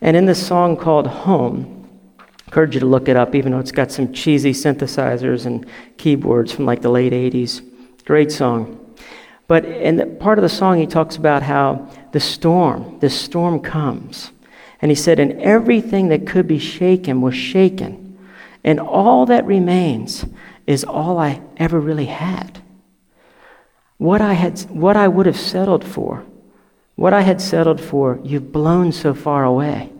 And 0.00 0.16
in 0.16 0.24
this 0.24 0.44
song 0.44 0.76
called 0.76 1.06
Home, 1.06 1.88
I 2.18 2.24
encourage 2.46 2.74
you 2.74 2.80
to 2.80 2.86
look 2.86 3.08
it 3.08 3.16
up, 3.16 3.34
even 3.34 3.52
though 3.52 3.58
it's 3.58 3.72
got 3.72 3.90
some 3.90 4.12
cheesy 4.12 4.52
synthesizers 4.52 5.44
and 5.44 5.66
keyboards 5.98 6.52
from 6.52 6.64
like 6.64 6.82
the 6.82 6.90
late 6.90 7.12
80s. 7.12 7.62
Great 8.04 8.32
song. 8.32 8.83
But 9.46 9.64
in 9.64 10.16
part 10.18 10.38
of 10.38 10.42
the 10.42 10.48
song, 10.48 10.78
he 10.78 10.86
talks 10.86 11.16
about 11.16 11.42
how 11.42 11.88
the 12.12 12.20
storm, 12.20 12.98
the 13.00 13.10
storm 13.10 13.60
comes. 13.60 14.30
And 14.80 14.90
he 14.90 14.94
said, 14.94 15.18
and 15.18 15.40
everything 15.40 16.08
that 16.08 16.26
could 16.26 16.46
be 16.46 16.58
shaken 16.58 17.20
was 17.20 17.34
shaken. 17.34 18.18
And 18.62 18.80
all 18.80 19.26
that 19.26 19.46
remains 19.46 20.24
is 20.66 20.84
all 20.84 21.18
I 21.18 21.42
ever 21.56 21.78
really 21.78 22.06
had. 22.06 22.62
What 23.98 24.20
I, 24.20 24.32
had, 24.32 24.60
what 24.70 24.96
I 24.96 25.08
would 25.08 25.26
have 25.26 25.38
settled 25.38 25.84
for, 25.84 26.24
what 26.96 27.12
I 27.12 27.20
had 27.22 27.40
settled 27.40 27.80
for, 27.80 28.20
you've 28.22 28.52
blown 28.52 28.92
so 28.92 29.14
far 29.14 29.44
away. 29.44 29.90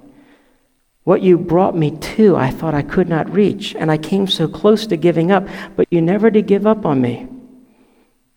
What 1.04 1.22
you 1.22 1.36
brought 1.36 1.76
me 1.76 1.90
to, 1.90 2.34
I 2.34 2.50
thought 2.50 2.74
I 2.74 2.82
could 2.82 3.08
not 3.08 3.30
reach, 3.30 3.74
and 3.74 3.90
I 3.90 3.98
came 3.98 4.26
so 4.26 4.48
close 4.48 4.86
to 4.86 4.96
giving 4.96 5.30
up, 5.30 5.46
but 5.76 5.86
you 5.90 6.00
never 6.00 6.30
did 6.30 6.46
give 6.46 6.66
up 6.66 6.86
on 6.86 7.00
me. 7.02 7.28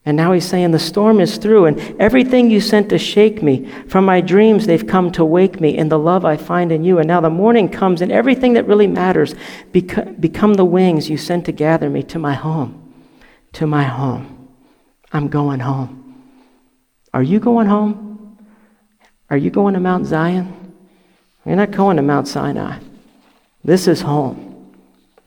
And 0.08 0.16
now 0.16 0.32
he's 0.32 0.48
saying, 0.48 0.72
The 0.72 0.80
storm 0.80 1.20
is 1.20 1.36
through, 1.36 1.66
and 1.66 1.78
everything 2.00 2.50
you 2.50 2.62
sent 2.62 2.88
to 2.92 2.98
shake 2.98 3.44
me, 3.44 3.70
from 3.90 4.06
my 4.06 4.22
dreams, 4.22 4.66
they've 4.66 4.88
come 4.88 5.12
to 5.12 5.26
wake 5.26 5.60
me 5.60 5.78
in 5.78 5.90
the 5.90 6.00
love 6.00 6.24
I 6.24 6.38
find 6.38 6.72
in 6.72 6.86
you. 6.86 7.00
And 7.00 7.10
now 7.10 7.20
the 7.20 7.30
morning 7.30 7.68
comes, 7.68 8.00
and 8.00 8.10
everything 8.10 8.54
that 8.54 8.66
really 8.68 8.88
matters 8.88 9.36
become 9.74 10.54
the 10.54 10.64
wings 10.64 11.10
you 11.10 11.18
sent 11.18 11.44
to 11.48 11.52
gather 11.52 11.90
me 11.90 12.04
to 12.04 12.20
my 12.20 12.36
home. 12.36 12.94
To 13.52 13.68
my 13.68 13.84
home. 13.84 14.48
I'm 15.12 15.28
going 15.28 15.60
home. 15.60 16.24
Are 17.14 17.24
you 17.24 17.42
going 17.42 17.68
home? 17.68 18.38
Are 19.30 19.36
you 19.36 19.50
going 19.50 19.74
to 19.74 19.82
Mount 19.82 20.06
Zion? 20.06 20.74
You're 21.46 21.58
not 21.58 21.72
going 21.72 21.98
to 21.98 22.02
Mount 22.02 22.30
Sinai. 22.30 22.80
This 23.62 23.90
is 23.90 24.00
home. 24.00 24.74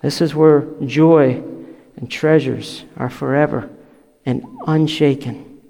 This 0.00 0.22
is 0.22 0.34
where 0.34 0.66
joy 0.86 1.42
and 1.96 2.10
treasures 2.10 2.86
are 2.96 3.10
forever 3.10 3.68
and 4.30 4.46
unshaken, 4.66 5.60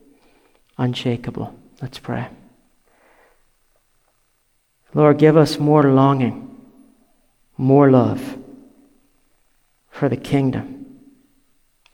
unshakable. 0.79 1.55
Let's 1.83 1.99
pray. 1.99 2.29
Lord, 4.93 5.19
give 5.19 5.37
us 5.37 5.59
more 5.59 5.83
longing, 5.83 6.55
more 7.57 7.91
love 7.91 8.39
for 9.91 10.09
the 10.09 10.17
kingdom, 10.17 11.01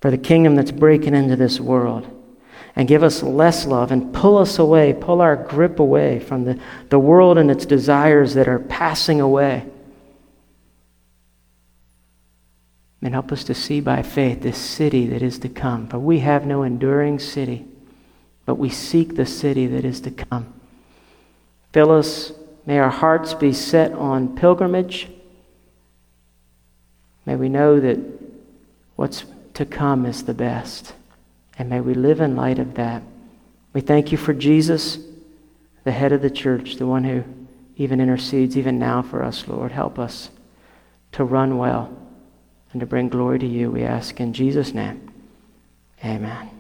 for 0.01 0.11
the 0.11 0.19
kingdom 0.19 0.55
that's 0.55 0.73
breaking 0.73 1.15
into 1.15 1.37
this 1.37 1.61
world. 1.61 2.13
And 2.75 2.87
give 2.87 3.03
us 3.03 3.23
less 3.23 3.65
love 3.67 3.91
and 3.91 4.13
pull 4.13 4.37
us 4.37 4.59
away, 4.59 4.93
pull 4.93 5.23
our 5.23 5.37
grip 5.37 5.79
away 5.79 6.21
from 6.21 6.45
the, 6.45 6.61
the 6.91 6.99
world 6.99 7.39
and 7.39 7.51
its 7.51 7.65
desires 7.65 8.35
that 8.35 8.49
are 8.49 8.59
passing 8.59 9.21
away. 9.21 9.67
And 13.03 13.15
help 13.15 13.31
us 13.31 13.45
to 13.45 13.55
see 13.55 13.81
by 13.81 14.03
faith 14.03 14.41
this 14.41 14.59
city 14.59 15.07
that 15.09 15.23
is 15.23 15.39
to 15.41 15.49
come. 15.49 15.87
For 15.87 15.99
we 15.99 16.21
have 16.21 16.47
no 16.47 16.63
enduring 16.63 17.19
city, 17.19 17.67
but 18.45 18.57
we 18.57 18.69
seek 18.69 19.15
the 19.15 19.27
city 19.27 19.67
that 19.69 19.85
is 19.85 20.01
to 20.01 20.11
come. 20.11 20.53
Fill 21.73 21.93
us 21.93 22.33
May 22.67 22.81
our 22.81 22.91
hearts 22.91 23.33
be 23.33 23.53
set 23.53 23.93
on 23.93 24.37
pilgrimage. 24.37 25.09
May 27.25 27.37
we 27.37 27.49
know 27.49 27.79
that 27.79 27.99
what's 28.97 29.25
to 29.55 29.65
come 29.65 30.05
is 30.05 30.25
the 30.25 30.35
best. 30.35 30.93
And 31.59 31.71
may 31.71 31.81
we 31.81 31.95
live 31.95 32.21
in 32.21 32.37
light 32.37 32.59
of 32.59 32.75
that. 32.75 33.03
We 33.73 33.81
thank 33.81 34.11
you 34.11 34.19
for 34.19 34.35
Jesus, 34.35 34.99
the 35.85 35.93
head 35.93 36.13
of 36.13 36.23
the 36.23 36.31
church, 36.31 36.77
the 36.77 36.87
one 36.87 37.05
who 37.05 37.23
even 37.77 38.01
intercedes 38.01 38.57
even 38.57 38.79
now 38.79 39.01
for 39.03 39.23
us, 39.23 39.47
Lord. 39.47 39.71
Help 39.71 39.99
us 39.99 40.31
to 41.13 41.25
run 41.25 41.59
well 41.59 41.97
and 42.73 42.81
to 42.81 42.87
bring 42.87 43.09
glory 43.09 43.39
to 43.39 43.47
you, 43.47 43.71
we 43.71 43.83
ask 43.83 44.21
in 44.21 44.33
Jesus' 44.33 44.75
name. 44.75 45.11
Amen. 46.05 46.56